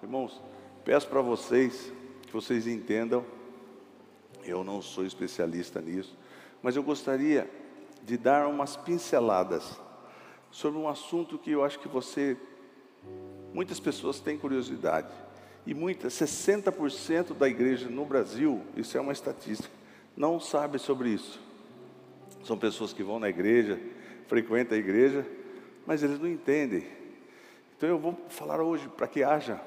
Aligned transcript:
Irmãos, 0.00 0.40
peço 0.84 1.08
para 1.08 1.20
vocês 1.20 1.92
que 2.22 2.32
vocês 2.32 2.68
entendam, 2.68 3.24
eu 4.44 4.62
não 4.62 4.80
sou 4.80 5.04
especialista 5.04 5.80
nisso, 5.80 6.16
mas 6.62 6.76
eu 6.76 6.84
gostaria 6.84 7.50
de 8.04 8.16
dar 8.16 8.46
umas 8.46 8.76
pinceladas 8.76 9.76
sobre 10.52 10.78
um 10.78 10.88
assunto 10.88 11.36
que 11.36 11.50
eu 11.50 11.64
acho 11.64 11.80
que 11.80 11.88
você, 11.88 12.36
muitas 13.52 13.80
pessoas 13.80 14.20
têm 14.20 14.38
curiosidade, 14.38 15.12
e 15.66 15.74
muitas, 15.74 16.12
60% 16.14 17.34
da 17.34 17.48
igreja 17.48 17.88
no 17.88 18.04
Brasil, 18.04 18.62
isso 18.76 18.96
é 18.96 19.00
uma 19.00 19.12
estatística, 19.12 19.68
não 20.16 20.38
sabe 20.38 20.78
sobre 20.78 21.08
isso. 21.08 21.40
São 22.44 22.56
pessoas 22.56 22.92
que 22.92 23.02
vão 23.02 23.18
na 23.18 23.28
igreja, 23.28 23.80
frequentam 24.28 24.76
a 24.76 24.80
igreja, 24.80 25.26
mas 25.84 26.04
eles 26.04 26.20
não 26.20 26.28
entendem. 26.28 26.86
Então 27.76 27.88
eu 27.88 27.98
vou 27.98 28.16
falar 28.28 28.62
hoje 28.62 28.88
para 28.96 29.08
que 29.08 29.24
haja 29.24 29.60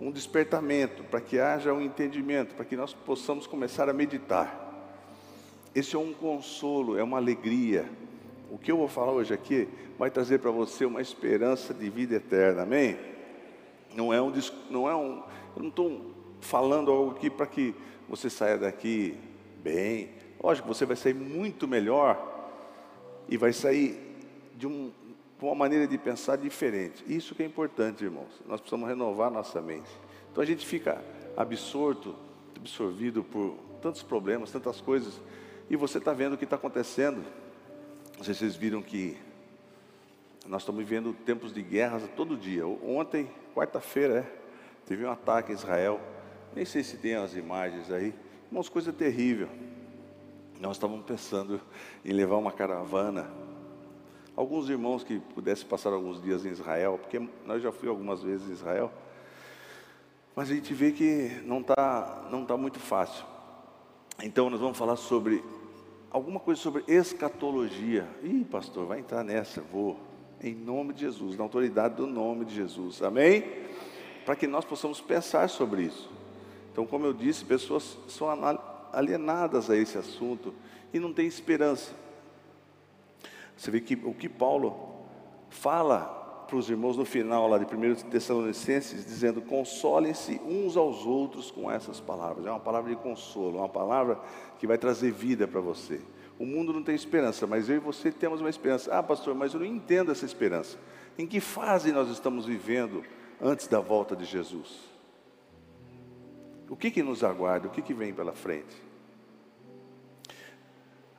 um 0.00 0.10
despertamento, 0.10 1.02
para 1.04 1.20
que 1.20 1.38
haja 1.38 1.72
um 1.72 1.80
entendimento, 1.80 2.54
para 2.54 2.64
que 2.64 2.76
nós 2.76 2.92
possamos 2.92 3.46
começar 3.46 3.88
a 3.88 3.92
meditar. 3.92 4.64
Esse 5.74 5.96
é 5.96 5.98
um 5.98 6.12
consolo, 6.12 6.98
é 6.98 7.02
uma 7.02 7.16
alegria. 7.16 7.88
O 8.50 8.58
que 8.58 8.70
eu 8.70 8.76
vou 8.76 8.88
falar 8.88 9.12
hoje 9.12 9.32
aqui 9.32 9.68
vai 9.98 10.10
trazer 10.10 10.38
para 10.38 10.50
você 10.50 10.84
uma 10.84 11.00
esperança 11.00 11.74
de 11.74 11.88
vida 11.90 12.16
eterna, 12.16 12.62
amém? 12.62 12.98
Não 13.94 14.12
é 14.12 14.20
um, 14.20 14.32
não 14.70 14.88
é 14.88 14.94
um, 14.94 15.22
eu 15.56 15.62
não 15.62 15.68
estou 15.68 16.14
falando 16.40 16.90
algo 16.90 17.12
aqui 17.12 17.30
para 17.30 17.46
que 17.46 17.74
você 18.08 18.28
saia 18.28 18.58
daqui 18.58 19.16
bem. 19.62 20.10
Lógico, 20.42 20.68
você 20.68 20.84
vai 20.84 20.96
sair 20.96 21.14
muito 21.14 21.66
melhor 21.66 22.34
e 23.28 23.36
vai 23.36 23.52
sair 23.52 23.98
de 24.54 24.66
um, 24.66 24.92
uma 25.40 25.54
maneira 25.54 25.86
de 25.86 25.98
pensar 25.98 26.36
diferente. 26.36 27.04
Isso 27.06 27.34
que 27.34 27.42
é 27.42 27.46
importante, 27.46 28.04
irmãos. 28.04 28.30
Nós 28.46 28.60
precisamos 28.60 28.88
renovar 28.88 29.30
nossa 29.30 29.60
mente. 29.60 29.90
Então 30.32 30.42
a 30.42 30.46
gente 30.46 30.66
fica 30.66 31.02
absorto, 31.36 32.14
absorvido 32.56 33.22
por 33.22 33.56
tantos 33.82 34.02
problemas, 34.02 34.50
tantas 34.50 34.80
coisas, 34.80 35.20
e 35.68 35.76
você 35.76 35.98
está 35.98 36.12
vendo 36.12 36.34
o 36.34 36.38
que 36.38 36.44
está 36.44 36.56
acontecendo. 36.56 37.22
Vocês 38.18 38.56
viram 38.56 38.80
que 38.80 39.16
nós 40.46 40.62
estamos 40.62 40.78
vivendo 40.78 41.12
tempos 41.12 41.52
de 41.52 41.60
guerras 41.60 42.02
todo 42.16 42.36
dia. 42.36 42.66
Ontem, 42.66 43.28
quarta-feira, 43.54 44.18
é, 44.20 44.86
teve 44.86 45.04
um 45.04 45.10
ataque 45.10 45.52
em 45.52 45.54
Israel. 45.54 46.00
Nem 46.54 46.64
sei 46.64 46.82
se 46.82 46.96
tem 46.96 47.14
as 47.14 47.34
imagens 47.34 47.90
aí. 47.90 48.14
Umas 48.50 48.68
coisas 48.68 48.94
terríveis. 48.94 49.50
Nós 50.60 50.76
estávamos 50.76 51.04
pensando 51.04 51.60
em 52.04 52.12
levar 52.12 52.36
uma 52.36 52.52
caravana 52.52 53.28
alguns 54.36 54.68
irmãos 54.68 55.02
que 55.02 55.18
pudessem 55.18 55.66
passar 55.66 55.92
alguns 55.92 56.22
dias 56.22 56.44
em 56.44 56.50
Israel, 56.50 56.98
porque 57.00 57.26
nós 57.46 57.62
já 57.62 57.72
fui 57.72 57.88
algumas 57.88 58.22
vezes 58.22 58.46
em 58.48 58.52
Israel, 58.52 58.92
mas 60.34 60.50
a 60.50 60.54
gente 60.54 60.74
vê 60.74 60.92
que 60.92 61.40
não 61.44 61.60
está 61.60 62.28
não 62.30 62.44
tá 62.44 62.56
muito 62.56 62.78
fácil. 62.78 63.24
Então 64.22 64.50
nós 64.50 64.60
vamos 64.60 64.76
falar 64.76 64.96
sobre 64.96 65.42
alguma 66.10 66.38
coisa 66.38 66.60
sobre 66.60 66.84
escatologia. 66.86 68.06
Ih, 68.22 68.44
pastor, 68.44 68.86
vai 68.86 69.00
entrar 69.00 69.24
nessa, 69.24 69.62
vou. 69.62 69.98
Em 70.42 70.54
nome 70.54 70.92
de 70.92 71.00
Jesus, 71.00 71.34
na 71.38 71.44
autoridade 71.44 71.94
do 71.94 72.06
nome 72.06 72.44
de 72.44 72.54
Jesus. 72.54 73.02
Amém? 73.02 73.42
Para 74.26 74.36
que 74.36 74.46
nós 74.46 74.66
possamos 74.66 75.00
pensar 75.00 75.48
sobre 75.48 75.84
isso. 75.84 76.10
Então, 76.70 76.86
como 76.86 77.06
eu 77.06 77.14
disse, 77.14 77.42
pessoas 77.42 77.96
são 78.06 78.28
alienadas 78.92 79.70
a 79.70 79.76
esse 79.76 79.96
assunto 79.96 80.52
e 80.92 81.00
não 81.00 81.10
têm 81.14 81.26
esperança. 81.26 81.94
Você 83.56 83.70
vê 83.70 83.80
que 83.80 83.94
o 83.94 84.12
que 84.12 84.28
Paulo 84.28 84.76
fala 85.48 86.44
para 86.46 86.56
os 86.56 86.70
irmãos 86.70 86.96
no 86.96 87.04
final 87.04 87.48
lá 87.48 87.58
de 87.58 87.64
1 87.64 88.08
Tessalonicenses, 88.10 89.04
dizendo: 89.04 89.40
consolem-se 89.42 90.40
uns 90.46 90.76
aos 90.76 91.04
outros 91.04 91.50
com 91.50 91.70
essas 91.70 92.00
palavras. 92.00 92.46
É 92.46 92.50
uma 92.50 92.60
palavra 92.60 92.94
de 92.94 92.96
consolo, 92.96 93.58
uma 93.58 93.68
palavra 93.68 94.20
que 94.58 94.66
vai 94.66 94.78
trazer 94.78 95.10
vida 95.10 95.48
para 95.48 95.60
você. 95.60 96.00
O 96.38 96.44
mundo 96.44 96.72
não 96.72 96.82
tem 96.82 96.94
esperança, 96.94 97.46
mas 97.46 97.68
eu 97.68 97.76
e 97.76 97.80
você 97.80 98.12
temos 98.12 98.40
uma 98.40 98.50
esperança. 98.50 98.96
Ah, 98.96 99.02
pastor, 99.02 99.34
mas 99.34 99.54
eu 99.54 99.60
não 99.60 99.66
entendo 99.66 100.12
essa 100.12 100.26
esperança. 100.26 100.78
Em 101.18 101.26
que 101.26 101.40
fase 101.40 101.92
nós 101.92 102.10
estamos 102.10 102.44
vivendo 102.44 103.02
antes 103.40 103.66
da 103.66 103.80
volta 103.80 104.14
de 104.14 104.24
Jesus? 104.24 104.80
O 106.68 106.76
que, 106.76 106.90
que 106.90 107.02
nos 107.02 107.24
aguarda? 107.24 107.68
O 107.68 107.70
que, 107.70 107.80
que 107.80 107.94
vem 107.94 108.12
pela 108.12 108.32
frente? 108.32 108.85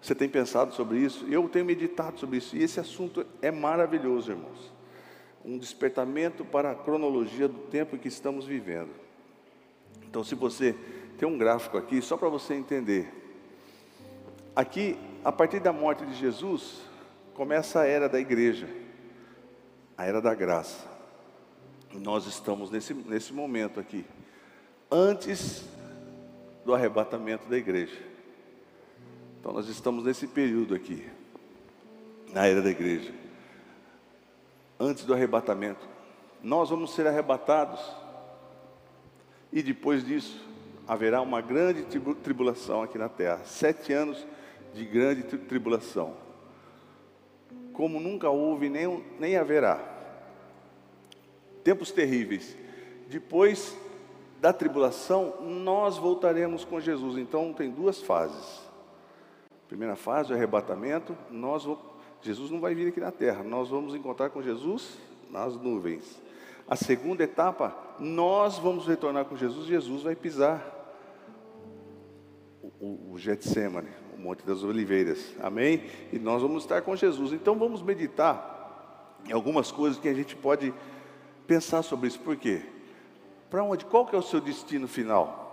Você 0.08 0.16
tem 0.16 0.30
pensado 0.30 0.74
sobre 0.74 1.00
isso? 1.00 1.26
Eu 1.30 1.50
tenho 1.50 1.66
meditado 1.66 2.18
sobre 2.18 2.38
isso. 2.38 2.56
E 2.56 2.64
esse 2.64 2.80
assunto 2.80 3.26
é 3.42 3.52
maravilhoso, 3.52 4.32
irmãos. 4.32 4.72
Um 5.44 5.58
despertamento 5.58 6.46
para 6.46 6.72
a 6.72 6.76
cronologia 6.76 7.46
do 7.46 7.60
tempo 7.64 7.98
em 7.98 8.00
que 8.00 8.08
estamos 8.08 8.46
vivendo. 8.46 8.92
Então, 10.04 10.24
se 10.24 10.34
você 10.34 10.74
tem 11.18 11.28
um 11.28 11.38
gráfico 11.38 11.78
aqui, 11.78 12.02
só 12.02 12.16
para 12.16 12.30
você 12.30 12.54
entender. 12.54 13.12
Aqui, 14.56 14.98
a 15.26 15.32
partir 15.34 15.60
da 15.60 15.74
morte 15.74 16.06
de 16.06 16.14
Jesus, 16.14 16.84
começa 17.34 17.82
a 17.82 17.86
era 17.86 18.08
da 18.08 18.18
igreja, 18.18 18.70
a 19.98 20.06
era 20.06 20.22
da 20.22 20.34
graça. 20.34 20.88
Nós 21.96 22.26
estamos 22.28 22.72
nesse, 22.72 22.94
nesse 22.94 23.34
momento 23.34 23.78
aqui, 23.78 24.06
antes 24.90 25.66
do 26.64 26.74
arrebatamento 26.74 27.50
da 27.50 27.58
igreja. 27.58 28.17
Então 29.48 29.56
nós 29.56 29.70
estamos 29.70 30.04
nesse 30.04 30.28
período 30.28 30.76
aqui, 30.76 31.08
na 32.34 32.46
era 32.48 32.62
da 32.62 32.70
igreja, 32.70 33.14
antes 34.78 35.06
do 35.06 35.14
arrebatamento. 35.14 35.88
Nós 36.44 36.70
vamos 36.70 36.94
ser 36.94 37.08
arrebatados, 37.08 37.80
e 39.54 39.64
depois 39.64 40.06
disso 40.06 40.46
haverá 40.86 41.22
uma 41.22 41.40
grande 41.40 41.86
tribulação 42.22 42.84
aqui 42.84 42.98
na 42.98 43.08
terra 43.08 43.40
sete 43.46 43.94
anos 43.94 44.28
de 44.74 44.84
grande 44.84 45.24
tribulação, 45.24 46.14
como 47.72 48.02
nunca 48.02 48.30
houve 48.30 48.68
nem, 48.68 49.02
nem 49.18 49.38
haverá. 49.38 49.80
Tempos 51.64 51.90
terríveis. 51.90 52.54
Depois 53.08 53.78
da 54.42 54.52
tribulação, 54.52 55.42
nós 55.42 55.98
voltaremos 55.98 56.66
com 56.66 56.82
Jesus. 56.82 57.18
Então, 57.18 57.54
tem 57.54 57.72
duas 57.72 58.02
fases. 58.02 58.67
Primeira 59.68 59.96
fase, 59.96 60.32
o 60.32 60.36
arrebatamento, 60.36 61.16
nós 61.30 61.68
Jesus 62.22 62.50
não 62.50 62.60
vai 62.60 62.74
vir 62.74 62.88
aqui 62.88 63.00
na 63.00 63.12
terra, 63.12 63.44
nós 63.44 63.70
vamos 63.70 63.94
encontrar 63.94 64.30
com 64.30 64.42
Jesus 64.42 64.98
nas 65.30 65.56
nuvens. 65.56 66.22
A 66.68 66.76
segunda 66.76 67.24
etapa, 67.24 67.76
nós 68.00 68.58
vamos 68.58 68.88
retornar 68.88 69.26
com 69.26 69.38
Jesus, 69.38 69.68
Jesus 69.68 70.04
vai 70.04 70.16
pisar 70.16 70.76
o, 72.80 73.14
o 73.14 73.18
Getsemane, 73.18 73.90
o 74.18 74.22
Monte 74.22 74.46
das 74.46 74.64
Oliveiras, 74.64 75.36
amém? 75.42 75.84
E 76.12 76.20
nós 76.20 76.42
vamos 76.42 76.64
estar 76.64 76.82
com 76.82 76.96
Jesus. 76.96 77.32
Então 77.32 77.58
vamos 77.58 77.82
meditar 77.82 79.18
em 79.28 79.32
algumas 79.32 79.72
coisas 79.72 80.00
que 80.00 80.10
a 80.10 80.14
gente 80.14 80.36
pode 80.36 80.74
pensar 81.46 81.82
sobre 81.84 82.08
isso. 82.08 82.20
Por 82.20 82.36
quê? 82.36 82.62
Para 83.50 83.64
onde? 83.64 83.86
Qual 83.86 84.06
que 84.06 84.16
é 84.16 84.20
o 84.20 84.24
seu 84.24 84.42
destino 84.42 84.88
final? 84.88 85.46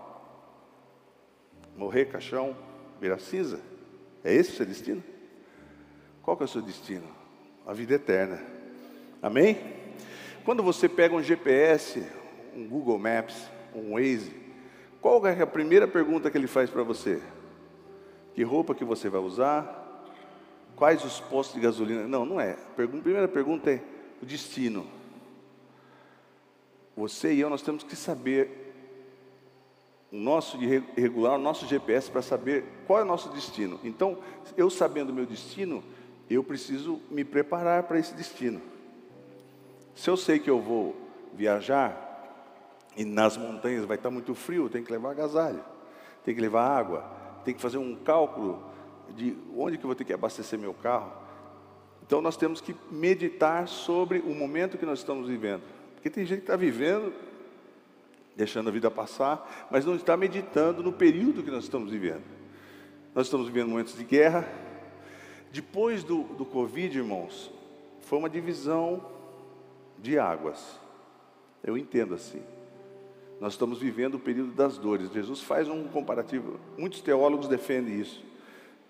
Morrer, 1.76 2.06
caixão, 2.06 2.56
virar 3.00 3.18
cinza? 3.18 3.60
É 4.24 4.34
esse 4.34 4.52
o 4.52 4.54
seu 4.54 4.66
destino? 4.66 5.04
Qual 6.22 6.36
que 6.36 6.42
é 6.42 6.46
o 6.46 6.48
seu 6.48 6.62
destino? 6.62 7.06
A 7.66 7.74
vida 7.74 7.94
eterna. 7.94 8.42
Amém? 9.22 9.58
Quando 10.44 10.62
você 10.62 10.88
pega 10.88 11.14
um 11.14 11.22
GPS, 11.22 12.02
um 12.56 12.66
Google 12.66 12.98
Maps, 12.98 13.48
um 13.74 13.92
Waze, 13.92 14.32
qual 15.00 15.26
é 15.26 15.42
a 15.42 15.46
primeira 15.46 15.86
pergunta 15.86 16.30
que 16.30 16.38
ele 16.38 16.46
faz 16.46 16.70
para 16.70 16.82
você? 16.82 17.20
Que 18.34 18.42
roupa 18.42 18.74
que 18.74 18.84
você 18.84 19.10
vai 19.10 19.20
usar? 19.20 19.82
Quais 20.74 21.04
os 21.04 21.20
postos 21.20 21.54
de 21.54 21.60
gasolina? 21.60 22.08
Não, 22.08 22.24
não 22.24 22.40
é. 22.40 22.52
A 22.52 22.74
primeira 22.74 23.28
pergunta 23.28 23.70
é 23.70 23.82
o 24.22 24.26
destino. 24.26 24.86
Você 26.96 27.34
e 27.34 27.40
eu, 27.40 27.50
nós 27.50 27.62
temos 27.62 27.82
que 27.82 27.94
saber 27.94 28.63
o 30.14 30.16
nosso 30.16 30.56
regular, 30.96 31.34
o 31.34 31.42
nosso 31.42 31.66
GPS 31.66 32.08
para 32.08 32.22
saber 32.22 32.64
qual 32.86 33.00
é 33.00 33.02
o 33.02 33.04
nosso 33.04 33.30
destino. 33.30 33.80
Então, 33.82 34.16
eu 34.56 34.70
sabendo 34.70 35.10
o 35.10 35.12
meu 35.12 35.26
destino, 35.26 35.82
eu 36.30 36.44
preciso 36.44 37.00
me 37.10 37.24
preparar 37.24 37.82
para 37.82 37.98
esse 37.98 38.14
destino. 38.14 38.62
Se 39.92 40.08
eu 40.08 40.16
sei 40.16 40.38
que 40.38 40.48
eu 40.48 40.60
vou 40.60 40.94
viajar 41.34 42.00
e 42.96 43.04
nas 43.04 43.36
montanhas 43.36 43.84
vai 43.86 43.96
estar 43.96 44.08
muito 44.08 44.36
frio, 44.36 44.68
tem 44.68 44.84
que 44.84 44.92
levar 44.92 45.10
agasalho, 45.10 45.64
tem 46.24 46.32
que 46.32 46.40
levar 46.40 46.64
água, 46.64 47.04
tem 47.44 47.52
que 47.52 47.60
fazer 47.60 47.78
um 47.78 47.96
cálculo 47.96 48.62
de 49.16 49.36
onde 49.56 49.76
que 49.76 49.84
eu 49.84 49.88
vou 49.88 49.96
ter 49.96 50.04
que 50.04 50.12
abastecer 50.12 50.56
meu 50.56 50.74
carro. 50.74 51.12
Então 52.06 52.22
nós 52.22 52.36
temos 52.36 52.60
que 52.60 52.76
meditar 52.88 53.66
sobre 53.66 54.20
o 54.20 54.32
momento 54.32 54.78
que 54.78 54.86
nós 54.86 55.00
estamos 55.00 55.26
vivendo. 55.26 55.62
Porque 55.94 56.08
tem 56.08 56.24
gente 56.24 56.38
que 56.38 56.44
está 56.44 56.56
vivendo 56.56 57.12
deixando 58.36 58.68
a 58.68 58.72
vida 58.72 58.90
passar, 58.90 59.68
mas 59.70 59.84
não 59.84 59.94
está 59.94 60.16
meditando 60.16 60.82
no 60.82 60.92
período 60.92 61.42
que 61.42 61.50
nós 61.50 61.64
estamos 61.64 61.90
vivendo. 61.90 62.24
Nós 63.14 63.26
estamos 63.26 63.46
vivendo 63.46 63.68
momentos 63.68 63.96
de 63.96 64.04
guerra. 64.04 64.48
Depois 65.52 66.02
do, 66.02 66.24
do 66.24 66.44
Covid, 66.44 66.98
irmãos, 66.98 67.52
foi 68.00 68.18
uma 68.18 68.28
divisão 68.28 69.04
de 69.98 70.18
águas. 70.18 70.80
Eu 71.62 71.78
entendo 71.78 72.14
assim. 72.14 72.42
Nós 73.40 73.52
estamos 73.52 73.78
vivendo 73.78 74.14
o 74.14 74.20
período 74.20 74.52
das 74.52 74.78
dores. 74.78 75.12
Jesus 75.12 75.40
faz 75.40 75.68
um 75.68 75.84
comparativo, 75.88 76.58
muitos 76.78 77.00
teólogos 77.00 77.48
defendem 77.48 78.00
isso. 78.00 78.24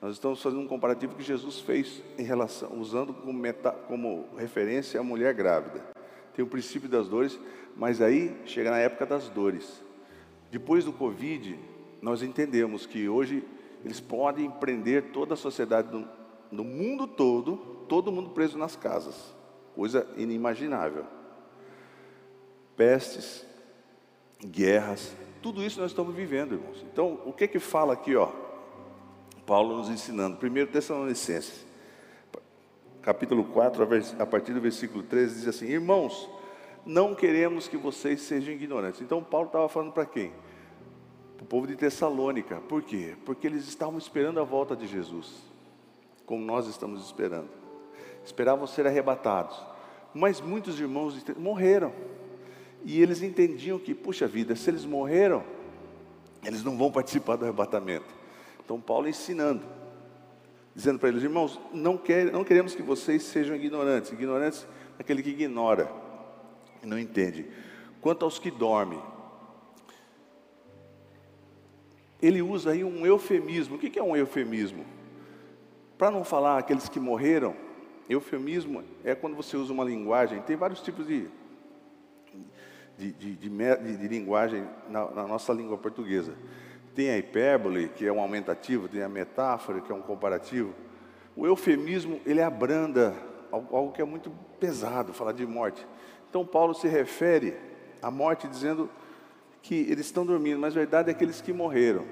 Nós 0.01 0.15
estamos 0.15 0.43
fazendo 0.43 0.61
um 0.61 0.69
comparativo 0.69 1.15
que 1.15 1.23
Jesus 1.23 1.61
fez 1.61 2.03
em 2.19 2.25
relação, 2.25 2.79
usando 2.79 3.15
como, 3.15 3.33
meta, 3.33 3.73
como 3.73 4.27
referência 4.37 5.01
a 5.01 5.03
mulher 5.03 5.33
grávida. 5.33 5.83
Tem 6.35 6.45
o 6.45 6.49
princípio 6.49 6.89
das 6.89 7.09
dores, 7.09 7.39
mas 7.77 8.01
aí 8.01 8.37
chega 8.45 8.71
na 8.71 8.79
época 8.79 9.07
das 9.07 9.29
dores. 9.29 9.83
Depois 10.51 10.85
do 10.85 10.93
Covid, 10.93 11.59
nós 12.03 12.23
entendemos 12.23 12.87
que 12.87 13.09
hoje 13.09 13.45
eles 13.85 14.01
podem 14.01 14.51
prender 14.51 15.13
toda 15.13 15.35
a 15.35 15.37
sociedade 15.37 15.93
no, 15.93 16.09
no 16.51 16.65
mundo 16.65 17.07
todo, 17.07 17.57
todo 17.89 18.13
mundo 18.13 18.31
preso 18.31 18.57
nas 18.59 18.77
casas, 18.77 19.35
coisa 19.75 20.07
inimaginável. 20.17 21.05
Pestes, 22.77 23.47
guerras, 24.45 25.15
tudo 25.43 25.63
isso 25.63 25.81
nós 25.81 25.91
estamos 25.91 26.15
vivendo, 26.15 26.55
irmãos. 26.55 26.85
Então, 26.91 27.21
o 27.27 27.33
que 27.33 27.47
que 27.47 27.59
fala 27.59 27.93
aqui, 27.93 28.17
ó? 28.17 28.33
Paulo 29.45 29.77
nos 29.77 29.89
ensinando. 29.89 30.39
1 30.45 30.67
Tessalonicenses, 30.73 31.67
capítulo 33.05 33.45
4, 33.45 33.87
a 34.19 34.25
partir 34.25 34.55
do 34.55 34.61
versículo 34.63 35.03
13, 35.03 35.35
diz 35.35 35.49
assim: 35.49 35.67
Irmãos, 35.67 36.29
não 36.87 37.15
queremos 37.15 37.69
que 37.69 37.77
vocês 37.77 38.23
sejam 38.23 38.55
ignorantes. 38.55 39.03
Então, 39.03 39.23
Paulo 39.23 39.49
estava 39.49 39.69
falando 39.69 39.93
para 39.93 40.07
quem? 40.07 40.33
Para 41.37 41.45
o 41.45 41.47
povo 41.47 41.67
de 41.67 41.77
Tessalônica. 41.77 42.57
Por 42.63 42.83
quê? 42.83 43.15
Porque 43.27 43.47
eles 43.47 43.69
estavam 43.69 43.99
esperando 43.99 44.41
a 44.41 44.45
volta 44.45 44.75
de 44.75 44.87
Jesus, 44.87 45.35
como 46.25 46.43
nós 46.43 46.67
estamos 46.67 47.05
esperando. 47.05 47.51
Esperavam 48.25 48.67
ser 48.67 48.87
arrebatados. 48.87 49.61
Mas 50.15 50.41
muitos 50.41 50.81
irmãos 50.81 51.23
morreram. 51.37 51.93
E 52.85 53.03
eles 53.03 53.23
entendiam 53.23 53.79
que, 53.79 53.95
puxa 53.95 54.27
vida, 54.27 54.57
se 54.57 54.71
eles 54.71 54.87
morreram, 54.87 55.45
eles 56.43 56.65
não 56.65 56.77
vão 56.77 56.91
participar 56.91 57.37
do 57.37 57.45
arrebatamento. 57.45 58.07
Então, 58.65 58.81
Paulo 58.81 59.09
ensinando, 59.09 59.63
dizendo 60.75 60.99
para 60.99 61.09
eles, 61.09 61.23
irmãos, 61.23 61.61
não, 61.73 61.97
quer, 61.97 62.33
não 62.33 62.43
queremos 62.43 62.75
que 62.75 62.83
vocês 62.83 63.23
sejam 63.23 63.55
ignorantes. 63.55 64.11
Ignorantes 64.13 64.67
é 64.99 65.03
aquele 65.03 65.23
que 65.23 65.31
ignora 65.31 65.91
e 66.83 66.87
não 66.87 66.99
entende. 66.99 67.47
Quanto 68.01 68.25
aos 68.25 68.39
que 68.39 68.51
dormem, 68.51 69.01
ele 72.21 72.43
usa 72.43 72.73
aí 72.73 72.83
um 72.83 73.07
eufemismo. 73.07 73.77
O 73.77 73.79
que 73.79 73.99
é 73.99 74.03
um 74.03 74.17
eufemismo? 74.17 74.85
Para 75.97 76.11
não 76.11 76.25
falar 76.25 76.59
aqueles 76.59 76.89
que 76.89 76.99
morreram, 76.99 77.55
eufemismo 78.09 78.83
é 79.05 79.15
quando 79.15 79.37
você 79.37 79.57
usa 79.57 79.73
uma 79.73 79.85
linguagem, 79.85 80.43
tem 80.43 80.57
vários 80.57 80.81
tipos 80.81 81.07
de, 81.07 81.29
de, 82.99 83.13
de, 83.13 83.35
de, 83.37 83.97
de 83.97 84.09
linguagem 84.09 84.67
na, 84.89 85.11
na 85.11 85.27
nossa 85.27 85.53
língua 85.53 85.79
portuguesa. 85.79 86.35
Tem 86.95 87.11
a 87.11 87.19
hipérbole, 87.19 87.89
que 87.89 88.07
é 88.07 88.13
um 88.13 88.21
aumentativo, 88.21 88.89
tem 88.89 89.03
a 89.03 89.09
metáfora, 89.09 89.81
que 89.81 89.91
é 89.91 89.95
um 89.95 90.01
comparativo. 90.01 90.73
O 91.37 91.47
eufemismo, 91.47 92.21
ele 92.25 92.41
abranda 92.41 93.15
algo 93.51 93.93
que 93.93 94.01
é 94.01 94.05
muito 94.05 94.31
pesado, 94.61 95.13
falar 95.13 95.33
de 95.33 95.45
morte. 95.47 95.85
Então, 96.29 96.47
Paulo 96.47 96.75
se 96.75 96.87
refere 96.89 97.57
à 98.01 98.11
morte 98.11 98.47
dizendo 98.47 98.89
que 99.63 99.75
eles 99.75 100.07
estão 100.07 100.25
dormindo, 100.25 100.61
mas 100.61 100.75
a 100.75 100.79
verdade 100.79 101.09
é 101.09 101.13
aqueles 101.13 101.41
que 101.41 101.53
morreram. 101.53 102.05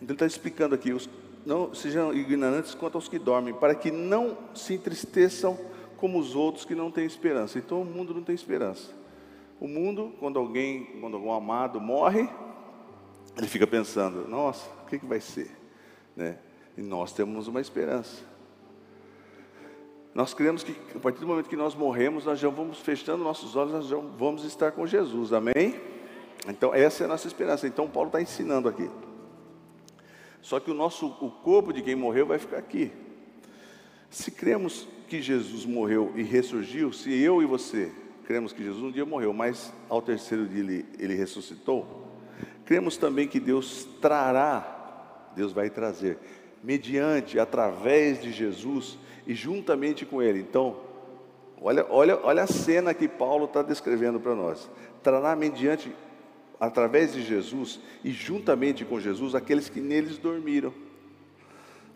Então, 0.00 0.08
ele 0.08 0.12
está 0.12 0.26
explicando 0.26 0.74
aqui: 0.74 0.92
os, 0.92 1.08
não 1.46 1.72
sejam 1.74 2.12
ignorantes 2.12 2.74
quanto 2.74 2.96
aos 2.96 3.08
que 3.08 3.18
dormem, 3.18 3.54
para 3.54 3.74
que 3.74 3.90
não 3.90 4.36
se 4.54 4.74
entristeçam 4.74 5.58
como 5.96 6.18
os 6.18 6.34
outros 6.34 6.64
que 6.64 6.74
não 6.74 6.90
têm 6.90 7.04
esperança. 7.04 7.58
Então, 7.58 7.82
o 7.82 7.84
mundo 7.84 8.14
não 8.14 8.22
tem 8.22 8.34
esperança. 8.34 8.92
O 9.60 9.66
mundo, 9.66 10.12
quando 10.20 10.38
alguém, 10.38 10.98
quando 11.00 11.16
algum 11.16 11.32
amado 11.32 11.80
morre, 11.80 12.28
ele 13.38 13.46
fica 13.46 13.66
pensando: 13.66 14.28
nossa, 14.28 14.68
o 14.82 14.86
que, 14.86 14.98
que 14.98 15.06
vai 15.06 15.20
ser? 15.20 15.50
Né? 16.14 16.36
E 16.76 16.82
nós 16.82 17.12
temos 17.12 17.48
uma 17.48 17.60
esperança. 17.60 18.22
Nós 20.14 20.34
cremos 20.34 20.64
que 20.64 20.74
a 20.94 20.98
partir 20.98 21.20
do 21.20 21.26
momento 21.26 21.48
que 21.48 21.56
nós 21.56 21.74
morremos, 21.74 22.24
nós 22.24 22.40
já 22.40 22.48
vamos 22.48 22.78
fechando 22.80 23.22
nossos 23.22 23.54
olhos, 23.54 23.72
nós 23.72 23.86
já 23.86 23.96
vamos 23.96 24.44
estar 24.44 24.72
com 24.72 24.86
Jesus, 24.86 25.32
amém? 25.32 25.80
Então, 26.48 26.74
essa 26.74 27.04
é 27.04 27.06
a 27.06 27.08
nossa 27.08 27.26
esperança. 27.28 27.66
Então, 27.66 27.88
Paulo 27.88 28.08
está 28.08 28.20
ensinando 28.20 28.68
aqui. 28.68 28.90
Só 30.40 30.58
que 30.58 30.70
o 30.70 30.74
nosso 30.74 31.06
o 31.06 31.30
corpo 31.30 31.72
de 31.72 31.82
quem 31.82 31.94
morreu 31.94 32.26
vai 32.26 32.38
ficar 32.38 32.58
aqui. 32.58 32.90
Se 34.10 34.30
cremos 34.30 34.88
que 35.08 35.20
Jesus 35.20 35.64
morreu 35.64 36.12
e 36.16 36.22
ressurgiu, 36.22 36.92
se 36.92 37.12
eu 37.20 37.42
e 37.42 37.46
você 37.46 37.92
cremos 38.24 38.52
que 38.52 38.62
Jesus 38.62 38.82
um 38.82 38.90
dia 38.90 39.06
morreu, 39.06 39.32
mas 39.32 39.72
ao 39.88 40.02
terceiro 40.02 40.46
dia 40.46 40.60
ele, 40.60 40.86
ele 40.98 41.14
ressuscitou, 41.14 42.07
Cremos 42.68 42.98
também 42.98 43.26
que 43.26 43.40
Deus 43.40 43.88
trará, 43.98 45.30
Deus 45.34 45.52
vai 45.54 45.70
trazer, 45.70 46.18
mediante, 46.62 47.40
através 47.40 48.20
de 48.20 48.30
Jesus 48.30 48.98
e 49.26 49.34
juntamente 49.34 50.04
com 50.04 50.20
Ele. 50.20 50.40
Então, 50.40 50.76
olha, 51.62 51.86
olha, 51.88 52.20
olha 52.22 52.42
a 52.42 52.46
cena 52.46 52.92
que 52.92 53.08
Paulo 53.08 53.46
está 53.46 53.62
descrevendo 53.62 54.20
para 54.20 54.34
nós. 54.34 54.70
Trará 55.02 55.34
mediante, 55.34 55.90
através 56.60 57.14
de 57.14 57.22
Jesus 57.22 57.80
e 58.04 58.10
juntamente 58.10 58.84
com 58.84 59.00
Jesus, 59.00 59.34
aqueles 59.34 59.70
que 59.70 59.80
neles 59.80 60.18
dormiram. 60.18 60.74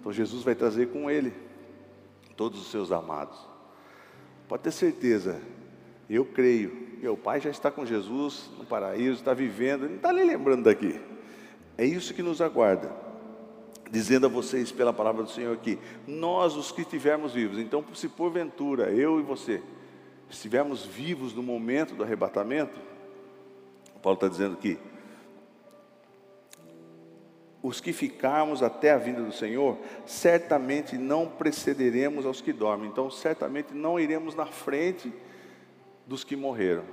Então, 0.00 0.10
Jesus 0.10 0.42
vai 0.42 0.54
trazer 0.54 0.88
com 0.88 1.10
Ele 1.10 1.34
todos 2.34 2.58
os 2.58 2.70
seus 2.70 2.90
amados. 2.90 3.38
Pode 4.48 4.62
ter 4.62 4.72
certeza, 4.72 5.38
eu 6.08 6.24
creio 6.24 6.91
meu 7.02 7.16
pai 7.16 7.40
já 7.40 7.50
está 7.50 7.68
com 7.68 7.84
Jesus 7.84 8.48
no 8.56 8.64
paraíso, 8.64 9.18
está 9.18 9.34
vivendo, 9.34 9.88
não 9.88 9.96
está 9.96 10.12
nem 10.12 10.24
lembrando 10.24 10.62
daqui. 10.62 11.00
É 11.76 11.84
isso 11.84 12.14
que 12.14 12.22
nos 12.22 12.40
aguarda. 12.40 12.92
Dizendo 13.90 14.26
a 14.26 14.28
vocês 14.28 14.70
pela 14.70 14.92
palavra 14.92 15.24
do 15.24 15.28
Senhor 15.28 15.52
aqui, 15.52 15.80
nós 16.06 16.54
os 16.54 16.70
que 16.70 16.82
estivermos 16.82 17.34
vivos, 17.34 17.58
então 17.58 17.84
se 17.92 18.08
porventura 18.08 18.90
eu 18.90 19.18
e 19.18 19.22
você 19.22 19.60
estivermos 20.30 20.86
vivos 20.86 21.34
no 21.34 21.42
momento 21.42 21.94
do 21.94 22.04
arrebatamento, 22.04 22.80
Paulo 24.00 24.14
está 24.14 24.28
dizendo 24.28 24.56
que 24.56 24.78
os 27.62 27.80
que 27.80 27.92
ficarmos 27.92 28.62
até 28.62 28.92
a 28.92 28.98
vinda 28.98 29.22
do 29.22 29.32
Senhor, 29.32 29.76
certamente 30.06 30.96
não 30.96 31.28
precederemos 31.28 32.24
aos 32.26 32.40
que 32.40 32.52
dormem, 32.52 32.88
então 32.88 33.10
certamente 33.10 33.74
não 33.74 33.98
iremos 33.98 34.34
na 34.34 34.46
frente 34.46 35.12
dos 36.06 36.24
que 36.24 36.36
morreram. 36.36 36.84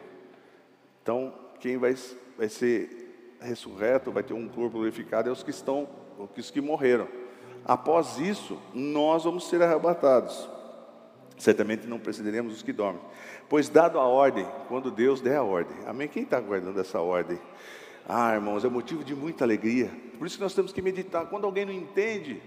Então, 1.02 1.34
quem 1.60 1.78
vai, 1.78 1.96
vai 2.38 2.50
ser 2.50 3.38
ressurreto, 3.42 4.12
vai 4.12 4.24
ter 4.24 4.34
um 4.34 4.48
corpo 4.48 4.78
glorificado, 4.78 5.30
é 5.30 5.32
os 5.32 5.44
que 5.44 5.50
estão, 5.50 5.88
os 6.38 6.52
que 6.52 6.62
morreram. 6.62 7.08
Após 7.66 8.18
isso, 8.18 8.60
nós 8.74 9.24
vamos 9.24 9.48
ser 9.48 9.62
arrebatados. 9.62 10.50
Certamente 11.38 11.88
não 11.88 12.00
precederemos 12.00 12.54
os 12.54 12.62
que 12.62 12.74
dormem. 12.74 13.02
Pois, 13.48 13.70
dado 13.70 13.98
a 13.98 14.06
ordem, 14.06 14.46
quando 14.68 14.92
Deus 14.92 15.22
der 15.22 15.38
a 15.38 15.44
ordem, 15.44 15.78
amém? 15.88 16.08
Quem 16.08 16.24
está 16.24 16.40
guardando 16.40 16.80
essa 16.80 17.00
ordem? 17.00 17.40
Ah, 18.08 18.34
irmãos, 18.34 18.66
é 18.66 18.70
motivo 18.70 19.04
de 19.04 19.16
muita 19.16 19.46
alegria. 19.46 19.90
Por 20.18 20.28
isso 20.28 20.36
que 20.36 20.44
nós 20.44 20.54
temos 20.54 20.74
que 20.74 20.82
meditar. 20.82 21.28
Quando 21.28 21.46
alguém 21.46 21.66
não 21.66 21.72
entende, 21.72 22.42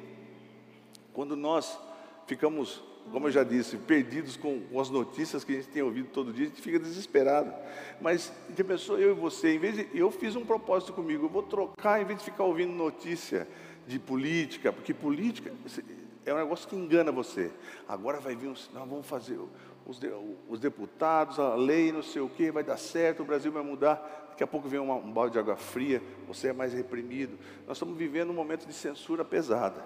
quando 1.13 1.37
nós 1.37 1.79
ficamos 2.27 2.83
como 3.11 3.29
eu 3.29 3.31
já 3.31 3.43
disse, 3.43 3.77
perdidos 3.77 4.37
com, 4.37 4.63
as 4.81 4.89
notícias 4.91 5.45
que 5.45 5.53
a 5.53 5.57
gente 5.57 5.69
tem 5.69 5.83
ouvido 5.83 6.09
todo 6.09 6.33
dia, 6.33 6.47
a 6.47 6.49
gente 6.49 6.63
fica 6.63 6.79
desesperado. 6.79 7.53
Mas 8.01 8.33
de 8.51 8.63
pessoa, 8.65 8.99
eu 8.99 9.11
e 9.11 9.15
você, 9.15 9.55
em 9.55 9.59
vez 9.59 9.77
de, 9.77 9.89
eu 9.95 10.11
fiz 10.11 10.37
um 10.37 10.45
propósito 10.45 10.93
comigo, 10.93 11.27
eu 11.27 11.29
vou 11.29 11.43
trocar 11.43 12.01
em 12.01 12.05
vez 12.05 12.19
de 12.19 12.25
ficar 12.25 12.45
ouvindo 12.45 12.73
notícia 12.73 13.47
de 13.87 13.99
política, 13.99 14.73
porque 14.73 14.95
política 14.95 15.53
é 16.25 16.33
um 16.33 16.39
negócio 16.39 16.69
que 16.69 16.77
engana 16.77 17.11
você. 17.11 17.51
Agora 17.89 18.21
vai 18.21 18.37
vir, 18.37 18.47
nós 18.47 18.69
vamos 18.73 19.07
fazer 19.07 19.39
os, 19.87 20.01
os 20.49 20.61
deputados, 20.61 21.39
a 21.39 21.55
lei, 21.55 21.93
não 21.93 22.03
sei 22.03 22.23
o 22.23 22.29
que, 22.29 22.51
vai 22.51 22.63
dar 22.63 22.77
certo, 22.77 23.23
o 23.23 23.27
Brasil 23.27 23.51
vai 23.51 23.63
mudar. 23.63 24.29
Daqui 24.31 24.43
a 24.43 24.47
pouco 24.47 24.69
vem 24.69 24.81
uma, 24.81 24.95
um 24.95 25.13
balde 25.13 25.35
de 25.35 25.39
água 25.39 25.57
fria, 25.57 26.03
você 26.27 26.49
é 26.49 26.53
mais 26.53 26.73
reprimido. 26.73 27.39
Nós 27.67 27.77
estamos 27.77 27.97
vivendo 27.97 28.31
um 28.31 28.35
momento 28.35 28.67
de 28.67 28.73
censura 28.73 29.25
pesada. 29.25 29.85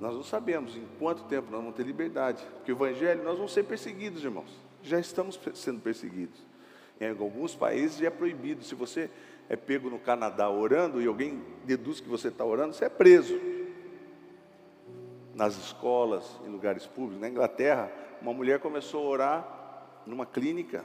Nós 0.00 0.14
não 0.14 0.22
sabemos 0.22 0.76
em 0.76 0.86
quanto 0.98 1.24
tempo 1.24 1.50
nós 1.50 1.60
vamos 1.60 1.76
ter 1.76 1.84
liberdade. 1.84 2.44
Porque 2.56 2.72
o 2.72 2.76
Evangelho, 2.76 3.22
nós 3.22 3.36
vamos 3.36 3.52
ser 3.52 3.64
perseguidos, 3.64 4.24
irmãos. 4.24 4.50
Já 4.82 4.98
estamos 4.98 5.38
sendo 5.54 5.80
perseguidos. 5.80 6.38
Em 7.00 7.08
alguns 7.08 7.54
países 7.54 7.98
já 7.98 8.06
é 8.06 8.10
proibido. 8.10 8.62
Se 8.64 8.74
você 8.74 9.10
é 9.48 9.56
pego 9.56 9.90
no 9.90 9.98
Canadá 9.98 10.48
orando 10.48 11.00
e 11.00 11.06
alguém 11.06 11.42
deduz 11.64 12.00
que 12.00 12.08
você 12.08 12.28
está 12.28 12.44
orando, 12.44 12.74
você 12.74 12.84
é 12.84 12.88
preso. 12.88 13.38
Nas 15.34 15.56
escolas, 15.56 16.40
em 16.46 16.50
lugares 16.50 16.86
públicos. 16.86 17.20
Na 17.20 17.28
Inglaterra, 17.28 17.90
uma 18.20 18.32
mulher 18.32 18.60
começou 18.60 19.06
a 19.06 19.08
orar 19.08 19.64
numa 20.06 20.26
clínica 20.26 20.84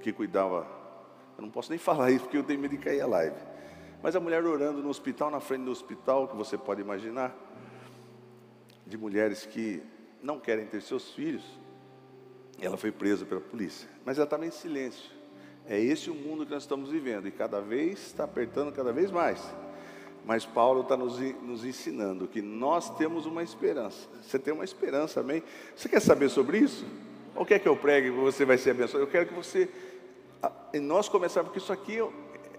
que 0.00 0.12
cuidava. 0.12 0.66
Eu 1.36 1.42
não 1.42 1.50
posso 1.50 1.70
nem 1.70 1.78
falar 1.78 2.10
isso 2.10 2.24
porque 2.24 2.36
eu 2.36 2.42
tenho 2.42 2.60
medo 2.60 2.76
de 2.76 2.82
cair 2.82 3.00
a 3.00 3.06
live. 3.06 3.36
Mas 4.02 4.14
a 4.14 4.20
mulher 4.20 4.44
orando 4.44 4.82
no 4.82 4.88
hospital, 4.88 5.30
na 5.30 5.40
frente 5.40 5.64
do 5.64 5.70
hospital, 5.70 6.28
que 6.28 6.36
você 6.36 6.56
pode 6.56 6.80
imaginar, 6.80 7.34
de 8.86 8.96
mulheres 8.96 9.44
que 9.44 9.82
não 10.22 10.38
querem 10.38 10.66
ter 10.66 10.80
seus 10.80 11.10
filhos, 11.10 11.44
ela 12.60 12.76
foi 12.76 12.90
presa 12.90 13.24
pela 13.24 13.40
polícia. 13.40 13.88
Mas 14.04 14.16
ela 14.18 14.24
estava 14.24 14.46
em 14.46 14.50
silêncio. 14.50 15.10
É 15.66 15.78
esse 15.78 16.10
o 16.10 16.14
mundo 16.14 16.46
que 16.46 16.52
nós 16.52 16.62
estamos 16.62 16.90
vivendo 16.90 17.28
e 17.28 17.30
cada 17.30 17.60
vez 17.60 18.06
está 18.06 18.24
apertando 18.24 18.72
cada 18.72 18.92
vez 18.92 19.10
mais. 19.10 19.42
Mas 20.24 20.44
Paulo 20.44 20.82
está 20.82 20.96
nos, 20.96 21.18
nos 21.42 21.64
ensinando 21.64 22.26
que 22.26 22.40
nós 22.40 22.90
temos 22.96 23.26
uma 23.26 23.42
esperança. 23.42 24.08
Você 24.22 24.38
tem 24.38 24.52
uma 24.52 24.64
esperança, 24.64 25.20
amém? 25.20 25.42
Você 25.76 25.88
quer 25.88 26.00
saber 26.00 26.28
sobre 26.28 26.58
isso? 26.58 26.86
Ou 27.34 27.44
quer 27.44 27.58
que 27.58 27.68
eu 27.68 27.76
pregue 27.76 28.08
e 28.08 28.10
você 28.10 28.44
vai 28.44 28.58
ser 28.58 28.70
abençoado? 28.70 29.04
Eu 29.04 29.10
quero 29.10 29.26
que 29.26 29.34
você, 29.34 29.68
e 30.72 30.80
nós 30.80 31.08
começarmos, 31.08 31.48
porque 31.48 31.62
isso 31.62 31.72
aqui 31.72 31.98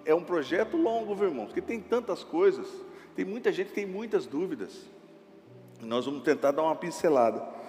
é 0.06 0.14
um 0.14 0.24
projeto 0.24 0.78
longo, 0.78 1.16
viu, 1.16 1.28
irmãos? 1.28 1.48
Porque 1.48 1.62
tem 1.62 1.80
tantas 1.80 2.24
coisas, 2.24 2.68
tem 3.16 3.26
muita 3.26 3.52
gente 3.52 3.68
que 3.68 3.76
tem 3.76 3.86
muitas 3.86 4.26
dúvidas. 4.26 4.86
Nós 5.82 6.06
vamos 6.06 6.24
tentar 6.24 6.52
dar 6.52 6.64
uma 6.64 6.76
pincelada. 6.76 7.60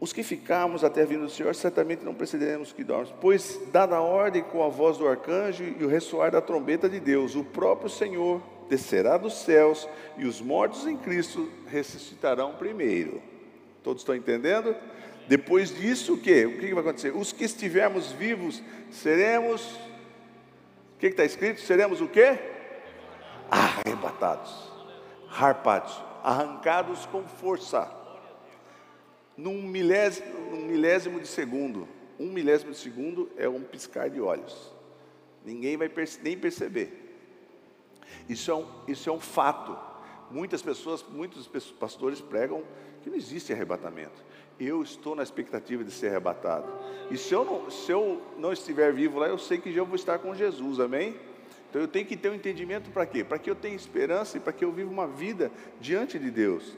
Os 0.00 0.12
que 0.12 0.22
ficarmos 0.22 0.84
até 0.84 1.02
a 1.02 1.06
vinda 1.06 1.24
do 1.24 1.30
Senhor, 1.30 1.54
certamente 1.54 2.04
não 2.04 2.14
precederemos 2.14 2.72
que 2.72 2.84
dormos, 2.84 3.14
pois, 3.20 3.58
dada 3.72 3.96
a 3.96 4.02
ordem 4.02 4.42
com 4.42 4.62
a 4.62 4.68
voz 4.68 4.98
do 4.98 5.08
arcanjo 5.08 5.64
e 5.64 5.82
o 5.82 5.88
ressoar 5.88 6.30
da 6.30 6.42
trombeta 6.42 6.88
de 6.88 7.00
Deus, 7.00 7.34
o 7.34 7.44
próprio 7.44 7.88
Senhor 7.88 8.42
descerá 8.68 9.16
dos 9.16 9.34
céus 9.34 9.88
e 10.18 10.26
os 10.26 10.40
mortos 10.40 10.86
em 10.86 10.96
Cristo 10.96 11.48
ressuscitarão 11.66 12.54
primeiro. 12.54 13.22
Todos 13.82 14.02
estão 14.02 14.14
entendendo? 14.14 14.74
Depois 15.26 15.74
disso, 15.74 16.14
o 16.14 16.18
que? 16.18 16.44
O 16.44 16.58
que 16.58 16.74
vai 16.74 16.80
acontecer? 16.82 17.14
Os 17.16 17.32
que 17.32 17.44
estivermos 17.44 18.12
vivos, 18.12 18.62
seremos. 18.90 19.62
O 20.94 20.98
que 20.98 21.06
está 21.06 21.24
escrito? 21.24 21.60
Seremos 21.60 22.00
o 22.00 22.08
que? 22.08 22.38
Arrebatados, 23.50 24.72
harpados, 25.30 26.02
arrancados 26.22 27.06
com 27.06 27.24
força 27.24 28.04
num 29.36 29.62
milésimo, 29.62 30.50
num 30.50 30.66
milésimo 30.66 31.20
de 31.20 31.26
segundo. 31.26 31.88
Um 32.18 32.30
milésimo 32.30 32.70
de 32.70 32.78
segundo 32.78 33.30
é 33.36 33.48
um 33.48 33.62
piscar 33.62 34.08
de 34.08 34.20
olhos. 34.20 34.72
Ninguém 35.44 35.76
vai 35.76 35.88
perce 35.88 36.20
nem 36.22 36.38
perceber. 36.38 37.00
Isso 38.28 38.50
é, 38.50 38.54
um, 38.54 38.66
isso 38.86 39.10
é 39.10 39.12
um 39.12 39.20
fato. 39.20 39.76
Muitas 40.30 40.62
pessoas, 40.62 41.04
muitos 41.08 41.46
pastores 41.78 42.20
pregam 42.20 42.62
que 43.02 43.10
não 43.10 43.16
existe 43.16 43.52
arrebatamento. 43.52 44.24
Eu 44.58 44.82
estou 44.82 45.14
na 45.14 45.22
expectativa 45.22 45.84
de 45.84 45.90
ser 45.90 46.08
arrebatado. 46.08 46.72
E 47.10 47.16
se 47.16 47.34
eu 47.34 47.44
não, 47.44 47.70
se 47.70 47.90
eu 47.90 48.20
não 48.38 48.52
estiver 48.52 48.92
vivo 48.92 49.18
lá, 49.18 49.28
eu 49.28 49.38
sei 49.38 49.58
que 49.58 49.72
já 49.72 49.82
vou 49.82 49.96
estar 49.96 50.18
com 50.18 50.34
Jesus, 50.34 50.80
amém? 50.80 51.16
Então 51.68 51.82
eu 51.82 51.88
tenho 51.88 52.06
que 52.06 52.16
ter 52.16 52.30
um 52.30 52.34
entendimento 52.34 52.90
para 52.90 53.04
quê? 53.04 53.24
Para 53.24 53.38
que 53.38 53.50
eu 53.50 53.54
tenha 53.54 53.74
esperança 53.74 54.36
e 54.36 54.40
para 54.40 54.52
que 54.52 54.64
eu 54.64 54.72
viva 54.72 54.90
uma 54.90 55.06
vida 55.06 55.50
diante 55.80 56.18
de 56.18 56.30
Deus 56.30 56.76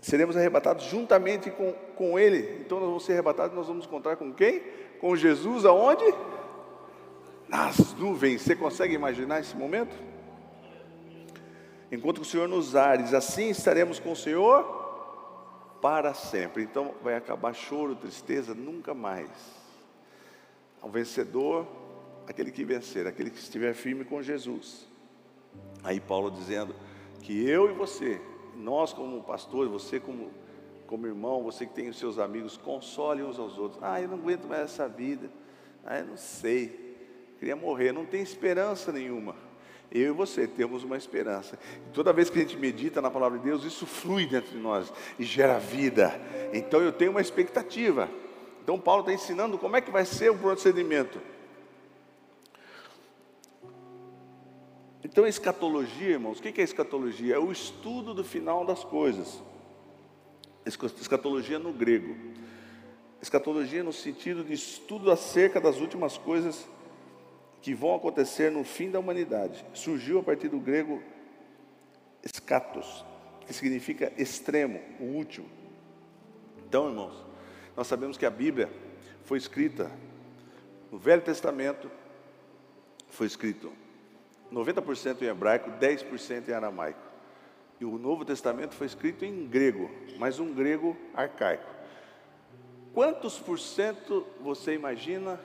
seremos 0.00 0.36
arrebatados 0.36 0.84
juntamente 0.86 1.50
com, 1.50 1.72
com 1.94 2.18
Ele. 2.18 2.62
Então 2.64 2.78
nós 2.78 2.88
vamos 2.88 3.04
ser 3.04 3.12
arrebatados, 3.12 3.54
nós 3.54 3.66
vamos 3.66 3.86
encontrar 3.86 4.16
com 4.16 4.32
quem? 4.32 4.62
Com 5.00 5.14
Jesus 5.14 5.64
aonde? 5.64 6.04
Nas 7.48 7.94
nuvens. 7.94 8.42
Você 8.42 8.56
consegue 8.56 8.94
imaginar 8.94 9.40
esse 9.40 9.56
momento? 9.56 9.94
Enquanto 11.90 12.18
o 12.18 12.24
Senhor 12.24 12.48
nos 12.48 12.76
ares, 12.76 13.12
assim 13.12 13.50
estaremos 13.50 13.98
com 13.98 14.12
o 14.12 14.16
Senhor 14.16 14.80
para 15.82 16.14
sempre. 16.14 16.62
Então 16.62 16.94
vai 17.02 17.16
acabar 17.16 17.52
choro, 17.52 17.96
tristeza, 17.96 18.54
nunca 18.54 18.94
mais. 18.94 19.30
O 20.82 20.88
vencedor, 20.88 21.66
aquele 22.28 22.50
que 22.50 22.64
vencer, 22.64 23.06
aquele 23.06 23.30
que 23.30 23.38
estiver 23.38 23.74
firme 23.74 24.04
com 24.04 24.22
Jesus. 24.22 24.86
Aí 25.82 26.00
Paulo 26.00 26.30
dizendo 26.30 26.74
que 27.22 27.48
eu 27.48 27.70
e 27.70 27.72
você 27.72 28.20
nós 28.56 28.92
como 28.92 29.22
pastor, 29.22 29.68
você 29.68 29.98
como, 29.98 30.30
como 30.86 31.06
irmão, 31.06 31.42
você 31.42 31.66
que 31.66 31.72
tem 31.72 31.88
os 31.88 31.98
seus 31.98 32.18
amigos, 32.18 32.56
console 32.56 33.22
uns 33.22 33.38
aos 33.38 33.58
outros. 33.58 33.82
Ah, 33.82 34.00
eu 34.00 34.08
não 34.08 34.18
aguento 34.18 34.46
mais 34.46 34.62
essa 34.62 34.88
vida. 34.88 35.30
Ah, 35.84 35.98
eu 35.98 36.06
não 36.06 36.16
sei. 36.16 37.34
Queria 37.38 37.56
morrer, 37.56 37.92
não 37.92 38.04
tem 38.04 38.22
esperança 38.22 38.92
nenhuma. 38.92 39.34
Eu 39.92 40.08
e 40.08 40.10
você 40.12 40.46
temos 40.46 40.84
uma 40.84 40.96
esperança. 40.96 41.58
Toda 41.92 42.12
vez 42.12 42.30
que 42.30 42.38
a 42.38 42.42
gente 42.42 42.56
medita 42.56 43.02
na 43.02 43.10
palavra 43.10 43.38
de 43.38 43.44
Deus, 43.44 43.64
isso 43.64 43.86
flui 43.86 44.24
dentro 44.24 44.52
de 44.52 44.58
nós 44.58 44.92
e 45.18 45.24
gera 45.24 45.58
vida. 45.58 46.20
Então 46.52 46.80
eu 46.80 46.92
tenho 46.92 47.10
uma 47.10 47.20
expectativa. 47.20 48.08
Então 48.62 48.78
Paulo 48.78 49.00
está 49.00 49.12
ensinando 49.12 49.58
como 49.58 49.76
é 49.76 49.80
que 49.80 49.90
vai 49.90 50.04
ser 50.04 50.30
o 50.30 50.38
procedimento. 50.38 51.20
Então, 55.02 55.26
escatologia, 55.26 56.10
irmãos, 56.10 56.38
o 56.38 56.42
que 56.42 56.60
é 56.60 56.64
escatologia? 56.64 57.34
É 57.34 57.38
o 57.38 57.50
estudo 57.50 58.14
do 58.14 58.22
final 58.22 58.64
das 58.64 58.84
coisas. 58.84 59.42
Escatologia 60.64 61.58
no 61.58 61.72
grego. 61.72 62.14
Escatologia 63.20 63.82
no 63.82 63.92
sentido 63.92 64.44
de 64.44 64.52
estudo 64.52 65.10
acerca 65.10 65.60
das 65.60 65.78
últimas 65.78 66.16
coisas 66.16 66.68
que 67.60 67.74
vão 67.74 67.94
acontecer 67.94 68.50
no 68.50 68.64
fim 68.64 68.90
da 68.90 68.98
humanidade. 68.98 69.64
Surgiu 69.74 70.18
a 70.18 70.22
partir 70.22 70.48
do 70.48 70.58
grego 70.58 71.02
escatos, 72.22 73.04
que 73.46 73.52
significa 73.52 74.12
extremo, 74.16 74.80
o 74.98 75.04
último. 75.04 75.48
Então, 76.66 76.88
irmãos, 76.88 77.24
nós 77.76 77.86
sabemos 77.86 78.16
que 78.16 78.26
a 78.26 78.30
Bíblia 78.30 78.70
foi 79.24 79.38
escrita 79.38 79.90
no 80.90 80.98
Velho 80.98 81.22
Testamento, 81.22 81.90
foi 83.08 83.26
escrito 83.26 83.72
90% 84.52 85.22
em 85.22 85.26
hebraico, 85.26 85.70
10% 85.70 86.48
em 86.48 86.52
aramaico. 86.52 87.00
E 87.80 87.84
o 87.84 87.96
Novo 87.96 88.24
Testamento 88.24 88.74
foi 88.74 88.86
escrito 88.86 89.24
em 89.24 89.46
grego, 89.46 89.90
mas 90.18 90.38
um 90.38 90.52
grego 90.52 90.96
arcaico. 91.14 91.70
Quantos 92.92 93.38
por 93.38 93.58
cento 93.58 94.26
você 94.40 94.74
imagina, 94.74 95.40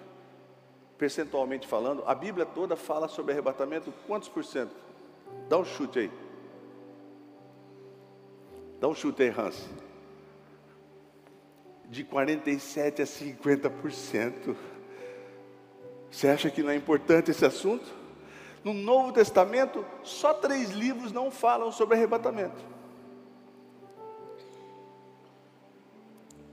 percentualmente 0.97 1.67
falando, 1.67 2.03
a 2.05 2.15
Bíblia 2.15 2.45
toda 2.45 2.75
fala 2.75 3.07
sobre 3.07 3.33
arrebatamento? 3.33 3.93
Quantos 4.07 4.29
por 4.29 4.43
cento? 4.43 4.75
Dá 5.49 5.57
um 5.57 5.65
chute 5.65 5.99
aí. 5.99 6.11
Dá 8.79 8.87
um 8.87 8.95
chute 8.95 9.23
aí, 9.23 9.29
Hans. 9.29 9.69
De 11.85 12.03
47 12.03 13.01
a 13.01 13.05
50%. 13.05 14.55
Você 16.09 16.27
acha 16.27 16.49
que 16.49 16.63
não 16.63 16.69
é 16.69 16.75
importante 16.75 17.31
esse 17.31 17.45
assunto? 17.45 17.85
No 18.63 18.73
Novo 18.73 19.11
Testamento, 19.11 19.85
só 20.01 20.33
três 20.33 20.71
livros 20.71 21.11
não 21.11 21.29
falam 21.29 21.71
sobre 21.71 21.95
arrebatamento. 21.95 22.63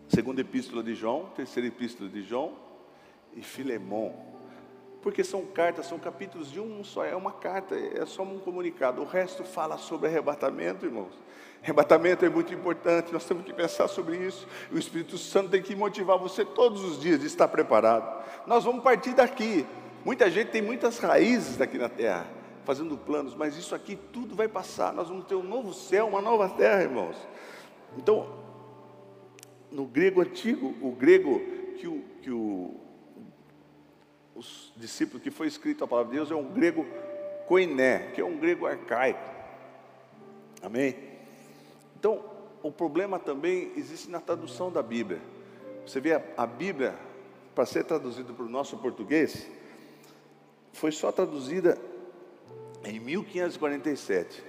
Segunda 0.08 0.42
Epístola 0.42 0.82
de 0.82 0.94
João, 0.94 1.30
terceira 1.34 1.68
Epístola 1.68 2.10
de 2.10 2.22
João 2.22 2.52
e 3.34 3.40
Filemão. 3.40 4.31
Porque 5.02 5.24
são 5.24 5.44
cartas, 5.44 5.86
são 5.86 5.98
capítulos 5.98 6.50
de 6.50 6.60
um 6.60 6.84
só, 6.84 7.04
é 7.04 7.16
uma 7.16 7.32
carta, 7.32 7.74
é 7.74 8.06
só 8.06 8.22
um 8.22 8.38
comunicado. 8.38 9.02
O 9.02 9.04
resto 9.04 9.42
fala 9.42 9.76
sobre 9.76 10.06
arrebatamento, 10.08 10.86
irmãos. 10.86 11.12
Arrebatamento 11.62 12.24
é 12.24 12.28
muito 12.28 12.54
importante, 12.54 13.12
nós 13.12 13.24
temos 13.24 13.44
que 13.44 13.52
pensar 13.52 13.88
sobre 13.88 14.16
isso. 14.16 14.46
O 14.70 14.78
Espírito 14.78 15.18
Santo 15.18 15.50
tem 15.50 15.60
que 15.60 15.74
motivar 15.74 16.18
você 16.18 16.44
todos 16.44 16.84
os 16.84 17.00
dias 17.00 17.20
de 17.20 17.26
estar 17.26 17.48
preparado. 17.48 18.24
Nós 18.46 18.64
vamos 18.64 18.82
partir 18.82 19.12
daqui. 19.12 19.66
Muita 20.04 20.30
gente 20.30 20.50
tem 20.50 20.62
muitas 20.62 20.98
raízes 20.98 21.60
aqui 21.60 21.78
na 21.78 21.88
terra, 21.88 22.26
fazendo 22.64 22.96
planos, 22.96 23.34
mas 23.34 23.56
isso 23.56 23.74
aqui 23.74 23.96
tudo 24.12 24.34
vai 24.36 24.48
passar. 24.48 24.92
Nós 24.92 25.08
vamos 25.08 25.24
ter 25.26 25.34
um 25.34 25.42
novo 25.42 25.72
céu, 25.72 26.08
uma 26.08 26.20
nova 26.20 26.48
terra, 26.48 26.82
irmãos. 26.82 27.16
Então, 27.96 28.28
no 29.70 29.84
grego 29.84 30.20
antigo, 30.20 30.74
o 30.80 30.92
grego 30.92 31.40
que, 31.78 31.86
o, 31.86 32.04
que 32.22 32.30
o, 32.30 32.81
os 34.42 34.72
discípulos 34.76 35.22
que 35.22 35.30
foi 35.30 35.46
escrito 35.46 35.84
a 35.84 35.86
palavra 35.86 36.10
de 36.10 36.16
Deus 36.16 36.30
é 36.30 36.34
um 36.34 36.52
grego 36.52 36.84
koiné, 37.46 38.10
que 38.12 38.20
é 38.20 38.24
um 38.24 38.36
grego 38.36 38.66
arcaico. 38.66 39.30
Amém? 40.60 40.96
Então, 41.96 42.24
o 42.60 42.72
problema 42.72 43.20
também 43.20 43.72
existe 43.76 44.10
na 44.10 44.20
tradução 44.20 44.70
da 44.70 44.82
Bíblia. 44.82 45.20
Você 45.86 46.00
vê 46.00 46.20
a, 46.36 46.46
Bíblia, 46.46 46.96
para 47.54 47.64
ser 47.64 47.84
traduzida 47.84 48.32
para 48.32 48.44
o 48.44 48.48
nosso 48.48 48.76
português, 48.78 49.46
foi 50.72 50.90
só 50.90 51.12
traduzida 51.12 51.78
em 52.84 52.98
1547. 52.98 54.42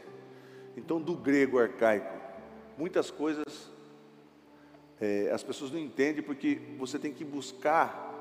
Então, 0.75 0.99
do 0.99 1.15
grego 1.15 1.59
arcaico, 1.59 2.11
muitas 2.79 3.11
coisas 3.11 3.71
é, 4.99 5.29
as 5.31 5.43
pessoas 5.43 5.71
não 5.71 5.79
entendem 5.79 6.23
porque 6.23 6.59
você 6.79 6.97
tem 6.97 7.13
que 7.13 7.23
buscar 7.23 8.12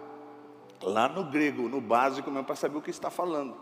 lá 0.82 1.08
no 1.08 1.24
grego, 1.24 1.68
no 1.68 1.80
básico 1.80 2.30
mesmo, 2.30 2.44
para 2.44 2.56
saber 2.56 2.78
o 2.78 2.82
que 2.82 2.90
está 2.90 3.10
falando. 3.10 3.56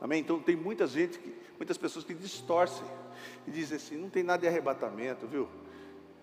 Amém? 0.00 0.20
Então 0.20 0.38
tem 0.38 0.56
muita 0.56 0.86
gente, 0.86 1.18
que, 1.18 1.34
muitas 1.56 1.78
pessoas 1.78 2.04
que 2.04 2.14
distorcem 2.14 2.86
e 3.46 3.50
dizem 3.50 3.76
assim, 3.76 3.96
não 3.96 4.10
tem 4.10 4.22
nada 4.22 4.42
de 4.42 4.48
arrebatamento, 4.48 5.26
viu? 5.26 5.48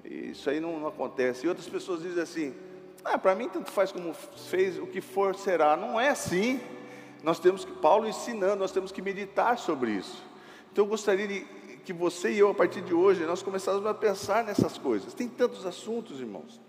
Isso 0.04 0.50
aí 0.50 0.60
não, 0.60 0.80
não 0.80 0.88
acontece. 0.88 1.46
E 1.46 1.50
outras 1.50 1.68
pessoas 1.68 2.02
dizem 2.02 2.22
assim, 2.22 2.56
ah, 3.04 3.18
para 3.18 3.34
mim 3.36 3.50
tanto 3.50 3.72
faz 3.72 3.92
como 3.92 4.14
fez, 4.14 4.78
o 4.78 4.86
que 4.86 5.02
for 5.02 5.36
será. 5.36 5.76
Não 5.76 6.00
é 6.00 6.10
assim 6.10 6.60
nós 7.24 7.40
temos 7.40 7.64
que, 7.64 7.72
Paulo 7.72 8.06
ensinando, 8.06 8.58
nós 8.58 8.74
temos 8.74 8.92
que 8.92 9.02
meditar 9.02 9.58
sobre 9.58 9.92
isso. 9.92 10.22
Então 10.72 10.84
eu 10.84 10.90
gostaria 10.90 11.26
de, 11.26 11.46
que 11.86 11.94
você 11.94 12.34
e 12.34 12.40
eu, 12.40 12.50
a 12.50 12.54
partir 12.54 12.82
de 12.82 12.94
hoje, 12.94 13.26
nós 13.26 13.42
começássemos 13.42 13.86
a 13.86 13.94
pensar 13.94 14.44
nessas 14.44 14.78
coisas. 14.78 15.14
Tem 15.14 15.28
tantos 15.28 15.66
assuntos, 15.66 16.20
irmãos. 16.20 16.62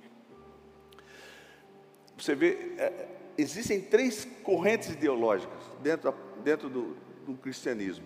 você 2.16 2.36
ver, 2.36 2.76
é, 2.78 3.08
existem 3.36 3.80
três 3.80 4.24
correntes 4.42 4.90
ideológicas 4.90 5.62
dentro, 5.82 6.14
dentro 6.42 6.68
do, 6.68 6.96
do 7.26 7.34
cristianismo. 7.34 8.04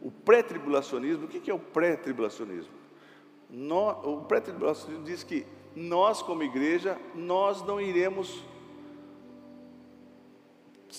O 0.00 0.10
pré-tribulacionismo, 0.10 1.26
o 1.26 1.28
que 1.28 1.50
é 1.50 1.54
o 1.54 1.58
pré-tribulacionismo? 1.58 2.72
O 4.04 4.22
pré-tribulacionismo 4.22 5.04
diz 5.04 5.22
que 5.22 5.46
nós, 5.74 6.22
como 6.22 6.42
igreja, 6.42 6.98
nós 7.14 7.62
não 7.64 7.80
iremos 7.80 8.44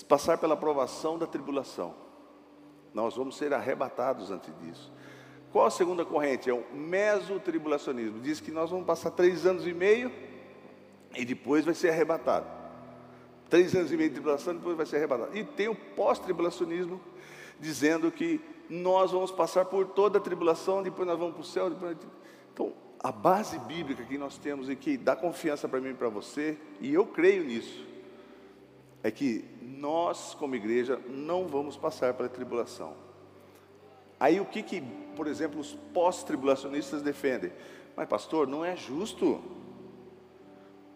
passar 0.08 0.38
pela 0.38 0.56
provação 0.56 1.18
da 1.18 1.28
tribulação. 1.28 1.94
Nós 2.94 3.16
vamos 3.16 3.38
ser 3.38 3.54
arrebatados 3.54 4.32
antes 4.32 4.54
disso. 4.60 4.92
Qual 5.52 5.66
a 5.66 5.72
segunda 5.72 6.06
corrente? 6.06 6.50
É 6.50 6.54
o 6.54 6.64
mesotribulacionismo. 6.74 8.20
Diz 8.22 8.40
que 8.40 8.52
nós 8.52 8.70
vamos 8.70 8.86
passar 8.86 9.12
três 9.12 9.46
anos 9.46 9.68
e 9.68 9.74
meio 9.74 10.12
e 11.16 11.26
depois 11.26 11.66
vai 11.66 11.74
ser 11.74 11.90
arrebatado. 11.90 12.61
Três 13.52 13.76
anos 13.76 13.92
e 13.92 13.98
meio 13.98 14.10
de 14.10 14.16
tribulação, 14.16 14.56
depois 14.56 14.78
vai 14.78 14.86
ser 14.86 14.96
arrebatado. 14.96 15.38
E 15.38 15.44
tem 15.44 15.68
o 15.68 15.76
pós-tribulacionismo, 15.76 17.02
dizendo 17.60 18.10
que 18.10 18.40
nós 18.70 19.12
vamos 19.12 19.30
passar 19.30 19.66
por 19.66 19.88
toda 19.88 20.18
a 20.18 20.22
tribulação, 20.22 20.82
depois 20.82 21.06
nós 21.08 21.20
vamos 21.20 21.34
para 21.34 21.42
o 21.42 21.46
céu. 21.46 21.70
Depois... 21.70 21.98
Então, 22.54 22.72
a 22.98 23.12
base 23.12 23.60
bíblica 23.60 24.04
que 24.06 24.18
nós 24.18 24.38
temos 24.38 24.70
e 24.70 24.76
que 24.76 24.98
dá 24.98 25.18
confiança 25.18 25.68
para 25.68 25.82
mim 25.82 25.90
e 25.90 25.94
para 25.94 26.08
você, 26.08 26.58
e 26.80 26.94
eu 26.94 27.06
creio 27.06 27.44
nisso, 27.44 27.86
é 29.04 29.12
que 29.12 29.44
nós, 29.62 30.34
como 30.34 30.56
igreja, 30.56 31.02
não 31.10 31.46
vamos 31.46 31.76
passar 31.76 32.14
pela 32.14 32.30
tribulação. 32.30 32.94
Aí 34.18 34.40
o 34.40 34.46
que, 34.46 34.64
que 34.64 34.82
por 35.16 35.28
exemplo, 35.28 35.60
os 35.60 35.74
pós-tribulacionistas 35.94 37.02
defendem? 37.02 37.52
Mas, 37.98 38.08
pastor, 38.08 38.48
não 38.48 38.64
é 38.64 38.78
justo. 38.78 39.42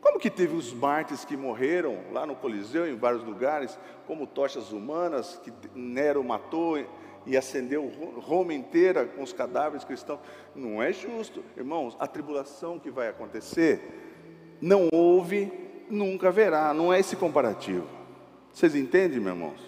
Como 0.06 0.20
que 0.20 0.30
teve 0.30 0.56
os 0.56 0.72
mártires 0.72 1.26
que 1.26 1.36
morreram 1.36 1.98
lá 2.14 2.28
no 2.28 2.36
Coliseu, 2.36 2.88
em 2.88 2.96
vários 2.96 3.24
lugares, 3.24 3.76
como 4.06 4.28
tochas 4.28 4.72
humanas, 4.72 5.42
que 5.44 5.52
Nero 5.74 6.24
matou 6.24 6.78
e 7.26 7.36
acendeu 7.36 7.92
Roma 8.20 8.54
inteira 8.54 9.08
com 9.08 9.24
os 9.24 9.34
cadáveres 9.34 9.84
cristãos? 9.84 10.20
Não 10.56 10.82
é 10.82 10.94
justo. 10.94 11.44
Irmãos, 11.58 11.98
a 12.00 12.06
tribulação 12.06 12.78
que 12.78 12.92
vai 12.92 13.08
acontecer, 13.10 13.82
não 14.62 14.90
houve, 14.94 15.52
nunca 15.90 16.28
haverá. 16.28 16.72
Não 16.72 16.94
é 16.94 17.00
esse 17.00 17.16
comparativo. 17.16 17.88
Vocês 18.54 18.76
entendem, 18.76 19.20
meus 19.20 19.36
irmãos? 19.36 19.60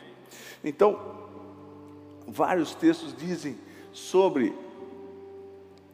Então, 0.64 1.00
vários 2.28 2.76
textos 2.76 3.12
dizem 3.18 3.58
sobre 3.92 4.54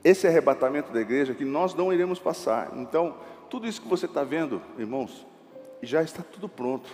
esse 0.03 0.27
arrebatamento 0.27 0.91
da 0.91 0.99
igreja 0.99 1.33
que 1.33 1.45
nós 1.45 1.73
não 1.73 1.93
iremos 1.93 2.19
passar. 2.19 2.73
Então, 2.75 3.15
tudo 3.53 3.67
isso 3.67 3.83
que 3.83 3.87
você 3.87 4.07
está 4.07 4.23
vendo, 4.23 4.59
irmãos, 4.79 5.27
já 5.83 6.01
está 6.01 6.23
tudo 6.23 6.49
pronto. 6.49 6.89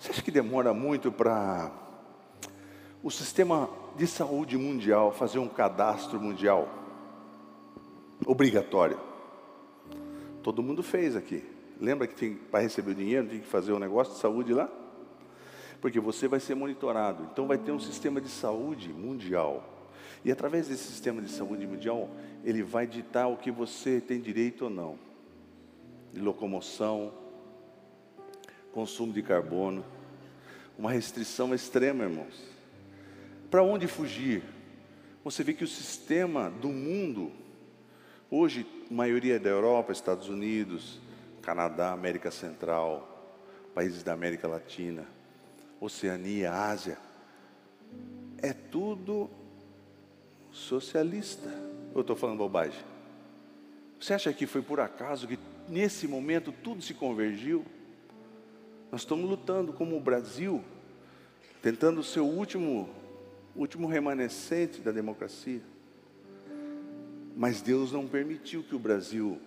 Você 0.00 0.10
acha 0.10 0.22
que 0.22 0.30
demora 0.30 0.72
muito 0.72 1.12
para 1.12 1.70
o 3.02 3.10
sistema 3.10 3.68
de 3.94 4.06
saúde 4.06 4.56
mundial 4.56 5.12
fazer 5.12 5.38
um 5.38 5.50
cadastro 5.50 6.18
mundial 6.18 6.66
obrigatório? 8.24 8.98
Todo 10.42 10.62
mundo 10.62 10.82
fez 10.82 11.14
aqui. 11.14 11.44
Lembra 11.78 12.06
que 12.06 12.36
para 12.50 12.60
receber 12.60 12.92
o 12.92 12.94
dinheiro 12.94 13.28
tinha 13.28 13.42
que 13.42 13.46
fazer 13.46 13.74
um 13.74 13.78
negócio 13.78 14.14
de 14.14 14.20
saúde 14.20 14.54
lá? 14.54 14.70
porque 15.78 16.00
você 16.00 16.26
vai 16.26 16.40
ser 16.40 16.54
monitorado. 16.54 17.28
Então 17.30 17.46
vai 17.46 17.58
ter 17.58 17.70
um 17.70 17.80
sistema 17.80 18.18
de 18.18 18.30
saúde 18.30 18.88
mundial. 18.88 19.62
E 20.24 20.32
através 20.32 20.68
desse 20.68 20.84
sistema 20.84 21.20
de 21.20 21.28
saúde 21.28 21.66
mundial, 21.66 22.08
ele 22.42 22.62
vai 22.62 22.86
ditar 22.86 23.26
o 23.26 23.36
que 23.36 23.50
você 23.50 24.00
tem 24.00 24.18
direito 24.18 24.64
ou 24.64 24.70
não. 24.70 25.11
De 26.12 26.20
locomoção, 26.20 27.12
consumo 28.72 29.12
de 29.12 29.22
carbono, 29.22 29.84
uma 30.78 30.90
restrição 30.90 31.54
extrema, 31.54 32.04
irmãos. 32.04 32.42
Para 33.50 33.62
onde 33.62 33.86
fugir? 33.86 34.42
Você 35.24 35.44
vê 35.44 35.52
que 35.52 35.62
o 35.62 35.68
sistema 35.68 36.50
do 36.50 36.68
mundo, 36.68 37.30
hoje, 38.30 38.66
maioria 38.90 39.38
da 39.38 39.48
Europa, 39.48 39.92
Estados 39.92 40.28
Unidos, 40.28 41.00
Canadá, 41.40 41.92
América 41.92 42.30
Central, 42.30 43.08
países 43.74 44.02
da 44.02 44.12
América 44.12 44.48
Latina, 44.48 45.06
Oceania, 45.80 46.52
Ásia, 46.52 46.98
é 48.38 48.52
tudo 48.52 49.30
socialista. 50.50 51.48
Eu 51.94 52.00
estou 52.00 52.16
falando 52.16 52.38
bobagem. 52.38 52.84
Você 54.00 54.14
acha 54.14 54.32
que 54.32 54.46
foi 54.46 54.62
por 54.62 54.80
acaso 54.80 55.28
que 55.28 55.38
nesse 55.68 56.06
momento 56.06 56.52
tudo 56.52 56.82
se 56.82 56.94
convergiu? 56.94 57.64
Nós 58.90 59.02
estamos 59.02 59.28
lutando 59.28 59.72
como 59.72 59.96
o 59.96 60.00
Brasil, 60.00 60.62
tentando 61.62 62.02
ser 62.02 62.20
o 62.20 62.26
último, 62.26 62.90
último 63.56 63.86
remanescente 63.86 64.80
da 64.80 64.92
democracia. 64.92 65.62
Mas 67.34 67.62
Deus 67.62 67.92
não 67.92 68.06
permitiu 68.06 68.62
que 68.62 68.74
o 68.74 68.78
Brasil 68.78 69.40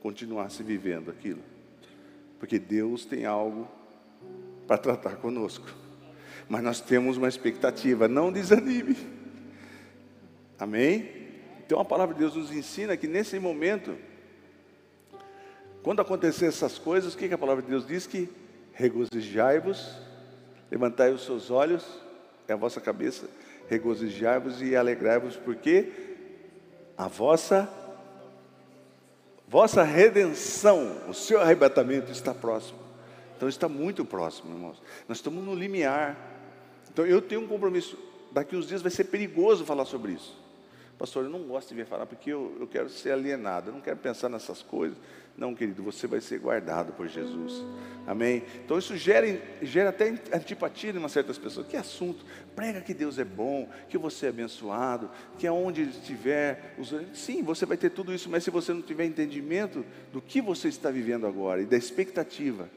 continuasse 0.00 0.62
vivendo 0.62 1.10
aquilo. 1.10 1.42
Porque 2.38 2.58
Deus 2.58 3.04
tem 3.04 3.24
algo 3.24 3.68
para 4.66 4.78
tratar 4.78 5.16
conosco. 5.16 5.68
Mas 6.48 6.62
nós 6.62 6.80
temos 6.80 7.16
uma 7.16 7.28
expectativa, 7.28 8.06
não 8.06 8.30
desanime. 8.30 8.96
Amém? 10.58 11.10
Então 11.66 11.80
a 11.80 11.84
palavra 11.84 12.14
de 12.14 12.20
Deus 12.20 12.36
nos 12.36 12.52
ensina 12.52 12.96
que 12.96 13.08
nesse 13.08 13.38
momento, 13.38 13.96
quando 15.86 16.00
acontecer 16.00 16.46
essas 16.46 16.78
coisas, 16.78 17.14
o 17.14 17.16
que, 17.16 17.28
que 17.28 17.34
a 17.34 17.38
palavra 17.38 17.62
de 17.62 17.70
Deus 17.70 17.86
diz? 17.86 18.08
Que 18.08 18.28
regozijai-vos, 18.72 19.96
levantai 20.68 21.12
os 21.12 21.24
seus 21.24 21.48
olhos, 21.48 21.86
é 22.48 22.52
a 22.54 22.56
vossa 22.56 22.80
cabeça, 22.80 23.28
regozijai-vos 23.68 24.60
e 24.60 24.74
alegrai-vos, 24.74 25.36
porque 25.36 25.92
a 26.98 27.06
vossa 27.06 27.72
vossa 29.46 29.84
redenção, 29.84 31.08
o 31.08 31.14
seu 31.14 31.40
arrebatamento 31.40 32.10
está 32.10 32.34
próximo. 32.34 32.80
Então 33.36 33.48
está 33.48 33.68
muito 33.68 34.04
próximo, 34.04 34.56
irmãos. 34.56 34.82
Nós 35.08 35.18
estamos 35.18 35.44
no 35.44 35.54
limiar. 35.54 36.18
Então 36.92 37.06
eu 37.06 37.22
tenho 37.22 37.42
um 37.42 37.46
compromisso. 37.46 37.96
Daqui 38.32 38.56
uns 38.56 38.66
dias 38.66 38.82
vai 38.82 38.90
ser 38.90 39.04
perigoso 39.04 39.64
falar 39.64 39.84
sobre 39.84 40.14
isso. 40.14 40.36
Pastor, 40.98 41.24
eu 41.24 41.30
não 41.30 41.42
gosto 41.44 41.68
de 41.68 41.74
vir 41.74 41.86
falar 41.86 42.06
porque 42.06 42.32
eu, 42.32 42.56
eu 42.58 42.66
quero 42.66 42.88
ser 42.88 43.12
alienado, 43.12 43.68
eu 43.68 43.74
não 43.74 43.80
quero 43.82 43.98
pensar 43.98 44.28
nessas 44.28 44.62
coisas. 44.62 44.96
Não, 45.36 45.54
querido, 45.54 45.82
você 45.82 46.06
vai 46.06 46.20
ser 46.20 46.38
guardado 46.38 46.94
por 46.94 47.06
Jesus. 47.08 47.62
Amém? 48.06 48.42
Então 48.64 48.78
isso 48.78 48.96
gera, 48.96 49.38
gera 49.60 49.90
até 49.90 50.08
antipatia 50.32 50.90
em 50.90 50.96
umas 50.96 51.12
certas 51.12 51.36
pessoas. 51.36 51.66
Que 51.66 51.76
assunto? 51.76 52.24
Prega 52.54 52.80
que 52.80 52.94
Deus 52.94 53.18
é 53.18 53.24
bom, 53.24 53.68
que 53.88 53.98
você 53.98 54.26
é 54.26 54.28
abençoado, 54.30 55.10
que 55.38 55.46
aonde 55.46 55.82
estiver. 55.82 56.74
Sim, 57.12 57.42
você 57.42 57.66
vai 57.66 57.76
ter 57.76 57.90
tudo 57.90 58.14
isso, 58.14 58.30
mas 58.30 58.44
se 58.44 58.50
você 58.50 58.72
não 58.72 58.80
tiver 58.80 59.04
entendimento 59.04 59.84
do 60.10 60.22
que 60.22 60.40
você 60.40 60.68
está 60.68 60.90
vivendo 60.90 61.26
agora 61.26 61.60
e 61.60 61.66
da 61.66 61.76
expectativa, 61.76 62.70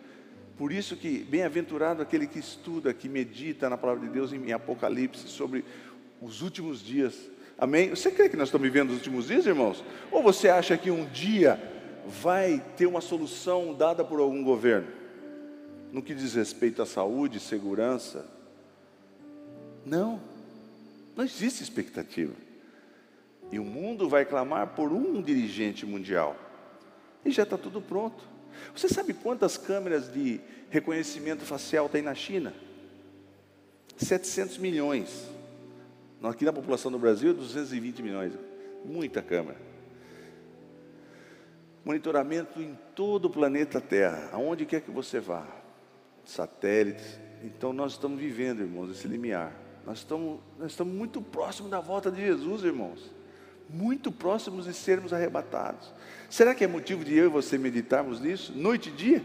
por 0.57 0.73
isso 0.73 0.97
que 0.97 1.19
bem-aventurado 1.19 2.01
aquele 2.01 2.27
que 2.27 2.39
estuda, 2.39 2.93
que 2.93 3.07
medita 3.07 3.69
na 3.69 3.77
palavra 3.77 4.05
de 4.05 4.11
Deus 4.11 4.33
em 4.33 4.51
Apocalipse 4.51 5.29
sobre 5.29 5.63
os 6.21 6.41
últimos 6.41 6.83
dias. 6.83 7.29
Amém? 7.57 7.89
Você 7.91 8.11
crê 8.11 8.27
que 8.27 8.35
nós 8.35 8.49
estamos 8.49 8.67
vivendo 8.67 8.89
os 8.89 8.97
últimos 8.97 9.27
dias, 9.27 9.45
irmãos? 9.45 9.81
Ou 10.11 10.21
você 10.21 10.49
acha 10.49 10.77
que 10.77 10.91
um 10.91 11.05
dia 11.05 11.78
vai 12.09 12.63
ter 12.75 12.87
uma 12.87 13.01
solução 13.01 13.73
dada 13.73 14.03
por 14.03 14.19
algum 14.19 14.43
governo? 14.43 14.87
No 15.91 16.01
que 16.01 16.13
diz 16.13 16.33
respeito 16.33 16.81
à 16.81 16.85
saúde, 16.85 17.39
segurança? 17.39 18.25
Não. 19.85 20.19
Não 21.15 21.23
existe 21.23 21.63
expectativa. 21.63 22.33
E 23.51 23.59
o 23.59 23.63
mundo 23.63 24.09
vai 24.09 24.25
clamar 24.25 24.75
por 24.75 24.91
um 24.91 25.21
dirigente 25.21 25.85
mundial. 25.85 26.35
E 27.23 27.31
já 27.31 27.43
está 27.43 27.57
tudo 27.57 27.81
pronto. 27.81 28.23
Você 28.75 28.87
sabe 28.87 29.13
quantas 29.13 29.57
câmeras 29.57 30.11
de 30.11 30.39
reconhecimento 30.69 31.43
facial 31.43 31.87
tem 31.87 32.01
na 32.01 32.15
China? 32.15 32.53
700 33.97 34.57
milhões. 34.57 35.29
Aqui 36.21 36.45
na 36.45 36.53
população 36.53 36.91
do 36.91 36.99
Brasil, 36.99 37.33
220 37.33 38.01
milhões. 38.01 38.33
Muita 38.85 39.21
câmera. 39.21 39.68
Monitoramento 41.89 42.61
em 42.61 42.77
todo 42.93 43.25
o 43.25 43.29
planeta 43.31 43.81
Terra, 43.81 44.29
aonde 44.31 44.63
quer 44.63 44.79
que 44.79 44.91
você 44.91 45.19
vá. 45.19 45.43
Satélites. 46.23 47.19
Então 47.43 47.73
nós 47.73 47.93
estamos 47.93 48.19
vivendo, 48.19 48.59
irmãos, 48.59 48.91
esse 48.91 49.07
limiar. 49.07 49.51
Nós 49.87 49.97
estamos, 49.97 50.39
nós 50.59 50.69
estamos 50.69 50.93
muito 50.93 51.19
próximos 51.19 51.71
da 51.71 51.79
volta 51.79 52.11
de 52.11 52.21
Jesus, 52.21 52.63
irmãos 52.63 53.11
muito 53.71 54.11
próximos 54.11 54.65
de 54.65 54.73
sermos 54.73 55.13
arrebatados. 55.13 55.93
Será 56.27 56.55
que 56.55 56.63
é 56.63 56.67
motivo 56.67 57.05
de 57.05 57.15
eu 57.15 57.25
e 57.25 57.29
você 57.29 57.55
meditarmos 57.55 58.19
nisso, 58.19 58.51
noite 58.55 58.89
e 58.89 58.91
dia? 58.91 59.23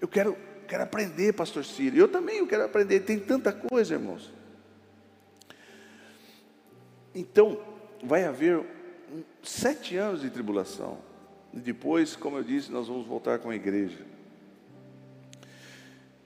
Eu 0.00 0.08
quero, 0.08 0.36
quero 0.66 0.82
aprender, 0.82 1.32
pastor 1.32 1.64
Círio. 1.64 2.00
Eu 2.00 2.08
também 2.08 2.38
eu 2.38 2.48
quero 2.48 2.64
aprender, 2.64 3.00
tem 3.00 3.16
tanta 3.16 3.52
coisa, 3.52 3.94
irmãos. 3.94 4.32
Então, 7.14 7.60
vai 8.02 8.24
haver 8.24 8.64
sete 9.40 9.96
anos 9.96 10.20
de 10.20 10.30
tribulação. 10.30 11.13
E 11.54 11.60
depois, 11.60 12.16
como 12.16 12.36
eu 12.36 12.42
disse, 12.42 12.72
nós 12.72 12.88
vamos 12.88 13.06
voltar 13.06 13.38
com 13.38 13.48
a 13.48 13.54
igreja. 13.54 14.04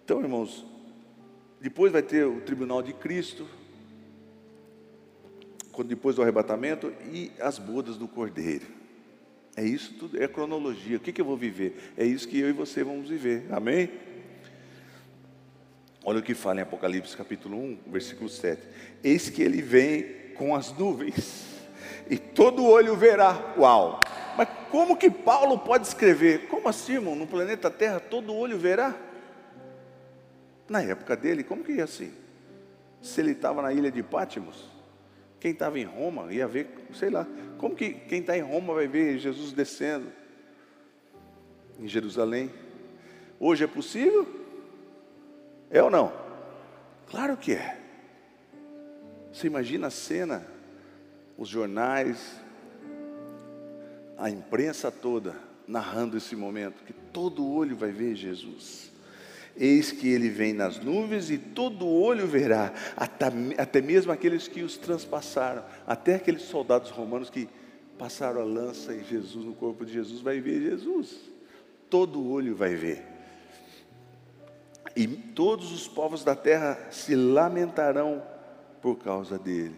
Então, 0.02 0.22
irmãos, 0.22 0.64
depois 1.60 1.92
vai 1.92 2.02
ter 2.02 2.24
o 2.24 2.40
tribunal 2.40 2.82
de 2.82 2.94
Cristo, 2.94 3.46
quando 5.70 5.88
depois 5.88 6.16
do 6.16 6.22
arrebatamento 6.22 6.92
e 7.12 7.30
as 7.38 7.58
bodas 7.58 7.98
do 7.98 8.08
Cordeiro. 8.08 8.66
É 9.54 9.62
isso 9.62 9.94
tudo, 9.98 10.22
é 10.22 10.26
cronologia. 10.26 10.96
O 10.96 11.00
que, 11.00 11.12
que 11.12 11.20
eu 11.20 11.26
vou 11.26 11.36
viver? 11.36 11.92
É 11.96 12.06
isso 12.06 12.26
que 12.26 12.38
eu 12.38 12.48
e 12.48 12.52
você 12.52 12.82
vamos 12.82 13.10
viver. 13.10 13.44
Amém? 13.50 13.90
Olha 16.02 16.20
o 16.20 16.22
que 16.22 16.32
fala 16.32 16.60
em 16.60 16.62
Apocalipse 16.62 17.14
capítulo 17.14 17.58
1, 17.58 17.78
versículo 17.88 18.30
7. 18.30 18.62
Eis 19.04 19.28
que 19.28 19.42
ele 19.42 19.60
vem 19.60 20.32
com 20.36 20.54
as 20.54 20.72
nuvens, 20.72 21.44
e 22.08 22.16
todo 22.16 22.64
olho 22.64 22.96
verá. 22.96 23.54
Uau! 23.58 24.00
Mas 24.36 24.48
como 24.70 24.96
que 24.96 25.10
Paulo 25.10 25.58
pode 25.58 25.86
escrever? 25.86 26.48
Como 26.48 26.68
assim, 26.68 26.94
irmão? 26.94 27.14
No 27.14 27.26
planeta 27.26 27.70
Terra 27.70 28.00
todo 28.00 28.34
olho 28.34 28.58
verá? 28.58 28.94
Na 30.68 30.82
época 30.82 31.16
dele, 31.16 31.42
como 31.42 31.64
que 31.64 31.72
ia 31.72 31.84
assim? 31.84 32.12
Se 33.00 33.20
ele 33.20 33.32
estava 33.32 33.62
na 33.62 33.72
ilha 33.72 33.90
de 33.90 34.02
Pátimos, 34.02 34.68
quem 35.40 35.52
estava 35.52 35.78
em 35.78 35.84
Roma 35.84 36.32
ia 36.32 36.46
ver, 36.46 36.68
sei 36.92 37.10
lá, 37.10 37.26
como 37.58 37.74
que 37.74 37.92
quem 37.92 38.20
está 38.20 38.36
em 38.36 38.42
Roma 38.42 38.74
vai 38.74 38.86
ver 38.86 39.18
Jesus 39.18 39.52
descendo 39.52 40.12
em 41.78 41.86
Jerusalém? 41.86 42.50
Hoje 43.38 43.64
é 43.64 43.66
possível? 43.66 44.26
É 45.70 45.82
ou 45.82 45.90
não? 45.90 46.12
Claro 47.08 47.36
que 47.36 47.52
é. 47.52 47.78
Você 49.32 49.46
imagina 49.46 49.86
a 49.86 49.90
cena, 49.90 50.46
os 51.36 51.48
jornais, 51.48 52.40
a 54.18 54.28
imprensa 54.28 54.90
toda 54.90 55.36
narrando 55.66 56.16
esse 56.16 56.34
momento, 56.34 56.82
que 56.82 56.92
todo 56.92 57.46
olho 57.46 57.76
vai 57.76 57.92
ver 57.92 58.16
Jesus. 58.16 58.90
Eis 59.56 59.92
que 59.92 60.08
ele 60.08 60.28
vem 60.28 60.52
nas 60.52 60.78
nuvens 60.78 61.30
e 61.30 61.38
todo 61.38 61.86
olho 61.86 62.26
verá, 62.26 62.72
até, 62.96 63.26
até 63.58 63.80
mesmo 63.80 64.10
aqueles 64.10 64.48
que 64.48 64.62
os 64.62 64.76
transpassaram, 64.76 65.64
até 65.86 66.14
aqueles 66.14 66.42
soldados 66.42 66.90
romanos 66.90 67.28
que 67.28 67.48
passaram 67.98 68.40
a 68.40 68.44
lança 68.44 68.94
em 68.94 69.04
Jesus, 69.04 69.44
no 69.44 69.54
corpo 69.54 69.84
de 69.84 69.92
Jesus, 69.92 70.20
vai 70.20 70.40
ver 70.40 70.62
Jesus. 70.62 71.20
Todo 71.90 72.26
olho 72.28 72.54
vai 72.54 72.74
ver. 72.74 73.04
E 74.96 75.06
todos 75.06 75.72
os 75.72 75.86
povos 75.86 76.24
da 76.24 76.34
terra 76.34 76.78
se 76.90 77.14
lamentarão 77.14 78.22
por 78.80 78.96
causa 78.96 79.38
dele. 79.38 79.76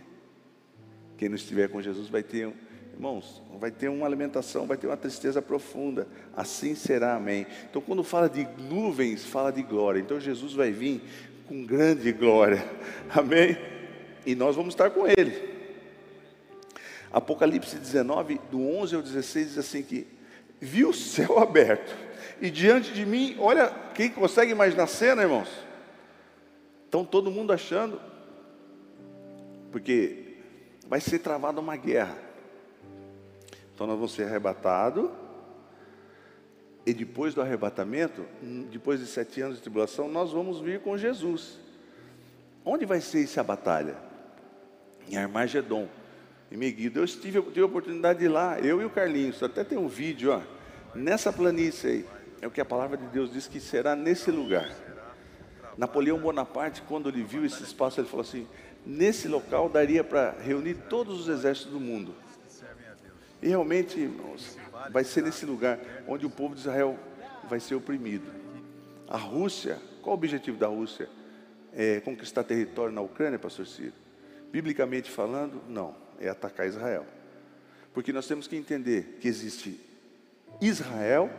Quem 1.16 1.28
não 1.28 1.36
estiver 1.36 1.68
com 1.68 1.82
Jesus 1.82 2.08
vai 2.08 2.22
ter 2.22 2.52
Irmãos, 2.92 3.42
vai 3.58 3.70
ter 3.70 3.88
uma 3.88 4.06
alimentação, 4.06 4.66
vai 4.66 4.76
ter 4.76 4.86
uma 4.86 4.96
tristeza 4.96 5.40
profunda. 5.40 6.06
Assim 6.36 6.74
será, 6.74 7.16
amém. 7.16 7.46
Então, 7.68 7.80
quando 7.80 8.02
fala 8.04 8.28
de 8.28 8.46
nuvens, 8.58 9.24
fala 9.24 9.50
de 9.50 9.62
glória. 9.62 10.00
Então, 10.00 10.20
Jesus 10.20 10.52
vai 10.52 10.70
vir 10.70 11.02
com 11.46 11.64
grande 11.64 12.12
glória, 12.12 12.62
amém? 13.10 13.56
E 14.24 14.34
nós 14.34 14.54
vamos 14.54 14.74
estar 14.74 14.90
com 14.90 15.06
Ele. 15.06 15.50
Apocalipse 17.12 17.76
19, 17.76 18.40
do 18.50 18.60
11 18.60 18.96
ao 18.96 19.02
16, 19.02 19.48
diz 19.48 19.58
assim: 19.58 19.82
que 19.82 20.06
vi 20.60 20.84
o 20.84 20.92
céu 20.92 21.38
aberto, 21.38 21.96
e 22.40 22.50
diante 22.50 22.92
de 22.92 23.04
mim, 23.04 23.36
olha, 23.38 23.68
quem 23.94 24.10
consegue 24.10 24.52
imaginar 24.52 24.84
a 24.84 24.86
cena, 24.86 25.22
irmãos? 25.22 25.48
Estão 26.84 27.04
todo 27.04 27.30
mundo 27.30 27.52
achando, 27.52 28.00
porque 29.72 30.36
vai 30.86 31.00
ser 31.00 31.18
travada 31.18 31.60
uma 31.60 31.76
guerra. 31.76 32.16
Então 33.80 33.86
nós 33.86 33.96
vamos 33.96 34.12
ser 34.12 34.24
arrebatados. 34.24 35.08
E 36.84 36.92
depois 36.92 37.32
do 37.32 37.40
arrebatamento, 37.40 38.26
depois 38.70 39.00
de 39.00 39.06
sete 39.06 39.40
anos 39.40 39.56
de 39.56 39.62
tribulação, 39.62 40.06
nós 40.06 40.32
vamos 40.32 40.60
vir 40.60 40.80
com 40.80 40.98
Jesus. 40.98 41.58
Onde 42.62 42.84
vai 42.84 43.00
ser 43.00 43.24
essa 43.24 43.42
batalha? 43.42 43.96
Em 45.08 45.16
Armagedon, 45.16 45.88
em 46.52 46.58
Megiddo. 46.58 47.00
Eu 47.00 47.06
tive, 47.06 47.40
tive 47.40 47.62
a 47.62 47.64
oportunidade 47.64 48.18
de 48.18 48.26
ir 48.26 48.28
lá, 48.28 48.60
eu 48.60 48.82
e 48.82 48.84
o 48.84 48.90
Carlinhos. 48.90 49.42
Até 49.42 49.64
tem 49.64 49.78
um 49.78 49.88
vídeo, 49.88 50.30
ó. 50.32 50.42
Nessa 50.94 51.32
planície 51.32 51.90
aí, 51.90 52.06
é 52.42 52.46
o 52.46 52.50
que 52.50 52.60
a 52.60 52.66
palavra 52.66 52.98
de 52.98 53.06
Deus 53.06 53.32
diz 53.32 53.48
que 53.48 53.60
será 53.60 53.96
nesse 53.96 54.30
lugar. 54.30 54.70
Napoleão 55.78 56.18
Bonaparte, 56.18 56.82
quando 56.82 57.08
ele 57.08 57.22
viu 57.22 57.46
esse 57.46 57.62
espaço, 57.62 57.98
ele 57.98 58.08
falou 58.08 58.26
assim: 58.26 58.46
nesse 58.84 59.26
local 59.26 59.70
daria 59.70 60.04
para 60.04 60.32
reunir 60.32 60.74
todos 60.90 61.18
os 61.18 61.28
exércitos 61.28 61.72
do 61.72 61.80
mundo. 61.80 62.14
E 63.42 63.48
realmente, 63.48 63.98
irmãos, 63.98 64.58
vai 64.90 65.04
ser 65.04 65.22
nesse 65.22 65.46
lugar 65.46 65.78
onde 66.06 66.26
o 66.26 66.30
povo 66.30 66.54
de 66.54 66.60
Israel 66.60 66.98
vai 67.48 67.60
ser 67.60 67.74
oprimido. 67.74 68.30
A 69.08 69.16
Rússia, 69.16 69.78
qual 70.02 70.14
o 70.14 70.18
objetivo 70.18 70.56
da 70.56 70.66
Rússia? 70.66 71.08
É 71.72 72.00
conquistar 72.00 72.42
território 72.42 72.92
na 72.92 73.00
Ucrânia, 73.00 73.38
pastor 73.38 73.66
Ciro? 73.66 73.92
Biblicamente 74.50 75.10
falando, 75.10 75.62
não, 75.68 75.94
é 76.18 76.28
atacar 76.28 76.66
Israel. 76.66 77.06
Porque 77.94 78.12
nós 78.12 78.26
temos 78.26 78.46
que 78.46 78.56
entender 78.56 79.18
que 79.20 79.28
existe 79.28 79.80
Israel, 80.60 81.30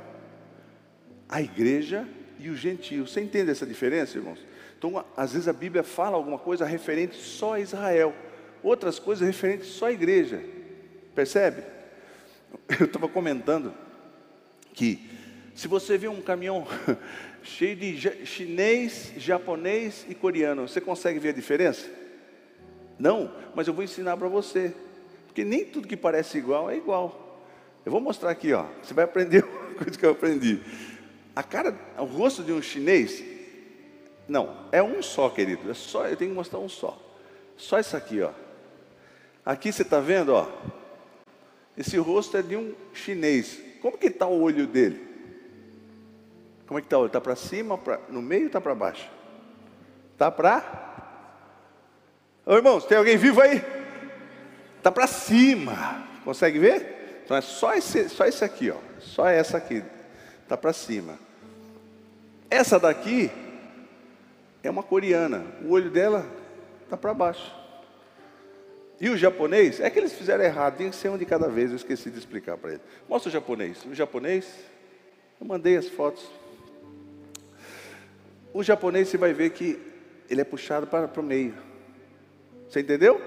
a 1.27 1.41
igreja 1.41 2.07
e 2.39 2.49
o 2.49 2.55
gentio. 2.55 3.07
Você 3.07 3.21
entende 3.21 3.51
essa 3.51 3.65
diferença, 3.65 4.17
irmãos? 4.17 4.39
Então, 4.77 5.05
às 5.15 5.33
vezes 5.33 5.47
a 5.47 5.53
Bíblia 5.53 5.83
fala 5.83 6.15
alguma 6.15 6.39
coisa 6.39 6.65
referente 6.65 7.15
só 7.15 7.53
a 7.53 7.59
Israel, 7.59 8.15
outras 8.63 8.97
coisas 8.97 9.25
referentes 9.25 9.67
só 9.67 9.87
à 9.87 9.91
igreja. 9.91 10.43
Percebe? 11.13 11.63
eu 12.79 12.85
estava 12.85 13.07
comentando 13.07 13.73
que 14.73 15.09
se 15.55 15.67
você 15.67 15.97
vê 15.97 16.07
um 16.07 16.21
caminhão 16.21 16.67
cheio 17.43 17.75
de 17.75 18.25
chinês, 18.25 19.13
japonês 19.17 20.05
e 20.09 20.15
coreano, 20.15 20.67
você 20.67 20.79
consegue 20.79 21.19
ver 21.19 21.29
a 21.29 21.33
diferença? 21.33 21.89
Não, 22.97 23.33
mas 23.55 23.67
eu 23.67 23.73
vou 23.73 23.83
ensinar 23.83 24.15
para 24.17 24.27
você, 24.27 24.73
porque 25.27 25.43
nem 25.43 25.65
tudo 25.65 25.87
que 25.87 25.97
parece 25.97 26.37
igual 26.37 26.69
é 26.69 26.77
igual. 26.77 27.39
Eu 27.85 27.91
vou 27.91 27.99
mostrar 27.99 28.29
aqui, 28.29 28.53
ó. 28.53 28.65
Você 28.81 28.93
vai 28.93 29.05
aprender 29.05 29.43
uma 29.45 29.75
coisa 29.75 29.97
que 29.97 30.05
eu 30.05 30.11
aprendi. 30.11 30.59
A 31.35 31.41
cara, 31.41 31.75
o 31.97 32.03
rosto 32.03 32.43
de 32.43 32.51
um 32.51 32.61
chinês, 32.61 33.23
não, 34.27 34.67
é 34.71 34.83
um 34.83 35.01
só, 35.01 35.29
querido. 35.29 35.69
É 35.69 35.73
só, 35.73 36.07
eu 36.07 36.15
tenho 36.15 36.31
que 36.31 36.37
mostrar 36.37 36.59
um 36.59 36.69
só. 36.69 36.97
Só 37.57 37.79
isso 37.79 37.97
aqui, 37.97 38.21
ó. 38.21 38.31
Aqui 39.45 39.71
você 39.71 39.81
está 39.81 39.99
vendo, 39.99 40.33
ó. 40.33 40.47
Esse 41.81 41.97
rosto 41.97 42.37
é 42.37 42.43
de 42.43 42.55
um 42.55 42.75
chinês. 42.93 43.59
Como 43.81 43.97
que 43.97 44.05
está 44.05 44.27
o 44.27 44.39
olho 44.39 44.67
dele? 44.67 45.03
Como 46.67 46.77
é 46.77 46.81
que 46.81 46.85
está 46.85 46.95
o 46.95 47.01
olho? 47.01 47.07
Está 47.07 47.19
para 47.19 47.35
cima, 47.35 47.75
pra, 47.75 47.99
no 48.07 48.21
meio 48.21 48.43
ou 48.43 48.47
está 48.47 48.61
para 48.61 48.75
baixo? 48.75 49.09
Está 50.13 50.29
para? 50.29 51.09
Ô 52.45 52.53
irmãos, 52.53 52.85
tem 52.85 52.99
alguém 52.99 53.17
vivo 53.17 53.41
aí? 53.41 53.63
Está 54.77 54.91
para 54.91 55.07
cima. 55.07 56.07
Consegue 56.23 56.59
ver? 56.59 57.23
Então 57.25 57.35
é 57.35 57.41
só 57.41 57.73
esse, 57.73 58.09
só 58.09 58.25
esse 58.25 58.45
aqui, 58.45 58.69
ó. 58.69 58.77
Só 58.99 59.27
essa 59.27 59.57
aqui. 59.57 59.83
Está 60.43 60.55
para 60.55 60.73
cima. 60.73 61.17
Essa 62.47 62.79
daqui 62.79 63.31
é 64.61 64.69
uma 64.69 64.83
coreana. 64.83 65.43
O 65.63 65.71
olho 65.71 65.89
dela 65.89 66.27
está 66.83 66.95
para 66.95 67.11
baixo. 67.11 67.60
E 69.01 69.09
o 69.09 69.17
japonês, 69.17 69.79
é 69.79 69.89
que 69.89 69.97
eles 69.97 70.13
fizeram 70.13 70.43
errado, 70.43 70.77
tinha 70.77 70.91
que 70.91 70.95
ser 70.95 71.09
um 71.09 71.17
de 71.17 71.25
cada 71.25 71.47
vez, 71.49 71.71
eu 71.71 71.75
esqueci 71.75 72.11
de 72.11 72.19
explicar 72.19 72.55
para 72.55 72.73
ele. 72.73 72.81
Mostra 73.09 73.29
o 73.29 73.31
japonês. 73.31 73.83
O 73.83 73.95
japonês, 73.95 74.47
eu 75.39 75.47
mandei 75.47 75.75
as 75.75 75.89
fotos. 75.89 76.23
O 78.53 78.61
japonês 78.61 79.07
você 79.07 79.17
vai 79.17 79.33
ver 79.33 79.49
que 79.49 79.79
ele 80.29 80.39
é 80.39 80.43
puxado 80.43 80.85
para, 80.85 81.07
para 81.07 81.19
o 81.19 81.25
meio. 81.25 81.55
Você 82.69 82.81
entendeu? 82.81 83.19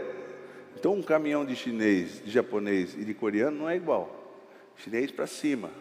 Então 0.76 0.94
um 0.94 1.02
caminhão 1.02 1.44
de 1.44 1.56
chinês, 1.56 2.22
de 2.24 2.30
japonês 2.30 2.94
e 2.94 3.04
de 3.04 3.12
coreano 3.12 3.58
não 3.58 3.68
é 3.68 3.74
igual. 3.74 4.38
Chinês 4.76 5.10
para 5.10 5.26
cima. 5.26 5.72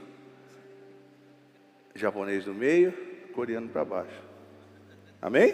Japonês 1.93 2.47
no 2.47 2.53
meio, 2.55 2.91
coreano 3.31 3.69
para 3.69 3.85
baixo. 3.85 4.23
Amém? 5.21 5.53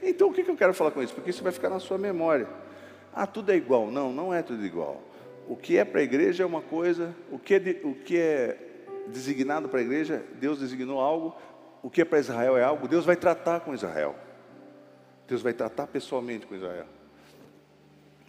Então 0.00 0.28
o 0.28 0.32
que 0.32 0.48
eu 0.48 0.56
quero 0.56 0.74
falar 0.74 0.92
com 0.92 1.02
isso? 1.02 1.12
Porque 1.12 1.30
isso 1.30 1.42
vai 1.42 1.50
ficar 1.50 1.70
na 1.70 1.80
sua 1.80 1.98
memória. 1.98 2.62
Ah, 3.14 3.26
tudo 3.26 3.52
é 3.52 3.56
igual. 3.56 3.90
Não, 3.90 4.12
não 4.12 4.34
é 4.34 4.42
tudo 4.42 4.64
igual. 4.66 5.00
O 5.48 5.56
que 5.56 5.78
é 5.78 5.84
para 5.84 6.00
a 6.00 6.02
igreja 6.02 6.42
é 6.42 6.46
uma 6.46 6.62
coisa, 6.62 7.14
o 7.30 7.38
que 7.38 7.54
é, 7.54 7.58
de, 7.58 7.80
o 7.84 7.94
que 7.94 8.18
é 8.18 8.58
designado 9.06 9.68
para 9.68 9.78
a 9.78 9.82
igreja, 9.82 10.24
Deus 10.40 10.58
designou 10.58 11.00
algo, 11.00 11.36
o 11.82 11.88
que 11.88 12.00
é 12.00 12.04
para 12.04 12.18
Israel 12.18 12.56
é 12.56 12.64
algo, 12.64 12.88
Deus 12.88 13.04
vai 13.04 13.14
tratar 13.14 13.60
com 13.60 13.74
Israel. 13.74 14.16
Deus 15.28 15.42
vai 15.42 15.52
tratar 15.52 15.86
pessoalmente 15.86 16.46
com 16.46 16.56
Israel. 16.56 16.86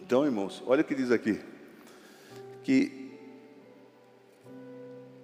Então, 0.00 0.24
irmãos, 0.24 0.62
olha 0.66 0.82
o 0.82 0.84
que 0.84 0.94
diz 0.94 1.10
aqui. 1.10 1.40
Que 2.62 3.12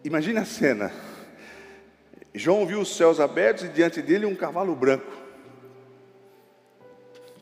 imagine 0.03 0.39
a 0.39 0.45
cena. 0.45 0.91
João 2.35 2.67
viu 2.67 2.81
os 2.81 2.97
céus 2.97 3.21
abertos 3.21 3.65
e 3.65 3.69
diante 3.69 4.01
dele 4.03 4.27
um 4.27 4.35
cavalo 4.35 4.75
branco, 4.75 5.13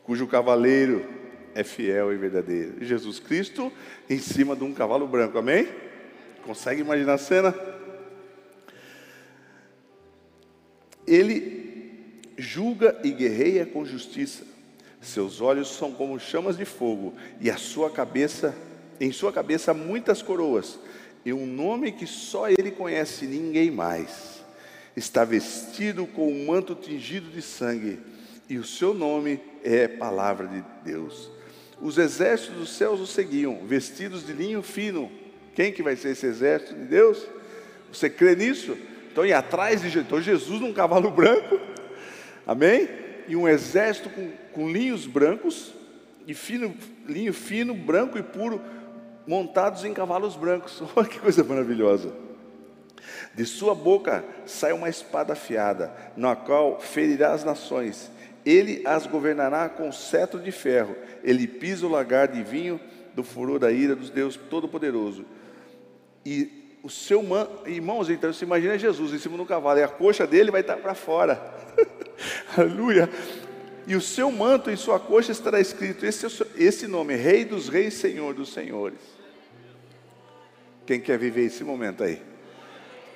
cujo 0.03 0.27
cavaleiro 0.27 1.20
é 1.55 1.63
fiel 1.63 2.13
e 2.13 2.17
verdadeiro. 2.17 2.83
Jesus 2.83 3.19
Cristo 3.19 3.71
em 4.09 4.19
cima 4.19 4.55
de 4.55 4.63
um 4.63 4.73
cavalo 4.73 5.07
branco, 5.07 5.37
amém? 5.37 5.67
Consegue 6.43 6.81
imaginar 6.81 7.13
a 7.13 7.17
cena? 7.17 7.55
Ele, 11.05 12.21
julga 12.37 12.99
e 13.03 13.11
guerreia 13.11 13.65
com 13.65 13.85
justiça. 13.85 14.45
Seus 15.01 15.41
olhos 15.41 15.69
são 15.69 15.91
como 15.91 16.19
chamas 16.19 16.55
de 16.55 16.65
fogo, 16.65 17.15
e 17.39 17.49
a 17.49 17.57
sua 17.57 17.89
cabeça, 17.89 18.55
em 18.99 19.11
sua 19.11 19.33
cabeça 19.33 19.73
muitas 19.73 20.21
coroas, 20.21 20.77
e 21.25 21.33
um 21.33 21.47
nome 21.47 21.91
que 21.91 22.05
só 22.05 22.47
ele 22.47 22.69
conhece, 22.69 23.25
ninguém 23.25 23.71
mais. 23.71 24.43
Está 24.95 25.25
vestido 25.25 26.05
com 26.05 26.31
um 26.31 26.45
manto 26.45 26.75
tingido 26.75 27.31
de 27.31 27.41
sangue, 27.41 27.99
e 28.47 28.57
o 28.57 28.63
seu 28.63 28.93
nome 28.93 29.39
é 29.63 29.87
palavra 29.87 30.47
de 30.47 30.63
Deus. 30.83 31.31
Os 31.81 31.97
exércitos 31.97 32.55
dos 32.55 32.69
céus 32.69 32.99
o 32.99 33.07
seguiam, 33.07 33.65
vestidos 33.65 34.25
de 34.25 34.33
linho 34.33 34.61
fino. 34.61 35.11
Quem 35.55 35.71
que 35.71 35.81
vai 35.81 35.95
ser 35.95 36.09
esse 36.09 36.25
exército 36.25 36.75
de 36.75 36.85
Deus? 36.85 37.27
Você 37.91 38.09
crê 38.09 38.35
nisso? 38.35 38.77
Então, 39.11 39.25
e 39.25 39.33
atrás 39.33 39.81
de 39.81 39.89
Jesus, 39.89 40.05
então, 40.05 40.21
Jesus 40.21 40.61
num 40.61 40.71
cavalo 40.71 41.09
branco, 41.11 41.59
amém? 42.45 42.87
E 43.27 43.35
um 43.35 43.47
exército 43.47 44.09
com, 44.09 44.31
com 44.53 44.71
linhos 44.71 45.05
brancos, 45.05 45.73
e 46.27 46.33
fino, 46.33 46.75
linho 47.07 47.33
fino, 47.33 47.73
branco 47.73 48.17
e 48.17 48.23
puro, 48.23 48.61
montados 49.27 49.83
em 49.83 49.93
cavalos 49.93 50.35
brancos. 50.35 50.81
Olha 50.95 51.07
que 51.07 51.19
coisa 51.19 51.43
maravilhosa. 51.43 52.13
De 53.33 53.45
sua 53.45 53.73
boca 53.73 54.23
sai 54.45 54.71
uma 54.71 54.87
espada 54.87 55.33
afiada, 55.33 55.91
na 56.15 56.35
qual 56.35 56.79
ferirá 56.79 57.33
as 57.33 57.43
nações. 57.43 58.11
Ele 58.45 58.81
as 58.85 59.05
governará 59.05 59.69
com 59.69 59.91
cetro 59.91 60.39
de 60.39 60.51
ferro. 60.51 60.95
Ele 61.23 61.47
pisa 61.47 61.85
o 61.85 61.89
lagar 61.89 62.27
de 62.27 62.43
vinho 62.43 62.79
do 63.13 63.23
furor 63.23 63.59
da 63.59 63.71
ira 63.71 63.95
dos 63.95 64.09
Deus 64.09 64.35
Todo-Poderoso. 64.35 65.25
E 66.25 66.77
o 66.83 66.89
seu 66.89 67.21
man... 67.21 67.47
irmãos, 67.65 68.09
então 68.09 68.31
você 68.33 68.45
imagina 68.45 68.77
Jesus 68.77 69.13
em 69.13 69.19
cima 69.19 69.37
do 69.37 69.45
cavalo, 69.45 69.79
e 69.79 69.83
a 69.83 69.87
coxa 69.87 70.25
dele 70.25 70.51
vai 70.51 70.61
estar 70.61 70.77
para 70.77 70.95
fora. 70.95 71.39
Aleluia. 72.57 73.09
E 73.85 73.95
o 73.95 74.01
seu 74.01 74.31
manto 74.31 74.69
em 74.69 74.75
sua 74.75 74.99
coxa 74.99 75.31
estará 75.31 75.59
escrito 75.59 76.05
esse, 76.05 76.25
é 76.25 76.29
esse 76.55 76.87
nome, 76.87 77.15
Rei 77.15 77.45
dos 77.45 77.67
Reis, 77.67 77.95
Senhor 77.95 78.33
dos 78.33 78.53
Senhores. 78.53 78.99
Quem 80.85 80.99
quer 80.99 81.17
viver 81.17 81.45
esse 81.45 81.63
momento 81.63 82.03
aí? 82.03 82.21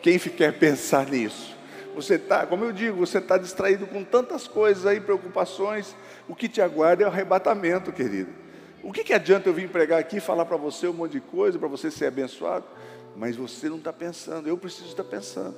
Quem 0.01 0.19
quer 0.19 0.57
pensar 0.57 1.09
nisso? 1.09 1.54
Você 1.95 2.15
está, 2.15 2.45
como 2.45 2.65
eu 2.65 2.71
digo, 2.71 2.97
você 2.97 3.19
está 3.19 3.37
distraído 3.37 3.87
com 3.87 4.03
tantas 4.03 4.47
coisas 4.47 4.85
aí, 4.85 4.99
preocupações. 4.99 5.95
O 6.27 6.35
que 6.35 6.49
te 6.49 6.61
aguarda 6.61 7.03
é 7.03 7.05
o 7.05 7.09
arrebatamento, 7.09 7.91
querido. 7.91 8.31
O 8.83 8.91
que, 8.91 9.03
que 9.03 9.13
adianta 9.13 9.49
eu 9.49 9.53
vir 9.53 9.69
pregar 9.69 9.99
aqui, 9.99 10.19
falar 10.19 10.45
para 10.45 10.57
você 10.57 10.87
um 10.87 10.93
monte 10.93 11.13
de 11.13 11.21
coisa, 11.21 11.57
para 11.57 11.67
você 11.67 11.89
ser 11.89 12.05
abençoado, 12.05 12.65
mas 13.15 13.35
você 13.35 13.67
não 13.67 13.77
está 13.77 13.91
pensando, 13.91 14.47
eu 14.47 14.57
preciso 14.57 14.89
estar 14.89 15.03
pensando. 15.03 15.55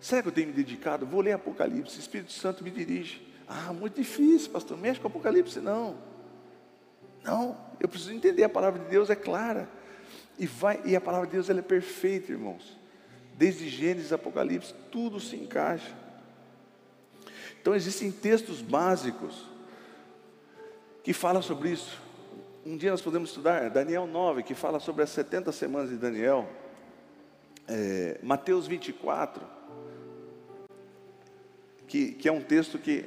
Será 0.00 0.22
que 0.22 0.28
eu 0.28 0.32
tenho 0.32 0.48
me 0.48 0.52
dedicado? 0.52 1.06
Vou 1.06 1.20
ler 1.20 1.32
Apocalipse, 1.32 1.98
Espírito 1.98 2.32
Santo 2.32 2.62
me 2.62 2.70
dirige. 2.70 3.26
Ah, 3.48 3.72
muito 3.72 3.94
difícil, 3.94 4.50
pastor, 4.50 4.76
mexe 4.76 5.00
com 5.00 5.06
Apocalipse, 5.06 5.60
não. 5.60 5.96
Não, 7.22 7.56
eu 7.78 7.88
preciso 7.88 8.12
entender, 8.12 8.44
a 8.44 8.48
palavra 8.48 8.78
de 8.80 8.90
Deus 8.90 9.08
é 9.08 9.16
clara. 9.16 9.68
E, 10.38 10.46
vai, 10.46 10.80
e 10.84 10.96
a 10.96 11.00
palavra 11.00 11.26
de 11.26 11.34
Deus 11.34 11.48
ela 11.48 11.60
é 11.60 11.62
perfeita, 11.62 12.32
irmãos. 12.32 12.79
Desde 13.40 13.70
Gênesis, 13.70 14.12
Apocalipse, 14.12 14.74
tudo 14.92 15.18
se 15.18 15.34
encaixa. 15.34 15.96
Então 17.58 17.74
existem 17.74 18.12
textos 18.12 18.60
básicos 18.60 19.46
que 21.02 21.14
falam 21.14 21.40
sobre 21.40 21.70
isso. 21.70 21.98
Um 22.66 22.76
dia 22.76 22.90
nós 22.90 23.00
podemos 23.00 23.30
estudar 23.30 23.70
Daniel 23.70 24.06
9, 24.06 24.42
que 24.42 24.54
fala 24.54 24.78
sobre 24.78 25.04
as 25.04 25.08
70 25.08 25.52
semanas 25.52 25.88
de 25.88 25.96
Daniel. 25.96 26.50
É, 27.66 28.18
Mateus 28.22 28.66
24, 28.66 29.42
que, 31.88 32.12
que 32.12 32.28
é 32.28 32.32
um 32.32 32.42
texto 32.42 32.78
que 32.78 33.06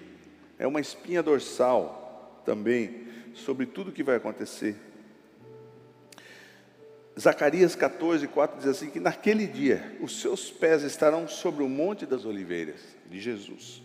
é 0.58 0.66
uma 0.66 0.82
espinha 0.82 1.22
dorsal 1.22 2.42
também 2.44 3.08
sobre 3.36 3.68
tudo 3.68 3.92
que 3.92 4.02
vai 4.02 4.16
acontecer. 4.16 4.76
Zacarias 7.20 7.76
14, 7.76 8.28
4 8.28 8.58
diz 8.60 8.68
assim: 8.68 8.90
que 8.90 9.00
naquele 9.00 9.46
dia 9.46 9.98
os 10.02 10.20
seus 10.20 10.50
pés 10.50 10.84
estarão 10.84 11.28
sobre 11.28 11.64
o 11.64 11.70
Monte 11.70 12.06
das 12.06 12.26
Oliveiras 12.26 12.82
de 13.10 13.20
Jesus, 13.20 13.84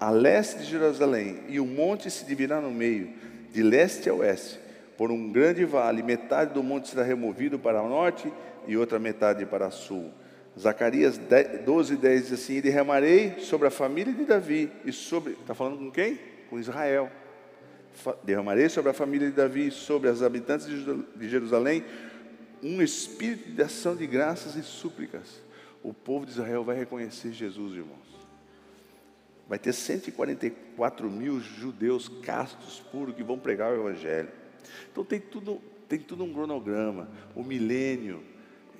a 0.00 0.10
leste 0.10 0.58
de 0.58 0.64
Jerusalém, 0.64 1.42
e 1.48 1.60
o 1.60 1.66
monte 1.66 2.10
se 2.10 2.24
dividirá 2.24 2.60
no 2.60 2.70
meio, 2.70 3.12
de 3.52 3.62
leste 3.62 4.08
a 4.08 4.14
oeste 4.14 4.58
por 4.96 5.10
um 5.10 5.30
grande 5.30 5.64
vale, 5.64 6.02
metade 6.02 6.54
do 6.54 6.62
monte 6.62 6.88
será 6.88 7.02
removido 7.02 7.58
para 7.58 7.82
o 7.82 7.88
norte 7.88 8.32
e 8.66 8.76
outra 8.76 8.98
metade 8.98 9.44
para 9.44 9.68
o 9.68 9.70
sul. 9.70 10.10
Zacarias 10.58 11.18
12, 11.64 11.96
10 11.96 12.22
diz 12.22 12.32
assim: 12.32 12.54
E 12.54 12.62
derramarei 12.62 13.40
sobre 13.40 13.66
a 13.66 13.70
família 13.70 14.12
de 14.12 14.24
Davi 14.24 14.70
e 14.84 14.92
sobre. 14.92 15.32
Está 15.32 15.54
falando 15.54 15.78
com 15.78 15.90
quem? 15.90 16.18
Com 16.48 16.58
Israel. 16.58 17.10
Derramarei 18.22 18.68
sobre 18.68 18.90
a 18.90 18.94
família 18.94 19.28
de 19.28 19.34
Davi 19.34 19.68
e 19.68 19.70
sobre 19.70 20.08
os 20.08 20.22
habitantes 20.22 20.66
de 20.66 21.28
Jerusalém 21.28 21.84
um 22.64 22.80
espírito 22.80 23.50
de 23.50 23.62
ação 23.62 23.94
de 23.94 24.06
graças 24.06 24.56
e 24.56 24.62
súplicas. 24.62 25.42
O 25.82 25.92
povo 25.92 26.24
de 26.24 26.32
Israel 26.32 26.64
vai 26.64 26.74
reconhecer 26.74 27.30
Jesus, 27.30 27.74
irmãos. 27.74 28.14
Vai 29.46 29.58
ter 29.58 29.74
144 29.74 31.10
mil 31.10 31.38
judeus 31.40 32.08
castos, 32.08 32.80
puros, 32.90 33.14
que 33.14 33.22
vão 33.22 33.38
pregar 33.38 33.70
o 33.70 33.88
Evangelho. 33.88 34.30
Então 34.90 35.04
tem 35.04 35.20
tudo, 35.20 35.60
tem 35.86 35.98
tudo 35.98 36.24
um 36.24 36.32
cronograma, 36.32 37.06
o 37.34 37.44
milênio. 37.44 38.22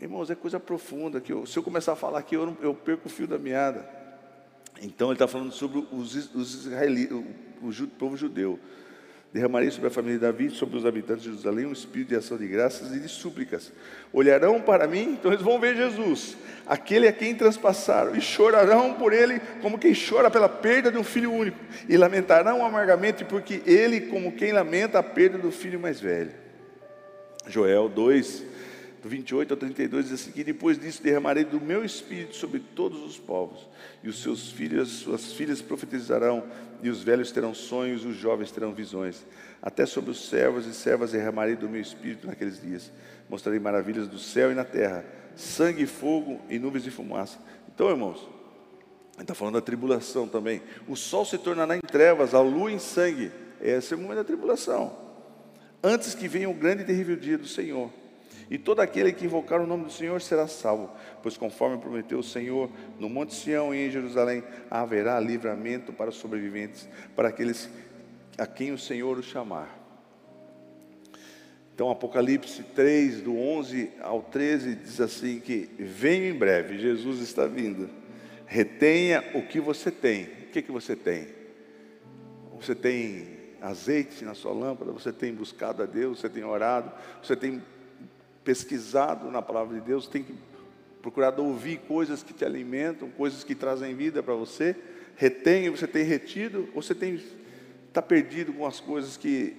Irmãos, 0.00 0.30
é 0.30 0.34
coisa 0.34 0.58
profunda 0.58 1.20
que 1.20 1.30
eu, 1.30 1.44
se 1.44 1.58
eu 1.58 1.62
começar 1.62 1.92
a 1.92 1.96
falar 1.96 2.20
aqui, 2.20 2.34
eu, 2.34 2.46
não, 2.46 2.56
eu 2.62 2.74
perco 2.74 3.08
o 3.08 3.10
fio 3.10 3.26
da 3.26 3.38
meada. 3.38 3.86
Então 4.80 5.08
ele 5.08 5.16
está 5.16 5.28
falando 5.28 5.52
sobre 5.52 5.86
os, 5.92 6.34
os 6.34 6.66
israelitas, 6.66 7.18
o, 7.18 7.68
o, 7.68 7.88
povo 7.88 8.16
judeu. 8.16 8.58
Derramarei 9.34 9.68
sobre 9.68 9.88
a 9.88 9.90
família 9.90 10.16
de 10.16 10.24
Davi, 10.24 10.48
sobre 10.50 10.78
os 10.78 10.86
habitantes 10.86 11.24
de 11.24 11.30
Jerusalém, 11.30 11.66
um 11.66 11.72
espírito 11.72 12.10
de 12.10 12.14
ação 12.14 12.38
de 12.38 12.46
graças 12.46 12.94
e 12.94 13.00
de 13.00 13.08
súplicas. 13.08 13.72
Olharão 14.12 14.60
para 14.60 14.86
mim, 14.86 15.14
então 15.18 15.32
eles 15.32 15.42
vão 15.42 15.58
ver 15.58 15.74
Jesus, 15.74 16.36
aquele 16.64 17.08
a 17.08 17.12
quem 17.12 17.34
transpassaram, 17.34 18.14
e 18.14 18.20
chorarão 18.20 18.94
por 18.94 19.12
ele, 19.12 19.40
como 19.60 19.76
quem 19.76 19.92
chora 19.92 20.30
pela 20.30 20.48
perda 20.48 20.92
de 20.92 20.98
um 20.98 21.02
filho 21.02 21.32
único, 21.32 21.58
e 21.88 21.96
lamentarão 21.96 22.64
amargamente, 22.64 23.24
porque 23.24 23.60
ele, 23.66 24.02
como 24.02 24.30
quem 24.30 24.52
lamenta 24.52 25.00
a 25.00 25.02
perda 25.02 25.36
do 25.36 25.50
filho 25.50 25.80
mais 25.80 26.00
velho. 26.00 26.30
Joel 27.48 27.88
2, 27.88 28.44
do 29.02 29.08
28 29.08 29.50
ao 29.50 29.56
32 29.56 30.04
diz 30.10 30.14
assim: 30.14 30.30
que 30.30 30.44
depois 30.44 30.78
disso 30.78 31.02
derramarei 31.02 31.44
do 31.44 31.60
meu 31.60 31.84
espírito 31.84 32.36
sobre 32.36 32.60
todos 32.60 33.02
os 33.04 33.18
povos, 33.18 33.68
e 34.00 34.08
os 34.08 34.22
seus 34.22 34.52
filhos, 34.52 34.90
suas 34.90 35.32
filhas 35.32 35.60
profetizarão, 35.60 36.44
e 36.84 36.90
os 36.90 37.02
velhos 37.02 37.32
terão 37.32 37.54
sonhos, 37.54 38.04
os 38.04 38.14
jovens 38.14 38.50
terão 38.50 38.74
visões. 38.74 39.24
Até 39.62 39.86
sobre 39.86 40.10
os 40.10 40.28
servos 40.28 40.66
e 40.66 40.74
servas 40.74 41.12
derramarei 41.12 41.56
do 41.56 41.66
meu 41.66 41.80
espírito 41.80 42.26
naqueles 42.26 42.60
dias. 42.60 42.92
Mostrarei 43.26 43.58
maravilhas 43.58 44.06
do 44.06 44.18
céu 44.18 44.52
e 44.52 44.54
na 44.54 44.64
terra, 44.64 45.02
sangue 45.34 45.84
e 45.84 45.86
fogo 45.86 46.42
e 46.50 46.58
nuvens 46.58 46.84
de 46.84 46.90
fumaça. 46.90 47.38
Então, 47.74 47.88
irmãos, 47.88 48.28
está 49.18 49.34
falando 49.34 49.54
da 49.54 49.62
tribulação 49.62 50.28
também. 50.28 50.60
O 50.86 50.94
sol 50.94 51.24
se 51.24 51.38
tornará 51.38 51.74
em 51.74 51.80
trevas, 51.80 52.34
a 52.34 52.42
lua 52.42 52.70
em 52.70 52.78
sangue. 52.78 53.32
Esse 53.62 53.94
é 53.94 53.96
o 53.96 54.00
momento 54.00 54.18
da 54.18 54.24
tribulação. 54.24 54.94
Antes 55.82 56.14
que 56.14 56.28
venha 56.28 56.50
o 56.50 56.54
grande 56.54 56.82
e 56.82 56.86
terrível 56.86 57.16
dia 57.16 57.38
do 57.38 57.48
Senhor 57.48 57.90
e 58.50 58.58
todo 58.58 58.80
aquele 58.80 59.12
que 59.12 59.24
invocar 59.24 59.60
o 59.60 59.66
nome 59.66 59.84
do 59.84 59.92
Senhor 59.92 60.20
será 60.20 60.46
salvo, 60.46 60.90
pois 61.22 61.36
conforme 61.36 61.78
prometeu 61.78 62.18
o 62.18 62.22
Senhor, 62.22 62.70
no 62.98 63.08
Monte 63.08 63.34
Sião 63.34 63.74
e 63.74 63.86
em 63.86 63.90
Jerusalém 63.90 64.42
haverá 64.70 65.18
livramento 65.18 65.92
para 65.92 66.10
os 66.10 66.16
sobreviventes, 66.16 66.88
para 67.16 67.28
aqueles 67.28 67.68
a 68.36 68.46
quem 68.46 68.72
o 68.72 68.78
Senhor 68.78 69.18
o 69.18 69.22
chamar. 69.22 69.84
Então, 71.74 71.90
Apocalipse 71.90 72.62
3, 72.62 73.22
do 73.22 73.36
11 73.36 73.90
ao 74.00 74.22
13, 74.22 74.76
diz 74.76 75.00
assim: 75.00 75.40
que 75.40 75.68
venho 75.78 76.32
em 76.32 76.38
breve, 76.38 76.78
Jesus 76.78 77.20
está 77.20 77.46
vindo. 77.46 77.90
Retenha 78.46 79.24
o 79.34 79.42
que 79.42 79.60
você 79.60 79.90
tem. 79.90 80.24
O 80.24 80.50
que, 80.52 80.62
que 80.62 80.70
você 80.70 80.94
tem? 80.94 81.26
Você 82.60 82.76
tem 82.76 83.34
azeite 83.60 84.24
na 84.24 84.34
sua 84.34 84.52
lâmpada, 84.52 84.92
você 84.92 85.12
tem 85.12 85.34
buscado 85.34 85.82
a 85.82 85.86
Deus, 85.86 86.20
você 86.20 86.28
tem 86.28 86.44
orado, 86.44 86.92
você 87.20 87.34
tem 87.34 87.60
pesquisado 88.44 89.30
na 89.30 89.40
palavra 89.40 89.80
de 89.80 89.86
Deus, 89.86 90.06
tem 90.06 90.22
que 90.22 90.34
procurar 91.00 91.38
ouvir 91.40 91.78
coisas 91.88 92.22
que 92.22 92.32
te 92.32 92.44
alimentam, 92.44 93.10
coisas 93.10 93.42
que 93.42 93.54
trazem 93.54 93.94
vida 93.94 94.22
para 94.22 94.34
você. 94.34 94.76
Retém, 95.16 95.70
você 95.70 95.86
tem 95.86 96.04
retido, 96.04 96.68
ou 96.74 96.82
você 96.82 96.94
tem 96.94 97.20
está 97.94 98.02
perdido 98.02 98.52
com 98.52 98.66
as 98.66 98.80
coisas 98.80 99.16
que, 99.16 99.54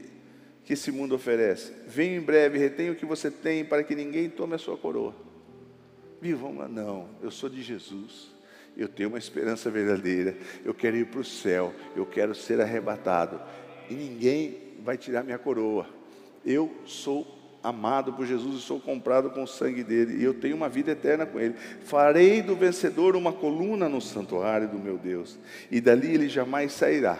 que 0.65 0.73
esse 0.73 0.91
mundo 0.91 1.15
oferece. 1.15 1.71
Venha 1.87 2.17
em 2.17 2.21
breve, 2.21 2.57
retenha 2.57 2.91
o 2.91 2.95
que 2.95 3.05
você 3.05 3.31
tem 3.31 3.63
para 3.63 3.81
que 3.81 3.95
ninguém 3.95 4.29
tome 4.29 4.55
a 4.55 4.57
sua 4.57 4.77
coroa. 4.77 5.15
Vivam 6.21 6.57
lá, 6.57 6.67
não, 6.67 7.07
eu 7.21 7.31
sou 7.31 7.49
de 7.49 7.63
Jesus. 7.63 8.33
Eu 8.75 8.89
tenho 8.89 9.07
uma 9.07 9.17
esperança 9.17 9.69
verdadeira. 9.69 10.35
Eu 10.65 10.73
quero 10.73 10.97
ir 10.97 11.05
para 11.05 11.21
o 11.21 11.23
céu. 11.23 11.73
Eu 11.95 12.05
quero 12.05 12.35
ser 12.35 12.59
arrebatado. 12.59 13.39
E 13.89 13.93
ninguém 13.93 14.57
vai 14.83 14.97
tirar 14.97 15.23
minha 15.23 15.37
coroa. 15.39 15.87
Eu 16.45 16.69
sou 16.83 17.25
amado 17.65 18.13
por 18.13 18.25
Jesus 18.25 18.57
e 18.57 18.61
sou 18.61 18.79
comprado 18.79 19.31
com 19.31 19.43
o 19.43 19.47
sangue 19.47 19.83
dele, 19.83 20.21
e 20.21 20.23
eu 20.23 20.33
tenho 20.33 20.55
uma 20.55 20.69
vida 20.69 20.91
eterna 20.91 21.25
com 21.25 21.39
ele. 21.39 21.55
Farei 21.83 22.41
do 22.41 22.55
vencedor 22.55 23.15
uma 23.15 23.33
coluna 23.33 23.89
no 23.89 23.99
santuário 23.99 24.67
do 24.67 24.77
meu 24.77 24.97
Deus, 24.97 25.37
e 25.71 25.81
dali 25.81 26.13
ele 26.13 26.29
jamais 26.29 26.71
sairá. 26.73 27.17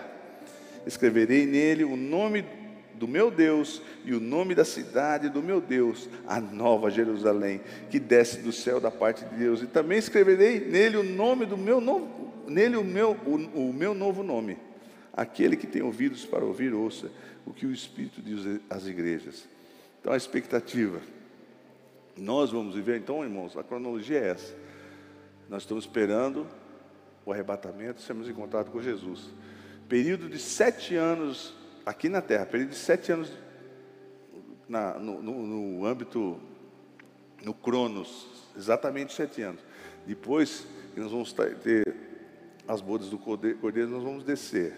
Escreverei 0.86 1.48
nele 1.48 1.84
o 1.84 1.98
nome 1.98 2.46
do 2.94 3.08
meu 3.08 3.30
Deus 3.32 3.82
e 4.06 4.14
o 4.14 4.20
nome 4.20 4.54
da 4.54 4.64
cidade 4.64 5.30
do 5.30 5.42
meu 5.42 5.60
Deus, 5.60 6.08
a 6.28 6.40
nova 6.40 6.92
Jerusalém, 6.92 7.60
que 7.90 8.00
desce 8.00 8.40
do 8.40 8.52
céu 8.52 8.80
da 8.80 8.92
parte 8.92 9.26
de 9.26 9.36
Deus, 9.36 9.64
e 9.64 9.68
também 9.68 9.98
escreverei 9.98 10.60
nele 10.60 10.98
o 10.98 11.04
nome 11.04 11.48
do 11.48 11.58
meu 11.58 11.82
novo, 11.82 12.32
nele 12.48 12.78
o 12.78 12.84
meu, 12.84 13.18
o, 13.26 13.70
o 13.70 13.74
meu 13.74 13.96
novo 13.96 14.22
nome. 14.22 14.58
Aquele 15.12 15.56
que 15.56 15.66
tem 15.66 15.82
ouvidos 15.82 16.24
para 16.24 16.46
ouvir, 16.46 16.74
ouça 16.74 17.10
o 17.46 17.54
que 17.54 17.66
o 17.66 17.72
Espírito 17.72 18.22
diz 18.22 18.62
às 18.70 18.86
igrejas. 18.86 19.55
Então 20.06 20.14
a 20.14 20.18
expectativa. 20.18 21.02
Nós 22.16 22.52
vamos 22.52 22.76
viver, 22.76 23.00
então, 23.00 23.24
irmãos, 23.24 23.58
a 23.58 23.64
cronologia 23.64 24.20
é 24.20 24.30
essa. 24.30 24.56
Nós 25.50 25.64
estamos 25.64 25.86
esperando 25.86 26.46
o 27.26 27.34
arrebatamento, 27.34 28.02
sermos 28.02 28.30
encontrados 28.30 28.72
com 28.72 28.80
Jesus. 28.80 29.34
Período 29.90 30.30
de 30.30 30.38
sete 30.38 30.96
anos 30.96 31.56
aqui 31.84 32.08
na 32.08 32.22
Terra, 32.22 32.46
período 32.46 32.70
de 32.70 32.76
sete 32.76 33.12
anos 33.12 33.32
na, 34.70 34.94
no, 35.00 35.24
no, 35.24 35.42
no 35.48 35.86
âmbito, 35.88 36.40
no 37.44 37.56
Cronos, 37.56 38.28
exatamente 38.56 39.12
sete 39.12 39.42
anos. 39.42 39.62
Depois 40.06 40.68
que 40.94 41.00
nós 41.00 41.10
vamos 41.10 41.34
ter 41.34 41.96
as 42.68 42.80
bodas 42.80 43.10
do 43.10 43.18
cordeiro, 43.18 43.90
nós 43.90 44.04
vamos 44.04 44.24
descer. 44.24 44.72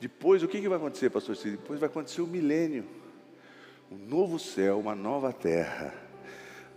Depois, 0.00 0.42
o 0.42 0.48
que, 0.48 0.60
que 0.60 0.68
vai 0.68 0.78
acontecer, 0.78 1.08
pastor? 1.08 1.36
Depois 1.36 1.78
vai 1.78 1.88
acontecer 1.88 2.20
o 2.20 2.26
milênio 2.26 2.97
um 3.90 3.96
novo 3.96 4.38
céu, 4.38 4.78
uma 4.78 4.94
nova 4.94 5.32
terra. 5.32 5.94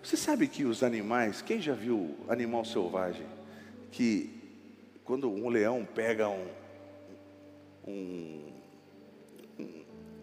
Você 0.04 0.18
sabe 0.18 0.48
que 0.48 0.64
os 0.64 0.84
animais, 0.84 1.42
quem 1.42 1.62
já 1.62 1.74
viu 1.74 2.18
animal 2.28 2.66
selvagem? 2.66 3.26
Que 3.92 4.42
quando 5.04 5.30
um 5.30 5.50
leão 5.50 5.86
pega 5.86 6.30
um, 6.30 6.48
um, 7.88 8.52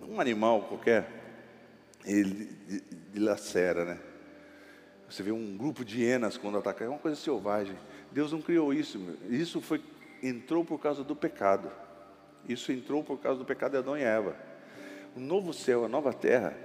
um 0.09 0.21
animal 0.21 0.63
qualquer, 0.63 1.09
ele 2.05 2.51
dilacera, 3.13 3.85
né? 3.85 4.01
Você 5.09 5.23
vê 5.23 5.31
um 5.31 5.57
grupo 5.57 5.85
de 5.85 6.03
hienas 6.03 6.37
quando 6.37 6.59
ataca, 6.59 6.85
é 6.85 6.89
uma 6.89 6.99
coisa 6.99 7.17
selvagem. 7.17 7.77
Deus 8.11 8.33
não 8.33 8.43
criou 8.43 8.73
isso, 8.73 8.99
isso 9.31 9.61
foi 9.61 9.83
entrou 10.23 10.65
por 10.65 10.79
causa 10.79 11.05
do 11.05 11.15
pecado. 11.15 11.71
Isso 12.49 12.73
entrou 12.73 13.05
por 13.05 13.19
causa 13.19 13.39
do 13.39 13.45
pecado 13.45 13.73
de 13.73 13.79
Adão 13.79 13.97
e 13.97 14.03
Eva. 14.03 14.35
O 15.17 15.21
novo 15.21 15.53
céu, 15.53 15.85
a 15.85 15.89
nova 15.89 16.13
terra, 16.13 16.57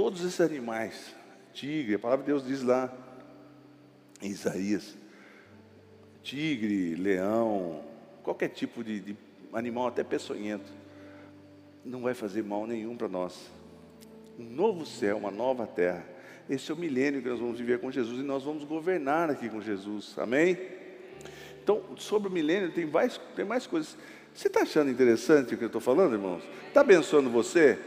todos 0.00 0.24
esses 0.24 0.40
animais, 0.40 1.14
tigre, 1.52 1.96
a 1.96 1.98
palavra 1.98 2.24
de 2.24 2.32
Deus 2.32 2.42
diz 2.42 2.62
lá 2.62 2.90
em 4.22 4.30
Isaías, 4.30 4.96
tigre, 6.22 6.94
leão, 6.94 7.84
qualquer 8.22 8.48
tipo 8.48 8.82
de, 8.82 8.98
de 8.98 9.16
animal, 9.52 9.88
até 9.88 10.02
peçonhento, 10.02 10.72
não 11.84 12.00
vai 12.00 12.14
fazer 12.14 12.42
mal 12.42 12.66
nenhum 12.66 12.96
para 12.96 13.08
nós. 13.08 13.50
Um 14.38 14.44
novo 14.44 14.86
céu, 14.86 15.18
uma 15.18 15.30
nova 15.30 15.66
terra. 15.66 16.02
Esse 16.48 16.70
é 16.70 16.74
o 16.74 16.78
milênio 16.78 17.20
que 17.20 17.28
nós 17.28 17.38
vamos 17.38 17.58
viver 17.58 17.78
com 17.78 17.90
Jesus 17.90 18.20
e 18.20 18.22
nós 18.22 18.42
vamos 18.42 18.64
governar 18.64 19.28
aqui 19.28 19.50
com 19.50 19.60
Jesus. 19.60 20.14
Amém? 20.16 20.56
Então, 21.62 21.84
sobre 21.98 22.30
o 22.30 22.32
milênio, 22.32 22.72
tem 22.72 22.86
mais, 22.86 23.20
tem 23.36 23.44
mais 23.44 23.66
coisas. 23.66 23.98
Você 24.32 24.48
está 24.48 24.62
achando 24.62 24.90
interessante 24.90 25.54
o 25.54 25.58
que 25.58 25.64
eu 25.64 25.66
estou 25.66 25.80
falando, 25.80 26.14
irmãos? 26.14 26.42
Está 26.68 26.80
abençoando 26.80 27.28
você? 27.28 27.78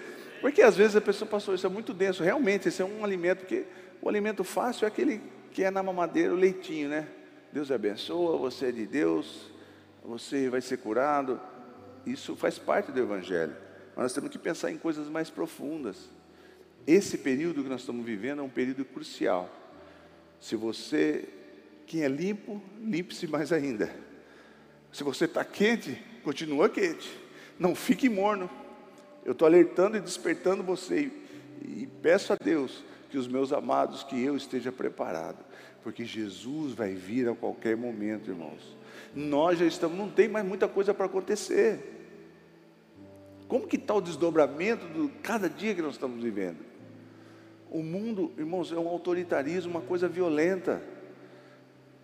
Porque 0.44 0.62
às 0.62 0.76
vezes 0.76 0.94
a 0.94 1.00
pessoa, 1.00 1.26
pastor, 1.26 1.56
isso 1.56 1.66
é 1.66 1.70
muito 1.70 1.94
denso. 1.94 2.22
Realmente, 2.22 2.68
esse 2.68 2.82
é 2.82 2.86
um 2.86 3.06
alimento 3.06 3.46
que, 3.46 3.66
o 4.02 4.10
alimento 4.10 4.44
fácil 4.44 4.84
é 4.84 4.90
aquele 4.90 5.22
que 5.54 5.64
é 5.64 5.72
na 5.72 5.82
mamadeira, 5.82 6.34
o 6.34 6.36
leitinho, 6.36 6.90
né? 6.90 7.08
Deus 7.54 7.72
abençoa, 7.72 8.38
você 8.38 8.66
é 8.66 8.72
de 8.74 8.86
Deus, 8.86 9.50
você 10.04 10.50
vai 10.50 10.60
ser 10.60 10.80
curado. 10.80 11.40
Isso 12.06 12.36
faz 12.36 12.60
parte 12.60 12.92
do 12.92 13.00
Evangelho. 13.00 13.56
Mas 13.96 14.04
nós 14.04 14.14
temos 14.14 14.30
que 14.30 14.38
pensar 14.38 14.70
em 14.70 14.78
coisas 14.78 15.08
mais 15.08 15.30
profundas. 15.30 16.10
Esse 16.86 17.18
período 17.20 17.64
que 17.64 17.70
nós 17.70 17.80
estamos 17.80 18.06
vivendo 18.06 18.40
é 18.40 18.44
um 18.44 18.50
período 18.50 18.84
crucial. 18.84 19.50
Se 20.42 20.58
você, 20.58 21.24
quem 21.88 22.04
é 22.04 22.10
limpo, 22.10 22.62
limpe-se 22.82 23.28
mais 23.28 23.54
ainda. 23.54 23.90
Se 24.92 25.06
você 25.06 25.24
está 25.24 25.46
quente, 25.46 25.98
continua 26.22 26.68
quente. 26.68 27.18
Não 27.58 27.74
fique 27.74 28.10
morno. 28.10 28.50
Eu 29.26 29.32
estou 29.32 29.46
alertando 29.46 29.98
e 29.98 30.02
despertando 30.02 30.64
você 30.64 31.12
e, 31.62 31.84
e 31.84 31.90
peço 32.02 32.34
a 32.34 32.36
Deus 32.36 32.84
que 33.10 33.18
os 33.18 33.28
meus 33.28 33.54
amados, 33.54 34.04
que 34.04 34.22
eu 34.22 34.36
esteja 34.36 34.72
preparado, 34.72 35.38
porque 35.84 36.04
Jesus 36.04 36.74
vai 36.74 36.94
vir 36.94 37.30
a 37.30 37.36
qualquer 37.36 37.78
momento, 37.78 38.32
irmãos. 38.32 38.76
Nós 39.16 39.60
já 39.60 39.66
estamos, 39.66 39.98
não 39.98 40.10
tem 40.10 40.28
mais 40.28 40.46
muita 40.46 40.68
coisa 40.68 40.94
para 40.94 41.06
acontecer. 41.06 41.92
Como 43.48 43.68
que 43.68 43.76
está 43.76 43.94
o 43.94 44.02
desdobramento 44.02 44.88
de 44.88 45.10
cada 45.22 45.48
dia 45.48 45.76
que 45.76 45.82
nós 45.82 45.94
estamos 45.94 46.24
vivendo? 46.24 46.58
O 47.70 47.84
mundo, 47.84 48.32
irmãos, 48.38 48.72
é 48.72 48.80
um 48.80 48.88
autoritarismo, 48.88 49.72
uma 49.72 49.82
coisa 49.82 50.08
violenta. 50.08 50.82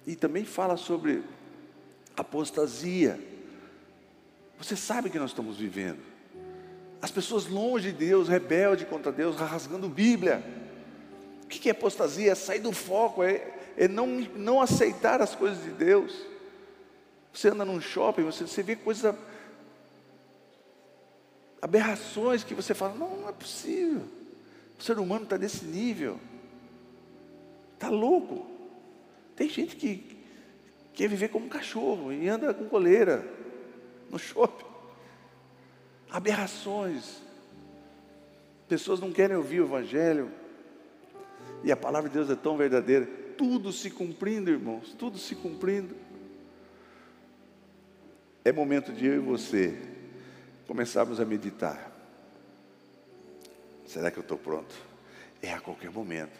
E 0.05 0.15
também 0.15 0.45
fala 0.45 0.77
sobre 0.77 1.23
apostasia. 2.15 3.19
Você 4.57 4.75
sabe 4.75 5.09
que 5.09 5.17
nós 5.17 5.31
estamos 5.31 5.57
vivendo. 5.57 6.08
As 7.01 7.11
pessoas 7.11 7.47
longe 7.47 7.91
de 7.91 7.97
Deus, 7.97 8.27
rebelde 8.27 8.85
contra 8.85 9.11
Deus, 9.11 9.37
rasgando 9.37 9.87
Bíblia. 9.87 10.43
O 11.43 11.47
que 11.47 11.69
é 11.69 11.71
apostasia? 11.71 12.31
É 12.31 12.35
sair 12.35 12.59
do 12.59 12.73
foco, 12.73 13.23
é, 13.23 13.47
é 13.77 13.87
não, 13.87 14.07
não 14.35 14.61
aceitar 14.61 15.21
as 15.21 15.33
coisas 15.33 15.63
de 15.63 15.71
Deus. 15.71 16.13
Você 17.33 17.49
anda 17.49 17.63
num 17.63 17.79
shopping, 17.79 18.23
você, 18.23 18.45
você 18.45 18.61
vê 18.61 18.75
coisas, 18.75 19.15
aberrações 21.61 22.43
que 22.43 22.53
você 22.53 22.73
fala: 22.73 22.95
não, 22.95 23.17
não 23.17 23.29
é 23.29 23.31
possível. 23.31 24.03
O 24.77 24.83
ser 24.83 24.99
humano 24.99 25.23
está 25.23 25.37
nesse 25.37 25.63
nível, 25.63 26.19
está 27.75 27.89
louco. 27.89 28.45
Tem 29.37 29.49
gente 29.49 29.77
que 29.77 30.17
quer 30.93 31.07
viver 31.07 31.29
como 31.29 31.45
um 31.45 31.49
cachorro 31.49 32.11
e 32.11 32.27
anda 32.27 32.53
com 32.53 32.67
coleira 32.67 33.25
no 34.09 34.19
shopping 34.19 34.68
aberrações. 36.09 37.21
Pessoas 38.67 38.99
não 38.99 39.11
querem 39.11 39.35
ouvir 39.35 39.61
o 39.61 39.65
Evangelho. 39.65 40.31
E 41.63 41.71
a 41.71 41.77
palavra 41.77 42.09
de 42.09 42.15
Deus 42.15 42.29
é 42.29 42.35
tão 42.35 42.57
verdadeira. 42.57 43.07
Tudo 43.37 43.71
se 43.71 43.89
cumprindo, 43.89 44.49
irmãos, 44.49 44.93
tudo 44.97 45.17
se 45.17 45.35
cumprindo. 45.35 45.95
É 48.43 48.51
momento 48.51 48.91
de 48.91 49.05
eu 49.05 49.15
e 49.15 49.19
você 49.19 49.77
começarmos 50.67 51.19
a 51.19 51.25
meditar. 51.25 51.91
Será 53.85 54.11
que 54.11 54.17
eu 54.17 54.21
estou 54.21 54.37
pronto? 54.37 54.75
É 55.41 55.51
a 55.53 55.59
qualquer 55.59 55.89
momento. 55.89 56.37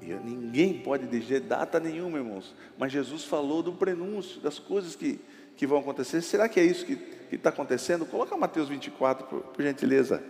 E 0.00 0.06
ninguém 0.24 0.80
pode 0.80 1.06
dizer 1.06 1.40
data 1.40 1.80
nenhuma, 1.80 2.18
irmãos. 2.18 2.54
Mas 2.78 2.92
Jesus 2.92 3.24
falou 3.24 3.62
do 3.62 3.72
prenúncio, 3.72 4.40
das 4.40 4.58
coisas 4.58 4.94
que, 4.94 5.20
que 5.56 5.66
vão 5.66 5.78
acontecer. 5.80 6.22
Será 6.22 6.48
que 6.48 6.60
é 6.60 6.64
isso 6.64 6.86
que 6.86 7.19
que 7.30 7.36
está 7.36 7.50
acontecendo, 7.50 8.04
coloca 8.04 8.36
Mateus 8.36 8.68
24, 8.68 9.24
por, 9.24 9.40
por 9.40 9.62
gentileza, 9.62 10.20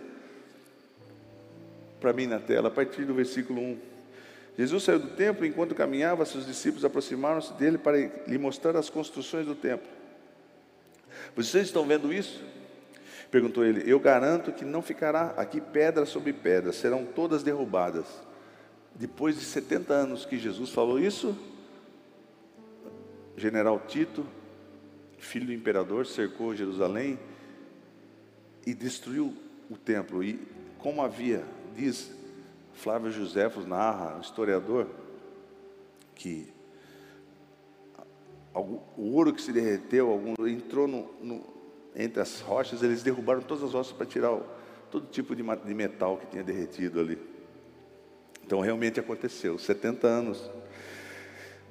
para 1.99 2.13
mim 2.13 2.27
na 2.27 2.39
tela, 2.39 2.67
a 2.67 2.71
partir 2.71 3.05
do 3.05 3.13
versículo 3.15 3.59
1. 3.59 3.79
Jesus 4.55 4.83
saiu 4.83 4.99
do 4.99 5.07
templo, 5.07 5.43
enquanto 5.43 5.73
caminhava, 5.73 6.23
seus 6.25 6.45
discípulos 6.45 6.85
aproximaram-se 6.85 7.53
dele 7.53 7.79
para 7.79 7.97
lhe 7.97 8.37
mostrar 8.37 8.75
as 8.75 8.87
construções 8.87 9.47
do 9.47 9.55
templo. 9.55 9.87
Vocês 11.35 11.65
estão 11.65 11.87
vendo 11.87 12.13
isso? 12.13 12.43
Perguntou 13.31 13.65
ele. 13.65 13.89
Eu 13.91 13.99
garanto 13.99 14.51
que 14.51 14.63
não 14.63 14.83
ficará 14.83 15.33
aqui 15.37 15.59
pedra 15.59 16.05
sobre 16.05 16.31
pedra, 16.31 16.71
serão 16.71 17.03
todas 17.03 17.41
derrubadas. 17.41 18.05
Depois 18.93 19.39
de 19.39 19.45
70 19.45 19.91
anos 19.91 20.23
que 20.23 20.37
Jesus 20.37 20.69
falou 20.69 20.99
isso, 20.99 21.35
general 23.35 23.81
Tito 23.87 24.23
filho 25.21 25.45
do 25.45 25.53
imperador, 25.53 26.05
cercou 26.05 26.55
Jerusalém 26.55 27.17
e 28.65 28.73
destruiu 28.73 29.33
o 29.69 29.77
templo. 29.77 30.23
E 30.23 30.39
como 30.79 31.01
havia, 31.01 31.45
diz 31.75 32.11
Flávio 32.73 33.11
Josefos, 33.11 33.65
narra, 33.65 34.19
historiador, 34.19 34.87
que 36.15 36.51
o 38.53 39.13
ouro 39.13 39.33
que 39.33 39.41
se 39.41 39.53
derreteu, 39.53 40.09
algum, 40.09 40.35
entrou 40.47 40.87
no, 40.87 41.09
no, 41.21 41.45
entre 41.95 42.21
as 42.21 42.41
rochas, 42.41 42.83
eles 42.83 43.01
derrubaram 43.01 43.41
todas 43.41 43.63
as 43.63 43.73
rochas 43.73 43.93
para 43.93 44.05
tirar 44.05 44.33
o, 44.33 44.43
todo 44.89 45.07
tipo 45.07 45.35
de, 45.35 45.43
de 45.43 45.73
metal 45.73 46.17
que 46.17 46.27
tinha 46.27 46.43
derretido 46.43 46.99
ali. 46.99 47.17
Então 48.43 48.59
realmente 48.59 48.99
aconteceu, 48.99 49.57
70 49.57 50.07
anos. 50.07 50.51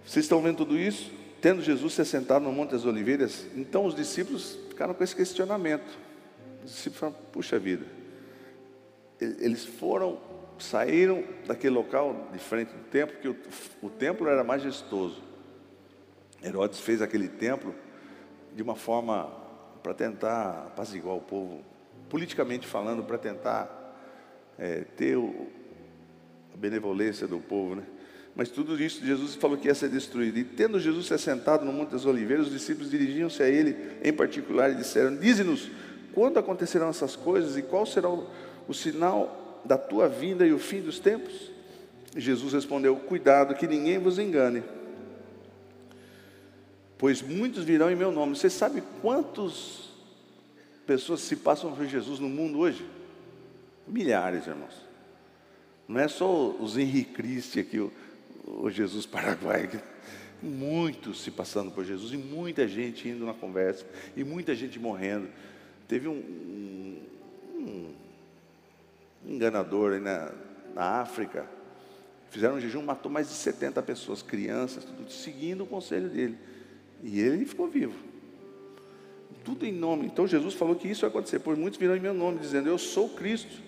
Vocês 0.07 0.24
estão 0.24 0.40
vendo 0.40 0.59
tudo 0.59 0.78
isso? 0.78 1.20
Tendo 1.41 1.62
Jesus 1.62 1.95
se 1.95 2.03
assentado 2.03 2.45
no 2.45 2.53
Monte 2.53 2.72
das 2.72 2.84
Oliveiras, 2.84 3.47
então 3.57 3.86
os 3.86 3.95
discípulos 3.95 4.59
ficaram 4.68 4.93
com 4.93 5.03
esse 5.03 5.16
questionamento. 5.16 5.99
Os 6.64 6.72
discípulos 6.72 6.99
falaram: 6.99 7.18
puxa 7.32 7.59
vida, 7.59 7.86
eles 9.20 9.64
foram 9.64 10.18
saíram 10.62 11.24
daquele 11.47 11.74
local 11.74 12.28
de 12.32 12.38
frente 12.38 12.72
do 12.72 12.84
templo, 12.84 13.16
porque 13.16 13.28
o, 13.28 13.36
o 13.86 13.91
templo 13.91 14.28
era 14.28 14.45
majestoso. 14.45 15.22
Herodes 16.43 16.80
fez 16.80 17.03
aquele 17.03 17.28
templo 17.28 17.74
de 18.55 18.62
uma 18.62 18.74
forma 18.74 19.30
para 19.82 19.95
tentar 19.95 20.66
apaziguar 20.66 21.16
o 21.16 21.20
povo, 21.20 21.62
politicamente 22.09 22.66
falando, 22.66 23.03
para 23.03 23.18
tentar 23.18 23.97
é, 24.59 24.84
ter 24.97 25.16
o, 25.16 25.49
a 26.53 26.57
benevolência 26.57 27.26
do 27.26 27.38
povo, 27.38 27.76
né? 27.76 27.82
Mas 28.41 28.49
tudo 28.49 28.82
isso 28.82 29.05
Jesus 29.05 29.34
falou 29.34 29.59
que 29.59 29.68
ia 29.68 29.74
ser 29.74 29.91
destruído. 29.91 30.38
E 30.38 30.45
tendo 30.45 30.80
Jesus 30.80 31.09
se 31.09 31.12
assentado 31.12 31.62
no 31.62 31.74
Monte 31.74 31.91
das 31.91 32.07
Oliveiras, 32.07 32.47
os 32.47 32.53
discípulos 32.55 32.91
dirigiam-se 32.91 33.43
a 33.43 33.47
ele 33.47 33.76
em 34.03 34.14
particular 34.14 34.70
e 34.70 34.76
disseram: 34.76 35.14
Dize-nos 35.14 35.70
quando 36.14 36.38
acontecerão 36.38 36.88
essas 36.88 37.14
coisas 37.14 37.59
e 37.59 37.62
qual 37.62 37.84
será 37.84 38.09
o, 38.09 38.26
o 38.66 38.72
sinal 38.72 39.61
da 39.62 39.76
tua 39.76 40.09
vinda 40.09 40.47
e 40.47 40.55
o 40.55 40.59
fim 40.59 40.80
dos 40.80 40.99
tempos? 40.99 41.51
E 42.16 42.20
Jesus 42.22 42.55
respondeu: 42.55 42.97
Cuidado 42.97 43.55
que 43.55 43.66
ninguém 43.66 43.99
vos 43.99 44.18
engane, 44.18 44.62
pois 46.97 47.20
muitos 47.20 47.62
virão 47.62 47.91
em 47.91 47.95
meu 47.95 48.11
nome. 48.11 48.34
Você 48.34 48.49
sabe 48.49 48.82
quantas 49.03 49.91
pessoas 50.86 51.20
se 51.20 51.36
passam 51.36 51.76
por 51.76 51.84
Jesus 51.84 52.18
no 52.18 52.28
mundo 52.30 52.61
hoje? 52.61 52.88
Milhares, 53.86 54.47
irmãos. 54.47 54.88
Não 55.86 56.01
é 56.01 56.09
só 56.09 56.51
os 56.51 56.78
Henrique 56.78 57.12
Cristi 57.14 57.61
aqui, 57.61 57.91
o, 58.47 58.70
Jesus 58.70 59.07
Paraguai. 59.07 59.68
Muitos 60.43 61.22
se 61.22 61.30
passando 61.30 61.70
por 61.70 61.84
Jesus 61.84 62.12
e 62.12 62.16
muita 62.16 62.66
gente 62.66 63.09
indo 63.09 63.26
na 63.26 63.34
conversa 63.34 63.84
e 64.16 64.24
muita 64.24 64.55
gente 64.55 64.78
morrendo. 64.78 65.28
Teve 65.86 66.09
um, 66.09 66.14
um, 66.14 66.99
um 67.62 67.95
enganador 69.26 69.93
aí 69.93 70.01
na, 70.01 70.32
na 70.74 71.01
África, 71.01 71.47
fizeram 72.30 72.55
um 72.55 72.61
jejum, 72.61 72.82
matou 72.82 73.11
mais 73.12 73.28
de 73.28 73.34
70 73.34 73.82
pessoas, 73.82 74.22
crianças, 74.22 74.84
tudo, 74.84 75.11
seguindo 75.11 75.64
o 75.64 75.66
conselho 75.66 76.09
dele. 76.09 76.38
E 77.03 77.20
ele 77.20 77.45
ficou 77.45 77.68
vivo. 77.68 77.97
Tudo 79.45 79.66
em 79.66 79.72
nome. 79.72 80.07
Então 80.07 80.26
Jesus 80.26 80.55
falou 80.55 80.76
que 80.76 80.88
isso 80.88 81.03
vai 81.03 81.11
acontecer, 81.11 81.38
pois 81.41 81.59
muitos 81.59 81.78
virão 81.78 81.97
em 81.97 82.01
meu 82.01 82.14
nome, 82.14 82.38
dizendo: 82.38 82.68
Eu 82.68 82.78
sou 82.78 83.09
Cristo. 83.11 83.62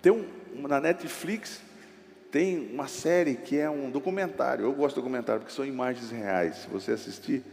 Tem 0.00 0.12
um, 0.12 0.26
na 0.66 0.80
Netflix 0.80 1.62
tem 2.34 2.68
uma 2.72 2.88
série 2.88 3.36
que 3.36 3.56
é 3.56 3.70
um 3.70 3.88
documentário. 3.88 4.64
Eu 4.64 4.72
gosto 4.72 4.96
de 4.96 5.02
documentário 5.02 5.42
porque 5.42 5.54
são 5.54 5.64
imagens 5.64 6.10
reais. 6.10 6.56
Se 6.56 6.68
você 6.68 6.90
assistir, 6.90 7.44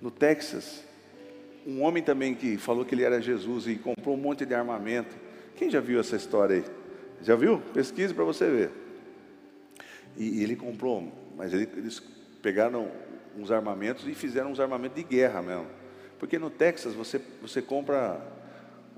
no 0.00 0.08
Texas, 0.08 0.84
um 1.66 1.82
homem 1.82 2.00
também 2.00 2.32
que 2.32 2.56
falou 2.56 2.84
que 2.84 2.94
ele 2.94 3.02
era 3.02 3.20
Jesus 3.20 3.66
e 3.66 3.74
comprou 3.74 4.14
um 4.14 4.16
monte 4.16 4.46
de 4.46 4.54
armamento. 4.54 5.16
Quem 5.56 5.68
já 5.68 5.80
viu 5.80 5.98
essa 5.98 6.14
história 6.14 6.58
aí? 6.58 6.64
Já 7.22 7.34
viu? 7.34 7.60
Pesquise 7.72 8.14
para 8.14 8.22
você 8.22 8.48
ver. 8.48 8.70
E, 10.16 10.38
e, 10.38 10.44
ele 10.44 10.54
comprou, 10.54 11.10
mas 11.36 11.52
ele, 11.52 11.68
eles 11.76 12.00
pegaram 12.40 12.88
uns 13.36 13.50
armamentos 13.50 14.06
e 14.06 14.14
fizeram 14.14 14.52
uns 14.52 14.60
armamentos 14.60 14.94
de 14.96 15.02
guerra 15.02 15.42
mesmo. 15.42 15.66
Porque 16.20 16.38
no 16.38 16.50
Texas 16.50 16.94
você, 16.94 17.20
você 17.42 17.60
compra 17.60 18.24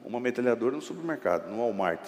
uma 0.05 0.21
metralhadora 0.21 0.77
no 0.77 0.83
supermercado, 0.83 1.51
no 1.51 1.57
Walmart 1.57 2.07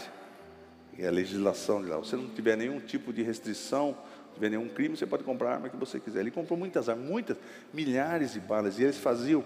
é 0.98 1.06
a 1.06 1.10
legislação 1.10 1.80
de 1.82 1.88
lá. 1.88 2.02
Se 2.02 2.16
não 2.16 2.28
tiver 2.28 2.56
nenhum 2.56 2.80
tipo 2.80 3.12
de 3.12 3.22
restrição, 3.22 3.96
tiver 4.34 4.50
nenhum 4.50 4.68
crime, 4.68 4.96
você 4.96 5.06
pode 5.06 5.22
comprar 5.22 5.50
a 5.50 5.54
arma 5.54 5.68
que 5.68 5.76
você 5.76 6.00
quiser. 6.00 6.20
Ele 6.20 6.30
comprou 6.30 6.58
muitas 6.58 6.88
armas, 6.88 7.06
muitas, 7.06 7.36
milhares 7.72 8.32
de 8.32 8.40
balas, 8.40 8.78
e 8.78 8.82
eles 8.82 8.98
faziam 8.98 9.44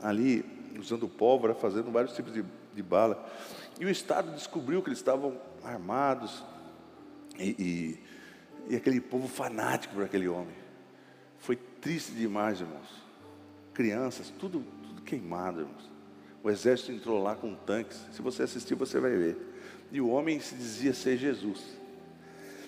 ali, 0.00 0.44
usando 0.78 1.08
pólvora, 1.08 1.54
fazendo 1.54 1.90
vários 1.90 2.14
tipos 2.14 2.32
de, 2.32 2.44
de 2.74 2.82
bala. 2.82 3.28
E 3.80 3.84
o 3.84 3.90
Estado 3.90 4.30
descobriu 4.32 4.80
que 4.80 4.88
eles 4.88 4.98
estavam 4.98 5.36
armados, 5.64 6.44
e, 7.38 7.98
e, 8.68 8.72
e 8.72 8.76
aquele 8.76 9.00
povo 9.00 9.26
fanático 9.26 9.94
por 9.94 10.04
aquele 10.04 10.28
homem. 10.28 10.54
Foi 11.38 11.56
triste 11.56 12.12
demais, 12.12 12.60
irmãos. 12.60 13.04
Crianças, 13.74 14.32
tudo, 14.38 14.64
tudo 14.82 15.02
queimado, 15.02 15.60
irmãos. 15.60 15.90
O 16.42 16.50
exército 16.50 16.92
entrou 16.92 17.22
lá 17.22 17.34
com 17.34 17.54
tanques. 17.54 18.06
Se 18.12 18.22
você 18.22 18.44
assistir, 18.44 18.74
você 18.76 19.00
vai 19.00 19.10
ver 19.10 19.55
e 19.96 20.00
o 20.00 20.08
homem 20.08 20.38
se 20.40 20.54
dizia 20.54 20.92
ser 20.92 21.16
Jesus. 21.16 21.60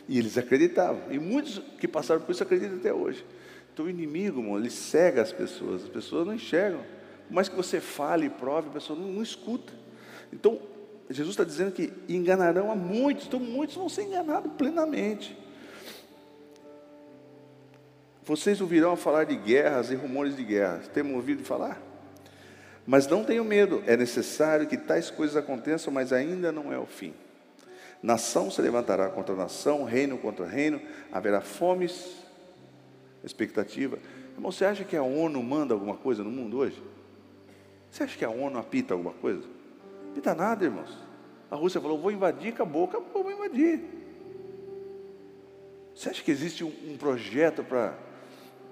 E 0.08 0.18
eles 0.18 0.38
acreditavam. 0.38 1.02
E 1.10 1.18
muitos 1.18 1.58
que 1.78 1.86
passaram 1.86 2.22
por 2.22 2.32
isso 2.32 2.42
acreditam 2.42 2.78
até 2.78 2.92
hoje. 2.92 3.24
Então 3.72 3.84
o 3.84 3.90
inimigo, 3.90 4.40
irmão, 4.40 4.58
ele 4.58 4.70
cega 4.70 5.20
as 5.20 5.30
pessoas. 5.30 5.84
As 5.84 5.88
pessoas 5.88 6.26
não 6.26 6.34
enxergam. 6.34 6.80
Por 7.26 7.34
mais 7.34 7.48
que 7.48 7.54
você 7.54 7.80
fale 7.80 8.26
e 8.26 8.30
prove, 8.30 8.68
a 8.68 8.72
pessoa 8.72 8.98
não, 8.98 9.08
não 9.08 9.22
escuta. 9.22 9.72
Então, 10.32 10.58
Jesus 11.10 11.34
está 11.34 11.44
dizendo 11.44 11.72
que 11.72 11.92
enganarão 12.08 12.72
a 12.72 12.74
muitos. 12.74 13.26
Então 13.26 13.38
muitos 13.38 13.76
vão 13.76 13.88
ser 13.88 14.04
enganados 14.04 14.50
plenamente. 14.54 15.36
Vocês 18.24 18.60
ouvirão 18.60 18.96
falar 18.96 19.24
de 19.24 19.36
guerras 19.36 19.90
e 19.90 19.94
rumores 19.94 20.34
de 20.34 20.44
guerras. 20.44 20.88
Temos 20.88 21.14
ouvido 21.14 21.44
falar? 21.44 21.80
Mas 22.90 23.06
não 23.06 23.22
tenham 23.22 23.44
medo, 23.44 23.82
é 23.86 23.98
necessário 23.98 24.66
que 24.66 24.74
tais 24.74 25.10
coisas 25.10 25.36
aconteçam, 25.36 25.92
mas 25.92 26.10
ainda 26.10 26.50
não 26.50 26.72
é 26.72 26.78
o 26.78 26.86
fim. 26.86 27.12
Nação 28.02 28.50
se 28.50 28.62
levantará 28.62 29.10
contra 29.10 29.36
nação, 29.36 29.84
reino 29.84 30.16
contra 30.16 30.46
reino, 30.46 30.80
haverá 31.12 31.42
fomes, 31.42 32.16
expectativa. 33.22 33.98
Irmão, 34.32 34.50
você 34.50 34.64
acha 34.64 34.84
que 34.84 34.96
a 34.96 35.02
ONU 35.02 35.42
manda 35.42 35.74
alguma 35.74 35.98
coisa 35.98 36.24
no 36.24 36.30
mundo 36.30 36.56
hoje? 36.56 36.82
Você 37.90 38.04
acha 38.04 38.16
que 38.16 38.24
a 38.24 38.30
ONU 38.30 38.58
apita 38.58 38.94
alguma 38.94 39.12
coisa? 39.12 39.46
Apita 40.12 40.34
nada, 40.34 40.64
irmãos. 40.64 40.96
A 41.50 41.56
Rússia 41.56 41.82
falou: 41.82 41.98
vou 41.98 42.10
invadir, 42.10 42.54
acabou, 42.54 42.84
acabou, 42.84 43.22
vou 43.22 43.30
invadir. 43.30 43.84
Você 45.94 46.08
acha 46.08 46.22
que 46.22 46.30
existe 46.30 46.64
um, 46.64 46.72
um 46.86 46.96
projeto 46.96 47.62
para. 47.62 47.98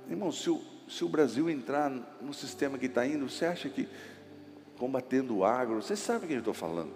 Irmão, 0.09 0.33
se 0.33 0.49
o, 0.49 0.63
se 0.89 1.05
o 1.05 1.09
Brasil 1.09 1.51
entrar 1.51 1.91
no 2.21 2.33
sistema 2.33 2.79
que 2.79 2.87
está 2.87 3.07
indo, 3.07 3.29
você 3.29 3.45
acha 3.45 3.69
que 3.69 3.89
combatendo 4.79 5.39
o 5.39 5.45
agro, 5.45 5.83
você 5.83 5.97
sabe 5.97 6.25
o 6.25 6.29
que 6.29 6.35
eu 6.35 6.39
estou 6.39 6.55
falando? 6.55 6.93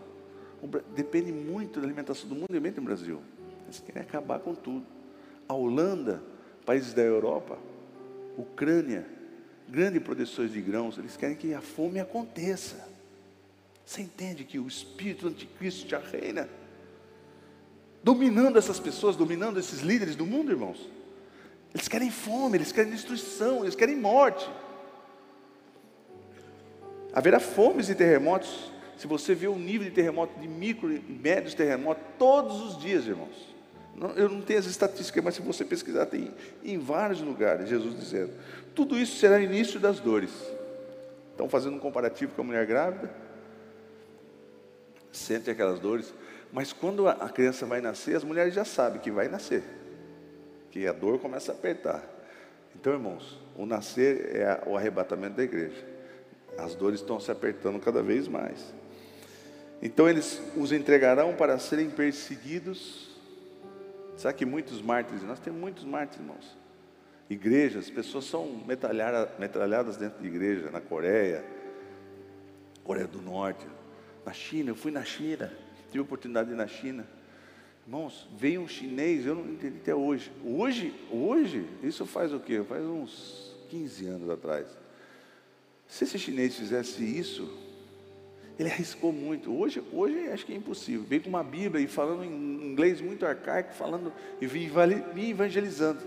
Depende 0.94 1.32
muito 1.32 1.80
da 1.80 1.86
alimentação 1.86 2.28
do 2.28 2.34
mundo 2.34 2.54
e 2.54 2.60
mesmo 2.60 2.80
no 2.80 2.86
Brasil. 2.86 3.20
Eles 3.64 3.80
querem 3.80 4.02
acabar 4.02 4.38
com 4.40 4.54
tudo. 4.54 4.86
A 5.48 5.54
Holanda, 5.54 6.22
países 6.64 6.92
da 6.92 7.02
Europa, 7.02 7.58
Ucrânia, 8.36 9.06
grandes 9.68 10.02
produções 10.02 10.52
de 10.52 10.60
grãos, 10.60 10.98
eles 10.98 11.16
querem 11.16 11.36
que 11.36 11.54
a 11.54 11.60
fome 11.60 11.98
aconteça. 11.98 12.88
Você 13.84 14.02
entende 14.02 14.44
que 14.44 14.58
o 14.58 14.68
espírito 14.68 15.26
anticristo 15.26 15.88
já 15.88 15.98
reina? 15.98 16.48
Dominando 18.04 18.56
essas 18.56 18.78
pessoas, 18.78 19.16
dominando 19.16 19.58
esses 19.58 19.80
líderes 19.80 20.14
do 20.14 20.24
mundo, 20.24 20.50
irmãos. 20.50 20.88
Eles 21.72 21.86
querem 21.86 22.10
fome, 22.10 22.58
eles 22.58 22.72
querem 22.72 22.90
destruição, 22.90 23.62
eles 23.62 23.74
querem 23.74 23.96
morte. 23.96 24.48
Haverá 27.12 27.38
fomes 27.38 27.88
e 27.88 27.94
terremotos. 27.94 28.72
Se 28.96 29.06
você 29.06 29.34
vê 29.34 29.46
o 29.46 29.56
nível 29.56 29.88
de 29.88 29.94
terremoto, 29.94 30.38
de 30.38 30.48
micro 30.48 30.92
e 30.92 31.00
médios 31.00 31.54
terremotos, 31.54 32.02
todos 32.18 32.60
os 32.60 32.78
dias, 32.78 33.06
irmãos. 33.06 33.54
Eu 34.16 34.28
não 34.28 34.40
tenho 34.40 34.58
as 34.58 34.66
estatísticas, 34.66 35.22
mas 35.22 35.34
se 35.34 35.42
você 35.42 35.64
pesquisar, 35.64 36.06
tem 36.06 36.32
em 36.62 36.78
vários 36.78 37.20
lugares, 37.20 37.68
Jesus 37.68 37.98
dizendo: 37.98 38.32
tudo 38.74 38.98
isso 38.98 39.16
será 39.18 39.40
início 39.40 39.78
das 39.78 40.00
dores. 40.00 40.30
Estão 41.30 41.48
fazendo 41.48 41.76
um 41.76 41.78
comparativo 41.78 42.34
com 42.34 42.42
a 42.42 42.44
mulher 42.44 42.66
grávida, 42.66 43.10
sente 45.10 45.50
aquelas 45.50 45.80
dores, 45.80 46.12
mas 46.52 46.72
quando 46.72 47.08
a 47.08 47.28
criança 47.28 47.64
vai 47.64 47.80
nascer, 47.80 48.16
as 48.16 48.24
mulheres 48.24 48.54
já 48.54 48.64
sabem 48.64 49.00
que 49.00 49.10
vai 49.10 49.28
nascer 49.28 49.79
que 50.70 50.86
a 50.86 50.92
dor 50.92 51.18
começa 51.18 51.52
a 51.52 51.54
apertar. 51.54 52.02
Então, 52.74 52.92
irmãos, 52.92 53.38
o 53.56 53.66
nascer 53.66 54.36
é 54.36 54.62
o 54.66 54.76
arrebatamento 54.76 55.36
da 55.36 55.42
igreja. 55.42 55.84
As 56.56 56.74
dores 56.74 57.00
estão 57.00 57.18
se 57.20 57.30
apertando 57.30 57.78
cada 57.80 58.02
vez 58.02 58.28
mais. 58.28 58.72
Então 59.82 60.08
eles 60.08 60.40
os 60.56 60.72
entregarão 60.72 61.34
para 61.34 61.58
serem 61.58 61.88
perseguidos. 61.88 63.08
Sabe 64.16 64.36
que 64.36 64.44
muitos 64.44 64.82
mártires, 64.82 65.22
nós 65.22 65.40
temos 65.40 65.58
muitos 65.58 65.84
mártires, 65.84 66.20
irmãos. 66.20 66.56
Igrejas, 67.30 67.88
pessoas 67.88 68.24
são 68.24 68.46
metralhadas, 68.66 69.38
metralhadas 69.38 69.96
dentro 69.96 70.20
de 70.20 70.26
igreja, 70.26 70.70
na 70.70 70.80
Coreia, 70.80 71.44
Coreia 72.84 73.06
do 73.06 73.22
Norte, 73.22 73.64
na 74.26 74.32
China, 74.32 74.70
eu 74.70 74.74
fui 74.74 74.90
na 74.90 75.04
China, 75.04 75.50
tive 75.86 76.00
a 76.00 76.02
oportunidade 76.02 76.48
de 76.48 76.54
ir 76.54 76.58
na 76.58 76.66
China. 76.66 77.06
Irmãos, 77.86 78.28
veio 78.36 78.60
um 78.60 78.68
chinês, 78.68 79.26
eu 79.26 79.34
não 79.34 79.44
entendi 79.44 79.78
até 79.78 79.94
hoje. 79.94 80.30
Hoje, 80.44 80.94
hoje, 81.10 81.66
isso 81.82 82.06
faz 82.06 82.32
o 82.32 82.38
quê? 82.38 82.62
Faz 82.62 82.84
uns 82.84 83.56
15 83.68 84.06
anos 84.06 84.30
atrás. 84.30 84.66
Se 85.88 86.04
esse 86.04 86.18
chinês 86.18 86.54
fizesse 86.54 87.02
isso, 87.02 87.50
ele 88.58 88.70
arriscou 88.70 89.12
muito. 89.12 89.52
Hoje, 89.52 89.82
hoje 89.92 90.28
acho 90.28 90.46
que 90.46 90.52
é 90.52 90.56
impossível. 90.56 91.02
Veio 91.02 91.22
com 91.22 91.28
uma 91.30 91.42
Bíblia 91.42 91.82
e 91.82 91.88
falando 91.88 92.22
em 92.22 92.70
inglês 92.70 93.00
muito 93.00 93.26
arcaico, 93.26 93.72
falando 93.72 94.12
e 94.40 94.46
me 95.14 95.30
evangelizando. 95.30 96.00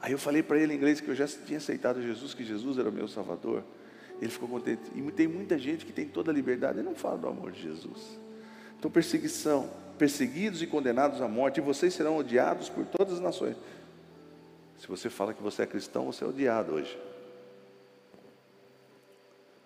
Aí 0.00 0.12
eu 0.12 0.18
falei 0.18 0.42
para 0.42 0.58
ele 0.60 0.74
em 0.74 0.76
inglês 0.76 1.00
que 1.00 1.08
eu 1.08 1.14
já 1.14 1.26
tinha 1.26 1.56
aceitado 1.56 2.02
Jesus, 2.02 2.34
que 2.34 2.44
Jesus 2.44 2.78
era 2.78 2.88
o 2.88 2.92
meu 2.92 3.08
Salvador. 3.08 3.64
Ele 4.20 4.30
ficou 4.30 4.48
contente. 4.48 4.82
E 4.94 5.02
tem 5.12 5.26
muita 5.26 5.58
gente 5.58 5.84
que 5.84 5.92
tem 5.92 6.06
toda 6.06 6.30
a 6.30 6.34
liberdade 6.34 6.78
e 6.78 6.82
não 6.82 6.94
fala 6.94 7.18
do 7.18 7.26
amor 7.26 7.50
de 7.50 7.62
Jesus. 7.62 8.20
Então, 8.78 8.90
perseguição, 8.90 9.68
perseguidos 9.98 10.62
e 10.62 10.66
condenados 10.66 11.20
à 11.20 11.28
morte, 11.28 11.58
e 11.58 11.62
vocês 11.62 11.94
serão 11.94 12.16
odiados 12.16 12.68
por 12.68 12.84
todas 12.86 13.14
as 13.14 13.20
nações. 13.20 13.56
Se 14.78 14.86
você 14.86 15.08
fala 15.08 15.32
que 15.32 15.42
você 15.42 15.62
é 15.62 15.66
cristão, 15.66 16.06
você 16.06 16.24
é 16.24 16.26
odiado 16.26 16.74
hoje. 16.74 16.98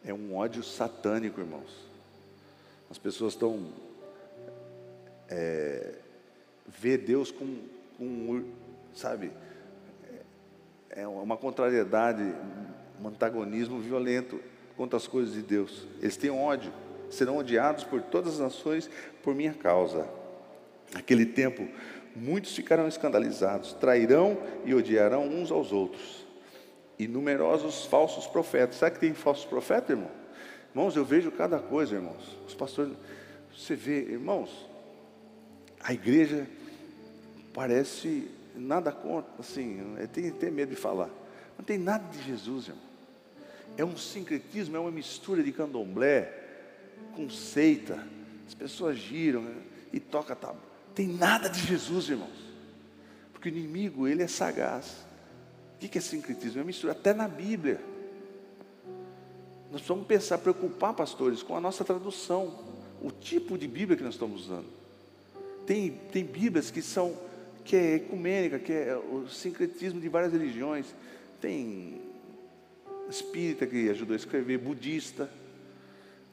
É 0.04 0.14
um 0.14 0.36
ódio 0.36 0.62
satânico, 0.62 1.40
irmãos. 1.40 1.88
As 2.90 2.98
pessoas 2.98 3.34
estão. 3.34 3.72
É, 5.28 5.94
vê 6.66 6.96
Deus 6.96 7.30
com, 7.30 7.58
com 7.98 8.44
sabe, 8.94 9.30
é 10.90 11.06
uma 11.06 11.36
contrariedade, 11.36 12.22
um 13.00 13.08
antagonismo 13.08 13.78
violento 13.78 14.40
contra 14.76 14.96
as 14.96 15.06
coisas 15.06 15.34
de 15.34 15.42
Deus. 15.42 15.86
Eles 16.00 16.16
têm 16.16 16.30
ódio, 16.30 16.72
serão 17.08 17.36
odiados 17.36 17.84
por 17.84 18.02
todas 18.02 18.34
as 18.34 18.40
nações 18.40 18.90
por 19.22 19.34
minha 19.34 19.54
causa. 19.54 20.06
Naquele 20.92 21.24
tempo, 21.24 21.68
muitos 22.14 22.54
ficarão 22.54 22.88
escandalizados, 22.88 23.72
trairão 23.74 24.38
e 24.64 24.74
odiarão 24.74 25.26
uns 25.28 25.50
aos 25.50 25.72
outros. 25.72 26.26
E 26.98 27.06
numerosos 27.06 27.86
falsos 27.86 28.26
profetas. 28.26 28.76
Sabe 28.76 28.94
que 28.94 29.00
tem 29.00 29.14
falsos 29.14 29.44
profetas, 29.44 29.90
irmão? 29.90 30.10
Irmãos, 30.74 30.96
eu 30.96 31.04
vejo 31.04 31.30
cada 31.30 31.58
coisa, 31.58 31.94
irmãos. 31.94 32.38
Os 32.46 32.54
pastores, 32.54 32.92
você 33.56 33.74
vê, 33.74 34.02
irmãos, 34.02 34.68
a 35.82 35.92
igreja 35.92 36.46
parece 37.52 38.30
nada 38.54 38.92
contra, 38.92 39.30
assim, 39.38 39.80
tem 40.12 40.28
até 40.28 40.50
medo 40.50 40.70
de 40.70 40.76
falar. 40.76 41.10
Não 41.56 41.64
tem 41.64 41.78
nada 41.78 42.04
de 42.08 42.22
Jesus, 42.22 42.68
irmão. 42.68 42.90
É 43.76 43.84
um 43.84 43.96
sincretismo, 43.96 44.76
é 44.76 44.80
uma 44.80 44.90
mistura 44.90 45.42
de 45.42 45.52
candomblé 45.52 46.32
com 47.14 47.28
seita. 47.30 48.06
As 48.46 48.54
pessoas 48.54 48.96
giram 48.96 49.42
né, 49.42 49.54
e 49.92 50.00
tocam 50.00 50.36
tá. 50.36 50.54
Tem 50.94 51.06
nada 51.06 51.48
de 51.48 51.60
Jesus, 51.60 52.08
irmãos. 52.08 52.40
Porque 53.32 53.48
o 53.48 53.52
inimigo, 53.52 54.06
ele 54.06 54.22
é 54.22 54.28
sagaz. 54.28 55.04
O 55.74 55.78
que 55.78 55.96
é 55.96 56.00
sincretismo? 56.00 56.60
É 56.60 56.64
mistura, 56.64 56.92
até 56.92 57.14
na 57.14 57.26
Bíblia. 57.26 57.80
Nós 59.70 59.80
precisamos 59.80 60.06
pensar, 60.06 60.38
preocupar, 60.38 60.92
pastores, 60.94 61.42
com 61.42 61.56
a 61.56 61.60
nossa 61.60 61.84
tradução, 61.84 62.58
o 63.00 63.10
tipo 63.10 63.56
de 63.56 63.66
Bíblia 63.66 63.96
que 63.96 64.02
nós 64.02 64.14
estamos 64.14 64.42
usando. 64.42 64.66
Tem, 65.64 65.90
tem 66.12 66.24
Bíblias 66.24 66.70
que 66.70 66.82
são 66.82 67.16
que 67.64 67.76
é 67.76 67.94
ecumênica, 67.94 68.58
que 68.58 68.72
é 68.72 68.96
o 68.96 69.28
sincretismo 69.28 70.00
de 70.00 70.08
várias 70.08 70.32
religiões. 70.32 70.86
Tem 71.40 72.00
espírita 73.08 73.66
que 73.66 73.88
ajudou 73.90 74.14
a 74.14 74.16
escrever, 74.16 74.58
budista. 74.58 75.30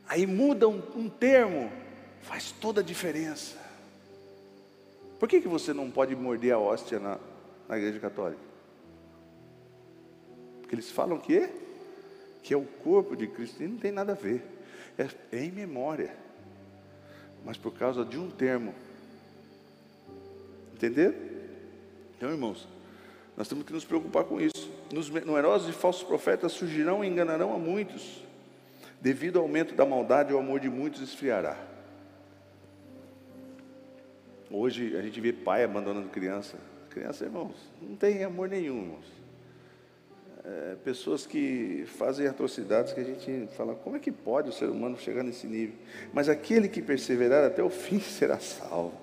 Aí 0.08 0.26
muda 0.26 0.68
um, 0.68 0.82
um 0.96 1.10
termo, 1.10 1.72
faz 2.22 2.52
toda 2.52 2.82
a 2.82 2.84
diferença. 2.84 3.67
Por 5.20 5.28
que, 5.28 5.42
que 5.42 5.48
você 5.48 5.74
não 5.74 5.90
pode 5.90 6.16
morder 6.16 6.54
a 6.54 6.60
hóstia 6.60 7.00
na, 7.00 7.18
na 7.68 7.78
igreja 7.78 8.00
católica? 8.00 8.42
Porque 10.62 10.76
eles 10.76 10.92
falam 10.92 11.18
que 11.18 11.50
que 12.44 12.54
é 12.54 12.58
o 12.58 12.64
corpo 12.64 13.14
de 13.14 13.28
Cristo, 13.28 13.62
e 13.62 13.68
não 13.68 13.78
tem 13.78 13.92
nada 13.92 14.14
a 14.14 14.16
ver. 14.16 14.42
É, 14.98 15.38
é 15.38 15.44
em 15.44 15.52
memória. 15.52 16.16
Mas 17.44 17.58
por 17.58 17.74
causa 17.74 18.06
de 18.06 18.18
um 18.18 18.32
termo, 18.32 18.74
Entender? 20.78 21.16
Então, 22.16 22.30
irmãos, 22.30 22.68
nós 23.36 23.48
temos 23.48 23.66
que 23.66 23.74
nos 23.74 23.84
preocupar 23.84 24.26
com 24.26 24.40
isso. 24.40 24.72
Nos 24.94 25.10
numerosos 25.10 25.68
e 25.68 25.74
falsos 25.74 26.04
profetas 26.04 26.52
surgirão 26.52 27.04
e 27.04 27.08
enganarão 27.08 27.52
a 27.52 27.58
muitos. 27.58 28.24
Devido 29.02 29.38
ao 29.38 29.46
aumento 29.46 29.74
da 29.74 29.88
maldade, 29.88 30.32
o 30.32 30.38
amor 30.38 30.60
de 30.60 30.70
muitos 30.70 31.02
esfriará. 31.02 31.58
Hoje 34.50 34.96
a 34.98 35.02
gente 35.02 35.20
vê 35.20 35.34
pai 35.34 35.64
abandonando 35.64 36.08
criança. 36.10 36.58
Criança, 36.90 37.26
irmãos, 37.26 37.56
não 37.82 37.96
tem 37.96 38.24
amor 38.24 38.48
nenhum, 38.48 38.82
irmãos. 38.82 39.06
É, 40.44 40.76
pessoas 40.84 41.26
que 41.26 41.84
fazem 41.98 42.26
atrocidades 42.26 42.94
que 42.94 43.02
a 43.02 43.04
gente 43.04 43.50
fala, 43.58 43.76
como 43.76 43.98
é 43.98 44.00
que 44.00 44.12
pode 44.12 44.50
o 44.50 44.54
ser 44.54 44.70
humano 44.70 44.98
chegar 44.98 45.22
nesse 45.22 45.46
nível? 45.46 45.76
Mas 46.14 46.30
aquele 46.30 46.70
que 46.70 46.82
perseverar 46.82 47.44
até 47.44 47.62
o 47.62 47.70
fim 47.70 48.00
será 48.00 48.40
salvo. 48.40 48.94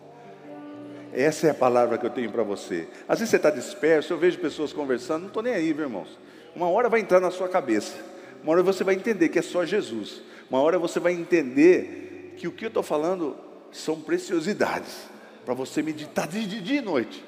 Essa 1.12 1.46
é 1.46 1.50
a 1.50 1.54
palavra 1.54 1.98
que 1.98 2.06
eu 2.06 2.10
tenho 2.10 2.32
para 2.32 2.42
você. 2.42 2.88
Às 3.06 3.20
vezes 3.20 3.30
você 3.30 3.36
está 3.36 3.50
disperso, 3.50 4.12
eu 4.12 4.18
vejo 4.18 4.38
pessoas 4.38 4.72
conversando, 4.72 5.20
não 5.20 5.28
estou 5.28 5.42
nem 5.42 5.52
aí, 5.52 5.72
viu, 5.72 5.84
irmãos. 5.84 6.18
Uma 6.56 6.68
hora 6.68 6.88
vai 6.88 7.00
entrar 7.00 7.20
na 7.20 7.30
sua 7.30 7.48
cabeça, 7.48 7.96
uma 8.42 8.52
hora 8.52 8.62
você 8.62 8.82
vai 8.82 8.94
entender 8.94 9.28
que 9.28 9.38
é 9.38 9.42
só 9.42 9.64
Jesus, 9.64 10.22
uma 10.50 10.60
hora 10.60 10.78
você 10.78 10.98
vai 10.98 11.12
entender 11.12 12.34
que 12.36 12.48
o 12.48 12.52
que 12.52 12.64
eu 12.64 12.68
estou 12.68 12.82
falando 12.82 13.36
são 13.70 14.00
preciosidades, 14.00 15.08
para 15.44 15.54
você 15.54 15.82
meditar 15.82 16.26
de 16.26 16.60
dia 16.60 16.78
e 16.78 16.82
noite. 16.82 17.24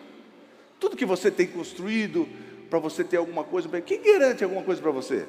Tudo 0.80 0.96
que 0.96 1.06
você 1.06 1.30
tem 1.30 1.46
construído, 1.46 2.28
para 2.68 2.78
você 2.78 3.04
ter 3.04 3.16
alguma 3.16 3.44
coisa, 3.44 3.68
quem 3.80 4.02
garante 4.02 4.42
alguma 4.42 4.62
coisa 4.62 4.80
para 4.80 4.90
você? 4.90 5.26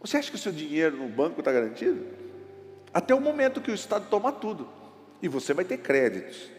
Você 0.00 0.16
acha 0.16 0.30
que 0.30 0.36
o 0.36 0.38
seu 0.38 0.52
dinheiro 0.52 0.96
no 0.96 1.08
banco 1.08 1.40
está 1.40 1.52
garantido? 1.52 2.06
Até 2.92 3.14
o 3.14 3.20
momento 3.20 3.60
que 3.60 3.70
o 3.70 3.74
Estado 3.74 4.08
toma 4.08 4.32
tudo, 4.32 4.68
e 5.22 5.28
você 5.28 5.52
vai 5.52 5.64
ter 5.64 5.78
créditos. 5.78 6.50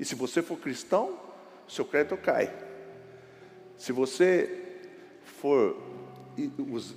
E 0.00 0.04
se 0.04 0.14
você 0.14 0.42
for 0.42 0.58
cristão, 0.58 1.18
seu 1.68 1.84
crédito 1.84 2.16
cai. 2.16 2.52
Se 3.76 3.92
você 3.92 4.58
for 5.22 5.76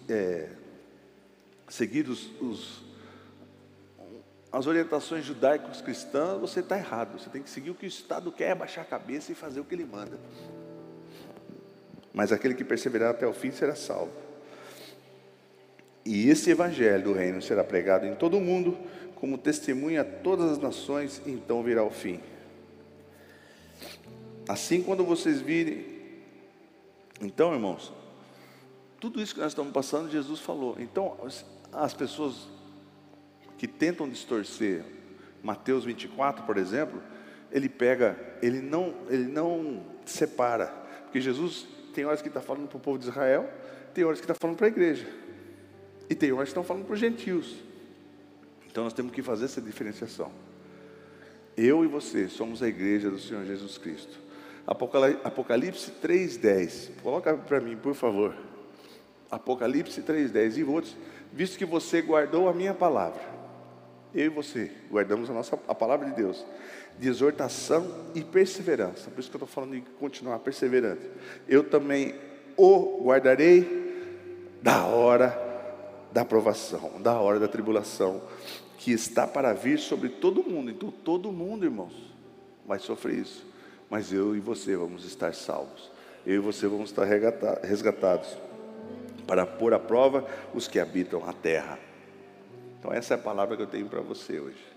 é, 0.09 0.49
seguir 1.67 2.07
os, 2.09 2.31
os, 2.41 2.83
as 4.55 4.67
orientações 4.67 5.25
judaicas 5.25 5.81
cristãs, 5.81 6.39
você 6.39 6.61
está 6.61 6.77
errado. 6.77 7.19
Você 7.19 7.29
tem 7.29 7.43
que 7.43 7.49
seguir 7.49 7.71
o 7.71 7.75
que 7.75 7.85
o 7.85 7.87
Estado 7.87 8.31
quer, 8.31 8.51
abaixar 8.51 8.85
a 8.85 8.87
cabeça 8.87 9.33
e 9.33 9.35
fazer 9.35 9.59
o 9.59 9.65
que 9.65 9.75
ele 9.75 9.83
manda. 9.83 10.17
Mas 12.13 12.31
aquele 12.31 12.53
que 12.53 12.63
perseverar 12.63 13.11
até 13.11 13.27
o 13.27 13.33
fim 13.33 13.51
será 13.51 13.75
salvo. 13.75 14.13
E 16.05 16.29
esse 16.29 16.49
evangelho 16.49 17.03
do 17.03 17.11
reino 17.11 17.41
será 17.41 17.65
pregado 17.65 18.05
em 18.05 18.15
todo 18.15 18.37
o 18.37 18.41
mundo, 18.41 18.77
como 19.15 19.37
testemunha 19.37 20.03
a 20.03 20.05
todas 20.05 20.51
as 20.51 20.57
nações, 20.57 21.21
e 21.25 21.31
então 21.31 21.61
virá 21.61 21.83
o 21.83 21.91
fim. 21.91 22.21
Assim, 24.47 24.81
quando 24.81 25.03
vocês 25.03 25.41
virem. 25.41 25.85
Então, 27.19 27.53
irmãos, 27.53 27.91
tudo 29.01 29.21
isso 29.21 29.33
que 29.33 29.41
nós 29.41 29.51
estamos 29.51 29.73
passando, 29.73 30.09
Jesus 30.09 30.39
falou. 30.39 30.77
Então, 30.79 31.17
as 31.73 31.93
pessoas 31.93 32.55
que 33.57 33.67
tentam 33.67 34.07
distorcer 34.07 34.83
Mateus 35.41 35.85
24, 35.85 36.43
por 36.43 36.57
exemplo, 36.57 37.01
ele 37.51 37.69
pega, 37.69 38.17
ele 38.41 38.61
não, 38.61 38.95
ele 39.09 39.25
não 39.25 39.83
separa. 40.05 40.67
Porque 41.03 41.21
Jesus 41.21 41.67
tem 41.93 42.03
horas 42.03 42.21
que 42.21 42.27
está 42.27 42.41
falando 42.41 42.67
para 42.67 42.77
o 42.77 42.79
povo 42.79 42.97
de 42.97 43.07
Israel, 43.07 43.47
tem 43.93 44.03
horas 44.03 44.19
que 44.19 44.23
está 44.23 44.33
falando 44.33 44.57
para 44.57 44.67
a 44.67 44.69
igreja. 44.69 45.07
E 46.09 46.15
tem 46.15 46.31
horas 46.31 46.45
que 46.45 46.49
estão 46.49 46.63
falando 46.63 46.85
para 46.85 46.93
os 46.93 46.99
gentios. 46.99 47.55
Então 48.67 48.83
nós 48.83 48.93
temos 48.93 49.13
que 49.13 49.21
fazer 49.21 49.45
essa 49.45 49.61
diferenciação. 49.61 50.31
Eu 51.55 51.85
e 51.85 51.87
você 51.87 52.27
somos 52.27 52.61
a 52.61 52.67
igreja 52.67 53.09
do 53.09 53.19
Senhor 53.19 53.45
Jesus 53.45 53.77
Cristo. 53.77 54.19
Apocalipse 54.67 55.91
3,10. 56.03 56.89
Coloca 57.01 57.35
para 57.35 57.61
mim, 57.61 57.77
por 57.77 57.93
favor. 57.93 58.35
Apocalipse 59.29 60.01
3,10. 60.01 60.57
E 60.57 60.63
outros, 60.63 60.97
visto 61.31 61.57
que 61.57 61.65
você 61.65 62.01
guardou 62.01 62.49
a 62.49 62.53
minha 62.53 62.73
palavra, 62.73 63.21
eu 64.15 64.25
e 64.25 64.29
você 64.29 64.71
guardamos 64.89 65.29
a 65.29 65.33
nossa 65.33 65.59
a 65.67 65.75
palavra 65.75 66.09
de 66.09 66.15
Deus, 66.15 66.45
de 66.97 67.07
exortação 67.09 67.85
e 68.15 68.23
perseverança. 68.23 69.09
Por 69.11 69.19
isso 69.19 69.29
que 69.29 69.35
eu 69.35 69.43
estou 69.43 69.47
falando 69.47 69.75
de 69.75 69.81
continuar 69.99 70.39
perseverante. 70.39 71.07
Eu 71.47 71.63
também 71.63 72.15
o 72.57 73.03
guardarei 73.03 73.83
da 74.61 74.85
hora 74.85 75.43
da 76.11 76.21
aprovação, 76.21 77.01
da 77.01 77.19
hora 77.19 77.39
da 77.39 77.47
tribulação, 77.47 78.21
que 78.77 78.91
está 78.91 79.27
para 79.27 79.53
vir 79.53 79.77
sobre 79.77 80.07
todo 80.07 80.41
mundo. 80.41 80.71
Então, 80.71 80.89
todo 80.89 81.31
mundo, 81.31 81.65
irmãos, 81.65 81.93
vai 82.65 82.79
sofrer 82.79 83.19
isso 83.19 83.45
mas 83.89 84.11
eu 84.11 84.35
e 84.35 84.39
você 84.39 84.75
vamos 84.75 85.05
estar 85.05 85.33
salvos. 85.33 85.91
Eu 86.25 86.35
e 86.35 86.39
você 86.39 86.67
vamos 86.67 86.89
estar 86.89 87.05
resgatados 87.63 88.37
para 89.27 89.45
pôr 89.45 89.73
à 89.73 89.79
prova 89.79 90.27
os 90.53 90.67
que 90.67 90.79
habitam 90.79 91.27
a 91.27 91.33
terra. 91.33 91.77
Então, 92.85 92.95
essa 92.95 93.15
é 93.15 93.17
a 93.17 93.19
palavra 93.19 93.57
que 93.57 93.63
eu 93.63 93.67
tenho 93.67 93.87
para 93.89 93.99
você 93.99 94.39
hoje. 94.39 94.74